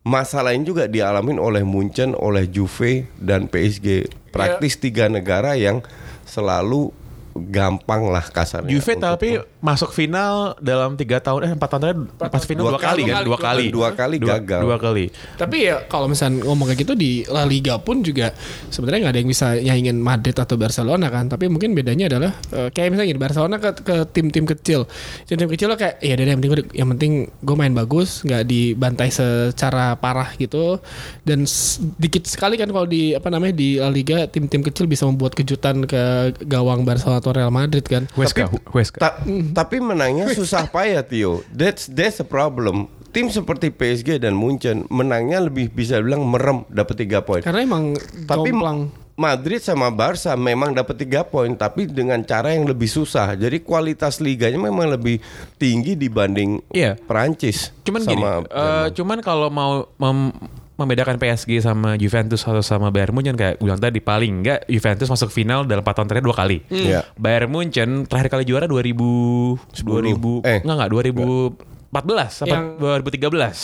masalah 0.01 0.51
ini 0.51 0.63
juga 0.63 0.85
dialamin 0.85 1.37
oleh 1.37 1.63
Munchen, 1.63 2.11
oleh 2.13 2.45
Juve 2.45 3.07
dan 3.15 3.45
PSG. 3.45 4.05
Praktis 4.29 4.75
tiga 4.75 5.07
negara 5.07 5.55
yang 5.55 5.79
selalu 6.25 6.91
gampang 7.35 8.07
lah 8.07 8.23
kasarnya. 8.23 8.71
Juve 8.71 8.95
untuk- 8.95 9.03
tapi 9.11 9.29
masuk 9.59 9.91
final 9.91 10.55
dalam 10.57 10.95
tiga 10.95 11.19
tahun 11.19 11.41
eh 11.43 11.51
empat 11.51 11.67
tahun 11.67 11.81
terakhir 12.15 12.31
masuk 12.31 12.47
final 12.47 12.63
dua, 12.63 12.71
Dua 12.71 12.79
kali 12.79 13.01
kali, 13.01 13.11
kan 13.11 13.23
dua 13.25 13.37
kali 13.37 13.65
dua 13.67 13.89
kali 13.91 14.15
dua, 14.17 14.29
gagal. 14.39 14.61
dua 14.63 14.77
kali 14.77 15.05
Tapi 15.35 15.57
ya 15.61 15.75
kalau 15.83 16.07
misalnya 16.07 16.45
ngomong 16.45 16.65
kayak 16.65 16.79
gitu 16.81 16.93
di 16.95 17.11
La 17.27 17.43
Liga 17.43 17.75
pun 17.75 17.99
juga 17.99 18.31
sebenarnya 18.69 18.99
nggak 19.03 19.13
ada 19.13 19.19
yang 19.19 19.29
bisa 19.29 19.47
nyaingin 19.53 19.97
Madrid 19.99 20.31
atau 20.33 20.55
Barcelona 20.55 21.07
kan. 21.09 21.27
Tapi 21.27 21.51
mungkin 21.51 21.75
bedanya 21.75 22.07
adalah 22.07 22.31
eh, 22.49 22.69
kayak 22.71 22.87
misalnya 22.89 23.09
gini, 23.11 23.19
Barcelona 23.19 23.55
ke 23.59 23.69
ke 23.83 23.95
tim-tim 24.09 24.45
kecil. 24.45 24.87
Tim-tim 25.25 25.49
kecil 25.49 25.67
lo 25.67 25.75
kayak 25.75 25.99
ya 25.99 26.15
deh, 26.15 26.23
yang 26.23 26.39
penting 26.39 26.51
gua- 26.53 26.71
yang 26.71 26.87
penting 26.89 27.11
gue 27.41 27.55
main 27.57 27.73
bagus, 27.73 28.21
nggak 28.21 28.43
dibantai 28.45 29.11
secara 29.11 29.97
parah 29.97 30.31
gitu. 30.37 30.79
Dan 31.21 31.43
sedikit 31.43 32.23
sekali 32.23 32.55
kan 32.55 32.69
kalau 32.69 32.85
di 32.85 33.11
apa 33.11 33.27
namanya 33.27 33.57
di 33.57 33.75
La 33.75 33.89
Liga 33.89 34.23
tim-tim 34.25 34.61
kecil 34.61 34.85
bisa 34.85 35.03
membuat 35.03 35.35
kejutan 35.35 35.83
ke 35.83 36.03
gawang 36.45 36.85
Barcelona 36.85 37.24
atau 37.25 37.33
Real 37.33 37.49
Madrid 37.49 37.81
kan. 37.81 38.05
Huesca 38.13 38.45
Huesca 38.69 39.01
Ta- 39.01 39.17
tapi 39.51 39.81
menangnya 39.81 40.29
susah 40.29 40.69
payah 40.69 41.01
Tio. 41.01 41.41
That's 41.49 41.89
that's 41.89 42.21
a 42.21 42.27
problem. 42.27 42.85
Tim 43.09 43.33
seperti 43.33 43.71
PSG 43.71 44.19
dan 44.19 44.37
Munchen 44.37 44.85
menangnya 44.87 45.41
lebih 45.41 45.73
bisa 45.73 45.97
bilang 45.97 46.21
merem 46.21 46.61
dapat 46.69 46.99
tiga 46.99 47.25
poin. 47.25 47.41
Karena 47.41 47.65
emang 47.65 47.97
Tapi 48.21 48.53
jomplang. 48.53 48.93
Madrid 49.15 49.63
sama 49.63 49.87
Barca 49.87 50.35
memang 50.35 50.75
dapat 50.75 50.99
tiga 50.99 51.23
poin 51.23 51.47
tapi 51.55 51.87
dengan 51.87 52.19
cara 52.21 52.51
yang 52.51 52.67
lebih 52.67 52.85
susah. 52.85 53.31
Jadi 53.33 53.63
kualitas 53.63 54.19
liganya 54.19 54.59
memang 54.59 54.91
lebih 54.91 55.23
tinggi 55.55 55.95
dibanding 55.95 56.59
Iya. 56.69 56.99
Perancis. 56.99 57.71
cuman 57.81 58.03
gini 58.03 58.19
sama 58.19 58.43
eh, 58.43 58.87
cuman 58.91 59.17
kalau 59.23 59.47
mau 59.47 59.87
mem- 59.95 60.35
membedakan 60.75 61.15
PSG 61.15 61.63
sama 61.63 61.95
Juventus 61.95 62.43
atau 62.43 62.59
sama 62.59 62.91
Bayern 62.91 63.15
Munchen 63.15 63.35
kayak 63.35 63.63
bilang 63.63 63.79
tadi 63.79 64.03
paling 64.03 64.43
enggak 64.43 64.67
Juventus 64.67 65.07
masuk 65.07 65.31
final 65.31 65.63
dalam 65.63 65.83
4 65.83 65.95
tahun 65.95 66.07
terakhir 66.11 66.25
dua 66.27 66.35
kali. 66.35 66.57
Iya. 66.67 66.99
Bayern 67.15 67.47
Munchen 67.51 68.03
terakhir 68.05 68.27
kali 68.31 68.43
juara 68.43 68.67
2000 68.67 69.55
2000 69.83 70.43
Eh. 70.43 70.59
enggak 70.63 70.75
enggak 70.75 70.91
2014 71.95 72.43
apa 72.43 72.51
Yang- 72.51 72.65
2013. 72.75 73.57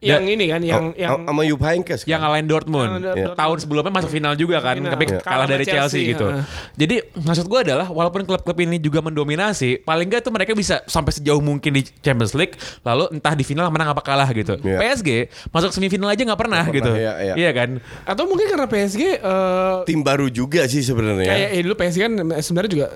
Yang 0.00 0.22
Dan- 0.22 0.32
ini 0.32 0.44
kan 0.46 0.60
yang 0.62 0.84
Oh, 0.86 0.96
yang 0.96 1.12
sama 1.24 1.42
Jupp 1.44 1.62
Heynckes 1.62 2.00
kan? 2.02 2.08
yang 2.08 2.20
ngalahin 2.24 2.46
Dortmund. 2.48 2.90
Yang 2.90 3.02
Dortmund. 3.04 3.36
Tahun 3.36 3.56
sebelumnya 3.60 3.92
masuk 3.92 4.10
final 4.10 4.32
juga 4.34 4.56
kan, 4.60 4.76
Final. 4.76 4.92
tapi 4.92 5.04
Iya. 5.06 5.18
kalah 5.20 5.34
Kalah 5.36 5.46
dari 5.46 5.64
Chelsea, 5.64 5.76
Chelsea, 5.76 6.10
gitu. 6.16 6.26
heeh. 6.26 6.44
Jadi 6.76 6.94
maksud 7.20 7.46
gue 7.46 7.60
adalah 7.60 7.86
walaupun 7.86 8.22
klub-klub 8.24 8.58
ini 8.58 8.76
juga 8.78 9.00
mendominasi, 9.00 9.82
paling 9.82 10.06
nggak 10.06 10.22
tuh 10.22 10.32
mereka 10.32 10.52
bisa 10.52 10.80
sampai 10.86 11.12
sejauh 11.12 11.40
mungkin 11.40 11.70
di 11.74 11.82
Champions 12.00 12.32
League, 12.32 12.54
lalu 12.80 13.12
entah 13.12 13.34
di 13.34 13.44
final 13.44 13.68
menang 13.68 13.92
apa 13.92 14.00
kalah 14.00 14.28
gitu. 14.32 14.56
Iya. 14.58 14.78
PSG 14.80 15.08
masuk 15.50 15.70
semifinal 15.70 16.08
aja 16.08 16.22
nggak 16.22 16.40
pernah, 16.40 16.64
gitu. 16.70 16.88
pernah, 16.88 17.14
iya, 17.20 17.34
iya. 17.36 17.50
kan? 17.52 17.78
atau 18.04 18.24
mungkin 18.24 18.46
karena 18.46 18.66
PSG 18.66 19.02
eh, 19.18 19.76
Tim 19.84 20.00
baru 20.00 20.28
juga 20.28 20.64
sih 20.64 20.80
sebenarnya. 20.80 21.26
kayak 21.26 21.48
ya 21.50 21.60
dulu 21.60 21.74
PSG 21.74 21.98
kan 22.00 22.12
sebenarnya 22.38 22.70
juga 22.70 22.86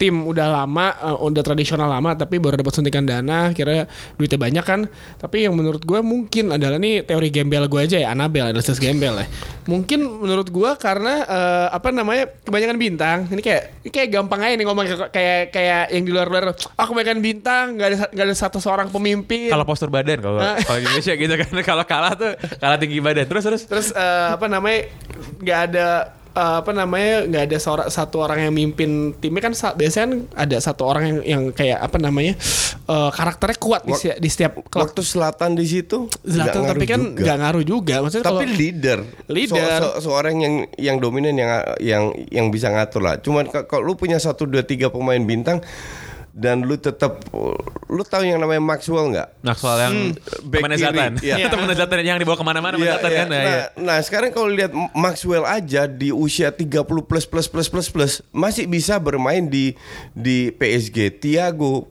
tim 0.00 0.24
udah 0.24 0.64
lama 0.64 0.96
eh, 0.96 1.16
udah 1.20 1.44
tradisional 1.44 1.84
lama 1.84 2.16
tapi 2.16 2.40
baru 2.40 2.56
dapat 2.56 2.72
suntikan 2.72 3.04
dana 3.04 3.52
kira 3.52 3.84
duitnya 4.16 4.40
banyak 4.40 4.64
kan 4.64 4.80
tapi 5.20 5.44
yang 5.44 5.52
menurut 5.52 5.84
gue 5.84 6.00
mungkin 6.00 6.56
adalah 6.56 6.80
nih 6.80 7.04
teori 7.04 7.28
gembel 7.28 7.68
gue 7.68 7.80
aja 7.84 8.00
ya 8.00 8.16
Anabel 8.16 8.48
analisis 8.48 8.80
gembel 8.80 9.20
ya 9.20 9.28
mungkin 9.68 10.00
menurut 10.00 10.48
gue 10.48 10.70
karena 10.80 11.28
eh, 11.28 11.66
apa 11.68 11.92
namanya 11.92 12.32
kebanyakan 12.40 12.76
bintang 12.80 13.18
ini 13.28 13.44
kayak 13.44 13.84
ini 13.84 13.90
kayak 13.92 14.08
gampang 14.08 14.40
aja 14.40 14.54
nih 14.56 14.64
ngomong 14.64 14.84
kayak 14.88 15.12
kayak, 15.12 15.42
kayak 15.52 15.84
yang 15.92 16.02
di 16.02 16.10
luar 16.10 16.26
luar 16.26 16.44
aku 16.56 16.88
kebanyakan 16.90 17.20
bintang 17.20 17.64
nggak 17.76 17.88
ada 17.92 17.96
nggak 18.08 18.26
ada 18.26 18.34
satu 18.34 18.56
seorang 18.56 18.88
pemimpin 18.88 19.52
Kalau 19.52 19.68
postur 19.68 19.92
badan 19.92 20.16
kalau 20.16 20.40
Ah. 20.40 20.56
kalau 20.64 20.80
Indonesia 20.80 21.12
gitu 21.12 21.34
kan 21.36 21.52
kalau 21.68 21.84
kalah 21.84 22.16
tuh 22.16 22.32
kalah 22.56 22.80
tinggi 22.80 23.04
badan. 23.04 23.28
Terus 23.28 23.44
terus 23.44 23.62
terus 23.68 23.88
eh, 23.92 24.28
apa 24.32 24.48
namanya 24.48 24.88
nggak 25.36 25.60
ada 25.68 25.86
eh, 26.32 26.56
apa 26.58 26.70
namanya 26.70 27.26
nggak 27.26 27.44
ada 27.44 27.58
seorang 27.58 27.88
satu 27.88 28.16
orang 28.18 28.38
yang 28.40 28.52
mimpin 28.52 28.90
timnya 29.14 29.42
kan 29.42 29.52
sa- 29.52 29.72
biasanya 29.72 30.06
kan 30.06 30.12
ada 30.36 30.56
satu 30.56 30.82
orang 30.84 31.04
yang 31.04 31.18
yang 31.22 31.42
kayak 31.50 31.76
apa 31.76 31.96
namanya 31.96 32.34
eh, 32.84 33.10
karakternya 33.10 33.58
kuat 33.58 33.82
di, 33.82 33.92
di 34.16 34.28
setiap 34.28 34.62
klub 34.64 34.86
Waktu 34.86 35.00
Selatan 35.00 35.54
di 35.54 35.64
situ 35.64 36.06
nggak 36.20 36.54
tapi 36.66 36.84
kan 36.86 37.00
nggak 37.14 37.36
ngaruh 37.36 37.64
juga 37.64 37.94
maksudnya 38.00 38.24
tapi 38.24 38.44
kalau 38.44 38.56
leader, 38.56 38.98
Leader. 39.26 39.80
Se- 39.80 39.84
se- 39.96 39.96
seorang 40.02 40.36
yang 40.38 40.54
yang 40.76 40.96
dominan 40.96 41.34
yang 41.34 41.50
yang 41.78 42.02
yang 42.28 42.46
bisa 42.48 42.68
ngatur 42.68 43.00
lah. 43.00 43.18
Cuman 43.18 43.44
kalau 43.46 43.82
lu 43.82 43.94
punya 43.94 44.16
satu 44.16 44.44
dua 44.44 44.62
tiga 44.62 44.88
pemain 44.88 45.18
bintang 45.18 45.60
dan 46.30 46.62
lu 46.62 46.78
tetap 46.78 47.18
lu 47.90 48.02
tahu 48.06 48.22
yang 48.22 48.38
namanya 48.38 48.62
Maxwell 48.62 49.10
nggak? 49.10 49.28
Maxwell 49.42 49.78
yang 49.82 49.96
back 50.46 50.60
temannya. 50.62 50.78
Zlatan. 50.78 51.12
Iya. 51.18 51.34
Itu 51.42 51.48
temannya 51.50 51.76
Zlatan 51.76 51.96
yang 52.06 52.18
dibawa 52.22 52.36
ke 52.38 52.46
mana-mana 52.46 52.74
Iya, 52.78 52.96
Zlatan 52.96 53.10
iya. 53.10 53.18
kan. 53.18 53.26
Nah, 53.26 53.40
Nah, 53.40 53.50
iya. 53.50 53.64
nah, 53.82 53.98
sekarang 53.98 54.30
kalau 54.30 54.48
lihat 54.48 54.70
Maxwell 54.94 55.42
aja 55.42 55.90
di 55.90 56.14
usia 56.14 56.54
30 56.54 56.86
plus 56.86 57.24
plus 57.26 57.46
plus 57.50 57.68
plus 57.68 57.88
plus 57.90 58.12
masih 58.30 58.70
bisa 58.70 58.96
bermain 59.02 59.42
di 59.42 59.74
di 60.14 60.54
PSG. 60.54 61.18
Thiago 61.18 61.90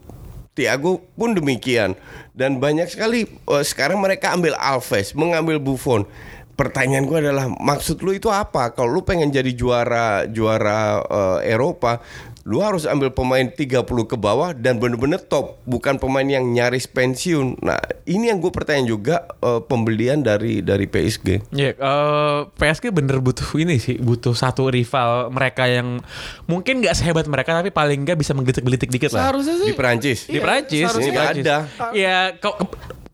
Thiago 0.51 0.99
pun 1.15 1.31
demikian 1.31 1.95
dan 2.31 2.59
banyak 2.59 2.87
sekali 2.87 3.23
eh, 3.27 3.63
sekarang 3.63 3.99
mereka 3.99 4.31
ambil 4.31 4.55
Alves, 4.55 5.15
mengambil 5.15 5.59
Buffon. 5.59 6.03
Pertanyaan 6.55 7.07
gue 7.07 7.23
adalah 7.23 7.47
maksud 7.47 8.03
lu 8.03 8.11
itu 8.11 8.27
apa? 8.27 8.75
Kalau 8.75 8.91
lu 8.91 8.99
pengen 8.99 9.31
jadi 9.31 9.47
juara 9.55 10.27
juara 10.27 10.99
eh, 10.99 11.55
Eropa, 11.55 12.03
lu 12.49 12.65
harus 12.65 12.89
ambil 12.89 13.13
pemain 13.13 13.45
30 13.45 13.85
ke 13.85 14.17
bawah 14.17 14.57
dan 14.57 14.81
bener-bener 14.81 15.21
top, 15.21 15.61
bukan 15.69 16.01
pemain 16.01 16.25
yang 16.25 16.49
nyaris 16.49 16.89
pensiun. 16.89 17.61
Nah, 17.61 17.77
ini 18.09 18.33
yang 18.33 18.41
gue 18.41 18.49
pertanyaan 18.49 18.89
juga 18.89 19.29
eh, 19.37 19.61
pembelian 19.61 20.25
dari 20.25 20.65
dari 20.65 20.89
PSG. 20.89 21.53
Iya, 21.53 21.77
eh, 21.77 22.39
PSG 22.57 22.89
bener 22.89 23.21
butuh 23.21 23.45
ini 23.61 23.77
sih, 23.77 24.01
butuh 24.01 24.33
satu 24.33 24.73
rival 24.73 25.29
mereka 25.29 25.69
yang 25.69 26.01
mungkin 26.49 26.81
nggak 26.81 26.97
sehebat 26.97 27.29
mereka 27.29 27.53
tapi 27.53 27.69
paling 27.69 28.01
nggak 28.01 28.17
bisa 28.17 28.33
menggelitik-gelitik 28.33 28.89
dikit 28.89 29.13
lah. 29.13 29.29
Seharusnya 29.29 29.55
sih 29.61 29.69
Di 29.69 29.77
Perancis. 29.77 30.19
Di 30.25 30.39
Prancis, 30.41 30.81
seharusnya 30.89 31.05
di 31.05 31.13
Prancis. 31.13 31.45
ada. 31.45 31.57
Ya, 31.93 32.33
kok 32.41 32.57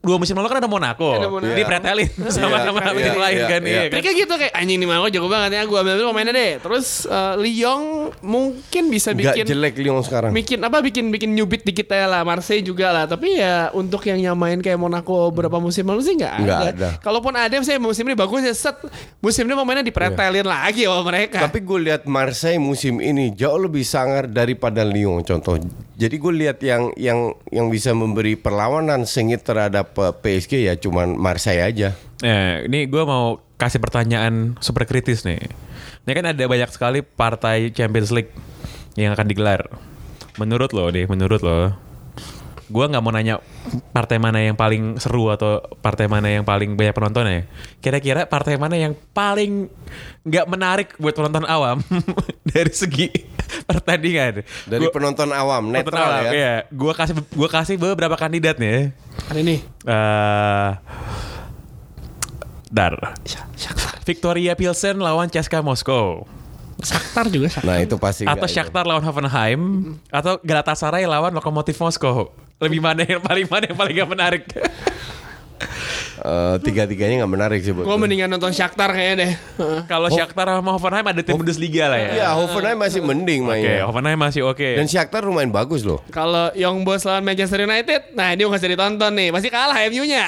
dua 0.05 0.15
musim 0.15 0.37
lalu 0.37 0.47
kan 0.47 0.57
ada 0.61 0.69
Monaco, 0.69 1.09
Ada 1.11 1.27
Monaco. 1.27 1.51
dipretelin 1.51 2.09
sama 2.29 2.55
Iya, 2.55 2.65
sama 2.69 2.79
iya, 2.85 2.91
tim 3.01 3.17
lain 3.17 3.35
iya, 3.35 3.47
kan, 3.47 3.61
iya. 3.61 3.71
iya 3.71 3.81
kan. 3.81 3.91
Tapi 3.91 4.01
kayak 4.01 4.17
gitu 4.21 4.33
kayak 4.37 4.53
anjing 4.53 4.77
nih 4.77 4.87
Monaco 4.87 5.07
jago 5.09 5.27
banget 5.27 5.49
ya 5.51 5.61
gue 5.63 5.77
ambil 5.77 5.95
dulu 5.95 6.07
pemainnya 6.11 6.33
deh. 6.33 6.51
Terus 6.61 6.87
eh, 7.05 7.33
Lyon 7.35 7.81
mungkin 8.21 8.83
bisa 8.87 9.09
Nggak 9.11 9.19
bikin 9.35 9.43
jelek 9.47 9.73
Lyon 9.77 9.99
sekarang. 9.99 10.31
bikin 10.31 10.59
apa 10.61 10.77
bikin 10.79 11.09
bikin 11.09 11.33
nyubit 11.33 11.63
dikit 11.63 11.87
ya 11.87 12.05
lah 12.05 12.21
Marseille 12.21 12.61
juga 12.61 12.91
lah 12.91 13.05
tapi 13.05 13.39
ya 13.39 13.71
untuk 13.71 14.05
yang 14.05 14.21
nyamain 14.21 14.59
kayak 14.59 14.77
Monaco 14.77 15.31
berapa 15.31 15.57
musim 15.57 15.83
lalu 15.83 16.01
sih 16.01 16.13
nggak 16.13 16.33
ada. 16.35 16.43
Nggak 16.45 16.61
ada. 16.77 16.89
Kalaupun 17.01 17.33
ada 17.33 17.55
misalnya 17.55 17.81
musim 17.81 18.05
ini 18.05 18.13
bagus 18.13 18.41
ya 18.41 18.53
set 18.53 18.77
musim 19.17 19.43
ini 19.43 19.55
pemainnya 19.55 19.81
dipretelin 19.81 20.45
lagi 20.45 20.85
sama 20.85 21.01
mereka. 21.01 21.39
Tapi 21.41 21.59
gue 21.59 21.79
lihat 21.81 22.05
Marseille 22.05 22.59
musim 22.59 22.99
ini 22.99 23.31
jauh 23.31 23.57
lebih 23.57 23.81
sangar 23.81 24.27
daripada 24.27 24.83
Lyon 24.83 25.23
contoh. 25.23 25.57
Jadi 25.95 26.15
gue 26.19 26.33
lihat 26.35 26.59
yang 26.59 26.91
yang 26.99 27.19
yang 27.47 27.71
bisa 27.71 27.95
memberi 27.95 28.35
perlawanan 28.35 29.07
sengit 29.07 29.47
terhadap 29.47 29.94
PSG 29.95 30.67
ya 30.67 30.75
cuman 30.75 31.15
Marseille 31.15 31.63
aja. 31.63 31.95
Nah, 32.19 32.67
ini 32.67 32.91
gue 32.91 33.03
mau 33.07 33.39
kasih 33.55 33.79
pertanyaan 33.79 34.59
super 34.59 34.83
kritis 34.83 35.23
nih. 35.23 35.39
Ini 36.05 36.11
kan 36.11 36.25
ada 36.35 36.43
banyak 36.43 36.69
sekali 36.69 36.99
partai 37.01 37.71
Champions 37.71 38.11
League 38.11 38.31
yang 38.99 39.15
akan 39.15 39.27
digelar. 39.31 39.71
Menurut 40.35 40.75
lo 40.75 40.91
deh, 40.91 41.07
menurut 41.07 41.39
lo, 41.39 41.71
gue 42.65 42.81
nggak 42.81 42.99
mau 42.99 43.09
nanya 43.09 43.37
partai 43.91 44.17
mana 44.17 44.41
yang 44.41 44.53
paling 44.53 44.97
seru 44.97 45.29
atau 45.29 45.61
partai 45.79 46.05
mana 46.05 46.27
yang 46.27 46.41
paling 46.41 46.73
banyak 46.73 46.91
penontonnya. 46.91 47.45
Kira-kira 47.77 48.25
partai 48.25 48.57
mana 48.57 48.73
yang 48.73 48.97
paling 49.11 49.69
nggak 50.21 50.45
menarik 50.45 50.89
buat 50.95 51.13
penonton 51.13 51.45
awam 51.45 51.85
dari 52.49 52.73
segi 52.73 53.09
pertandingan? 53.63 54.41
Dari 54.65 54.81
Gua- 54.81 54.93
penonton 54.93 55.29
awam 55.29 55.69
penonton 55.69 55.85
netral 55.85 56.09
awam, 56.09 56.23
ya. 56.23 56.31
Iya, 56.31 56.53
gue 56.67 56.93
kasih 56.93 57.13
gue 57.21 57.49
kasih 57.51 57.75
beberapa 57.75 58.15
kandidat 58.15 58.57
nih. 58.57 58.69
ya. 58.69 58.81
Ada 59.29 59.39
nih. 59.41 59.59
Eh, 59.85 60.71
Dar. 62.67 62.93
Victoria 64.03 64.53
Pilsen 64.53 64.99
lawan 64.99 65.29
CSKA 65.29 65.61
Moskow. 65.61 66.25
Shakhtar 66.75 67.31
juga 67.31 67.47
Shakhtar. 67.47 67.65
Nah 67.65 67.77
itu 67.79 67.95
pasti 67.95 68.27
Atau. 68.27 68.45
Shakhtar 68.45 68.83
lawan 68.83 69.01
Hoffenheim. 69.01 69.61
Atau 70.11 70.37
Galatasaray 70.43 71.07
lawan 71.07 71.31
Lokomotif 71.31 71.79
Moskow. 71.79 72.35
Lebih 72.55 72.79
mana 72.79 73.03
yang 73.03 73.19
paling 73.19 73.47
mana 73.51 73.63
yang 73.67 73.77
paling 73.77 73.95
gak 73.95 74.09
menarik? 74.09 74.43
Eh, 76.25 76.55
tiga-tiganya 76.65 77.21
nggak 77.21 77.33
menarik 77.37 77.59
sih 77.61 77.69
buat 77.69 77.85
Gue 77.85 77.97
mendingan 78.01 78.25
nonton 78.25 78.49
Shakhtar 78.49 78.89
kayaknya 78.95 79.15
deh. 79.21 79.31
Kalau 79.85 80.09
Shakhtar 80.09 80.57
sama 80.57 80.73
Hoffenheim 80.73 81.05
ada 81.05 81.21
tim 81.21 81.37
Bundesliga 81.37 81.85
lah 81.85 81.99
ya. 82.01 82.11
Ya 82.25 82.29
Hoffenheim 82.33 82.81
masih 82.81 83.05
mending 83.05 83.45
Oke, 83.45 83.49
mainnya. 83.53 83.85
Hoffenheim 83.85 84.17
masih 84.17 84.41
oke. 84.41 84.69
Dan 84.79 84.89
Shakhtar 84.89 85.21
lumayan 85.21 85.53
bagus 85.53 85.85
loh. 85.85 86.01
Kalau 86.09 86.49
Young 86.57 86.81
Boys 86.81 87.05
lawan 87.05 87.21
Manchester 87.21 87.61
United, 87.61 88.15
nah 88.17 88.33
ini 88.33 88.41
nggak 88.41 88.57
usah 88.57 88.71
ditonton 88.73 89.11
nih, 89.13 89.29
pasti 89.29 89.49
kalah 89.53 89.77
MU-nya. 89.91 90.25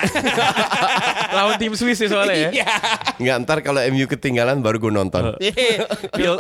lawan 1.39 1.55
tim 1.57 1.73
Swiss 1.73 1.97
sih 1.97 2.11
soalnya 2.11 2.36
ya. 2.36 2.49
Iya. 2.61 2.73
Nggak 3.17 3.36
ntar 3.47 3.57
kalau 3.65 3.82
MU 3.89 4.05
ketinggalan 4.05 4.61
baru 4.61 4.78
gue 4.78 4.91
nonton. 4.93 5.34
Iya. 5.41 5.88
Pil 6.19 6.36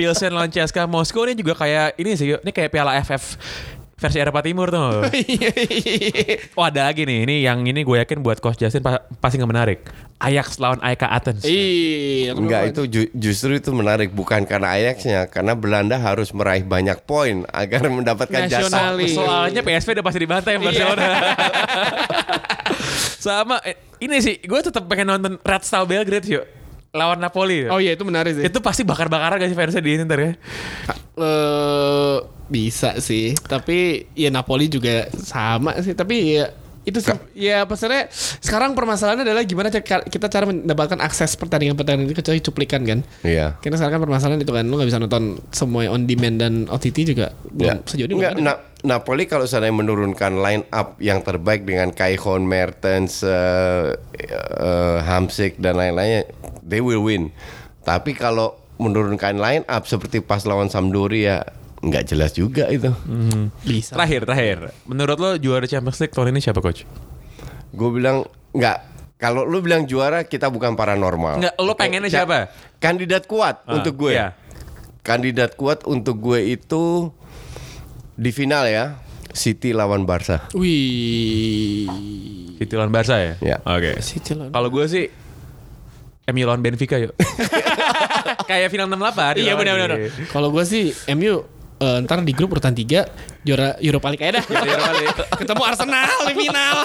Pilsen 0.00 0.32
lawan 0.32 0.48
CSKA 0.48 0.88
Moskow 0.88 1.28
ini 1.28 1.36
juga 1.36 1.52
kayak 1.58 2.00
ini 2.00 2.16
sih, 2.16 2.40
ini 2.40 2.50
kayak 2.56 2.72
Piala 2.72 2.96
AFF 2.96 3.36
versi 3.94 4.18
Eropa 4.18 4.40
Timur 4.40 4.68
tuh. 4.68 5.06
Oh 6.56 6.62
ada 6.62 6.86
lagi 6.86 7.02
nih, 7.02 7.26
ini 7.26 7.36
yang 7.42 7.62
ini 7.62 7.82
gue 7.82 7.96
yakin 7.98 8.22
buat 8.22 8.38
Coach 8.38 8.58
Justin 8.58 8.80
pa- 8.80 9.02
pasti 9.18 9.38
nggak 9.38 9.50
menarik. 9.50 9.80
Ajax 10.18 10.56
lawan 10.56 10.78
AEK 10.80 11.02
Athens. 11.04 11.42
Iya. 11.42 12.32
Enggak 12.32 12.70
itu 12.70 12.82
ju- 12.86 13.12
justru 13.12 13.58
itu 13.58 13.70
menarik 13.70 14.14
bukan 14.14 14.46
karena 14.46 14.72
Ajaxnya 14.72 15.26
karena 15.26 15.52
Belanda 15.52 15.98
harus 15.98 16.30
meraih 16.30 16.62
banyak 16.62 17.02
poin 17.02 17.42
agar 17.50 17.86
mendapatkan 17.86 18.46
jasa. 18.46 18.94
Soalnya 18.94 19.60
PSV 19.60 19.88
udah 20.00 20.04
pasti 20.04 20.20
dibantai 20.20 20.52
sama 20.56 20.64
Barcelona. 20.70 21.04
Sama 23.24 23.56
eh, 23.64 23.76
ini 24.00 24.20
sih, 24.20 24.36
gue 24.36 24.60
tetap 24.60 24.84
pengen 24.84 25.08
nonton 25.08 25.40
Red 25.40 25.62
Star 25.64 25.88
Belgrade 25.88 26.28
yuk 26.28 26.44
lawan 26.94 27.18
Napoli. 27.18 27.66
Oh 27.66 27.82
iya 27.82 27.98
itu 27.98 28.06
menarik 28.06 28.38
sih. 28.38 28.44
Itu 28.46 28.62
pasti 28.62 28.86
bakar-bakaran 28.86 29.42
gak 29.42 29.50
sih 29.50 29.58
fansnya 29.58 29.82
di 29.82 29.90
ini 29.98 30.02
ntar 30.06 30.20
ya? 30.22 30.32
Eh, 31.18 32.16
bisa 32.46 33.02
sih, 33.02 33.34
tapi 33.34 34.06
ya 34.14 34.30
Napoli 34.30 34.70
juga 34.70 35.10
sama 35.10 35.74
sih, 35.82 35.92
tapi 35.98 36.38
ya 36.38 36.54
itu 36.84 37.00
sih, 37.00 37.16
ya 37.32 37.64
pesannya 37.64 38.12
sekarang 38.38 38.76
permasalahannya 38.76 39.24
adalah 39.24 39.40
gimana 39.42 39.72
kita 39.72 40.26
cara 40.28 40.44
mendapatkan 40.44 41.00
akses 41.00 41.32
pertandingan-pertandingan 41.34 42.06
itu 42.06 42.16
kecuali 42.20 42.40
cuplikan 42.40 42.84
kan. 42.84 42.98
Iya. 43.24 43.56
Karena 43.58 43.76
sekarang 43.76 43.94
kan 43.96 44.02
permasalahan 44.04 44.40
itu 44.40 44.52
kan 44.52 44.64
lu 44.64 44.76
nggak 44.76 44.88
bisa 44.88 45.00
nonton 45.00 45.40
semua 45.48 45.88
on 45.88 46.04
demand 46.04 46.36
dan 46.36 46.52
OTT 46.68 47.08
juga 47.08 47.32
belum 47.48 47.80
Ya. 47.80 47.88
sejauh 47.88 48.06
ini 48.06 48.14
Nggak, 48.20 48.32
ada. 48.36 48.42
Na- 48.44 48.62
Napoli 48.84 49.24
kalau 49.24 49.48
seandainya 49.48 49.80
menurunkan 49.80 50.36
line 50.36 50.68
up 50.68 51.00
yang 51.00 51.24
terbaik 51.24 51.64
dengan 51.64 51.88
Kaihon, 51.88 52.44
Mertens, 52.44 53.24
eh, 53.24 53.96
eh, 54.20 54.98
Hamsik 55.00 55.56
dan 55.56 55.80
lain-lainnya, 55.80 56.28
they 56.60 56.84
will 56.84 57.00
win. 57.00 57.32
Tapi 57.80 58.12
kalau 58.12 58.60
menurunkan 58.76 59.40
line 59.40 59.64
up 59.64 59.88
seperti 59.88 60.20
pas 60.20 60.44
lawan 60.44 60.68
Sampdoria, 60.68 61.48
nggak 61.84 62.04
jelas 62.06 62.32
juga 62.32 62.66
itu. 62.66 62.88
bisa. 63.60 63.92
Terakhir, 63.92 64.24
terakhir. 64.24 64.58
Menurut 64.84 65.16
lo 65.16 65.30
juara 65.36 65.64
Champions 65.64 65.98
League 65.98 66.10
tahun 66.10 66.30
ini 66.30 66.40
siapa 66.40 66.58
coach? 66.58 66.84
Gue 67.70 67.90
bilang 67.90 68.22
nggak. 68.50 68.78
Kalau 69.14 69.42
lu 69.42 69.58
bilang 69.58 69.84
juara, 69.84 70.22
kita 70.22 70.48
bukan 70.48 70.74
paranormal. 70.74 71.38
Nggak, 71.38 71.54
lo 71.58 71.72
pengennya 71.74 72.08
siapa? 72.08 72.50
Kandidat 72.76 73.24
kuat 73.24 73.64
Ah, 73.64 73.78
untuk 73.78 73.96
gue. 73.98 74.12
iya. 74.12 74.36
Kandidat 75.00 75.54
kuat 75.54 75.84
untuk 75.84 76.18
gue 76.18 76.44
itu 76.50 77.08
di 78.12 78.30
final 78.30 78.64
ya, 78.64 79.00
City 79.30 79.70
lawan 79.70 80.04
Barca. 80.04 80.48
Wih. 80.52 81.88
City 82.54 82.74
lawan 82.74 82.90
Barca 82.90 83.16
ya? 83.16 83.34
Ya. 83.38 83.56
Oke. 83.64 83.96
City 84.00 84.32
lawan- 84.32 84.52
Kalau 84.52 84.68
gue 84.68 84.84
sih 84.86 85.04
MU 86.26 86.44
lawan 86.44 86.60
Benfica 86.60 86.96
yuk. 86.96 87.12
Kayak 88.48 88.68
final 88.68 88.88
68. 88.88 89.40
Iya 89.40 89.52
benar-benar. 89.54 89.98
Kalau 90.28 90.48
gue 90.50 90.64
sih 90.64 90.88
MU 91.10 91.44
eh, 91.84 92.04
ntar 92.08 92.24
di 92.24 92.32
grup 92.32 92.56
urutan 92.56 92.72
3 92.72 93.44
juara 93.44 93.76
Europa 93.78 94.08
League 94.08 94.24
aja 94.24 94.40
dah. 94.40 94.44
Ketemu 95.40 95.62
Arsenal 95.62 96.16
di 96.32 96.34
final. 96.34 96.76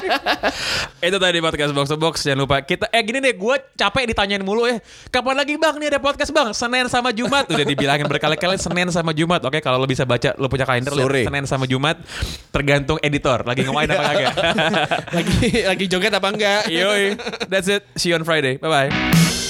Itu 1.08 1.16
tadi 1.22 1.38
podcast 1.38 1.72
Box 1.72 1.86
to 1.86 1.96
Box. 1.96 2.14
Jangan 2.26 2.42
lupa 2.42 2.56
kita 2.66 2.90
eh 2.90 3.02
gini 3.06 3.22
deh, 3.22 3.38
gue 3.38 3.56
capek 3.78 4.10
ditanyain 4.10 4.42
mulu 4.42 4.66
ya. 4.66 4.82
Kapan 5.14 5.34
lagi 5.38 5.54
Bang 5.56 5.78
nih 5.78 5.94
ada 5.94 6.00
podcast 6.02 6.34
Bang? 6.34 6.50
Senin 6.50 6.90
sama 6.90 7.14
Jumat. 7.14 7.46
Udah 7.46 7.66
dibilangin 7.66 8.10
berkali-kali 8.10 8.58
Senin 8.58 8.90
sama 8.90 9.14
Jumat. 9.14 9.46
Oke, 9.46 9.62
kalau 9.62 9.78
lo 9.78 9.86
bisa 9.86 10.02
baca 10.02 10.34
lo 10.36 10.50
punya 10.50 10.66
kalender 10.66 10.90
Sore. 10.90 11.22
Senin 11.22 11.46
sama 11.46 11.70
Jumat 11.70 12.02
tergantung 12.50 12.98
editor 13.00 13.46
lagi 13.46 13.62
ngemain 13.62 13.88
apa 13.94 14.02
kagak. 14.02 14.34
lagi 15.16 15.38
lagi 15.64 15.84
joget 15.86 16.12
apa 16.12 16.28
enggak? 16.34 16.62
Yoi. 16.66 17.14
That's 17.46 17.70
it. 17.70 17.86
See 17.94 18.10
you 18.10 18.18
on 18.18 18.26
Friday. 18.26 18.58
Bye 18.58 18.90
bye. 18.90 19.49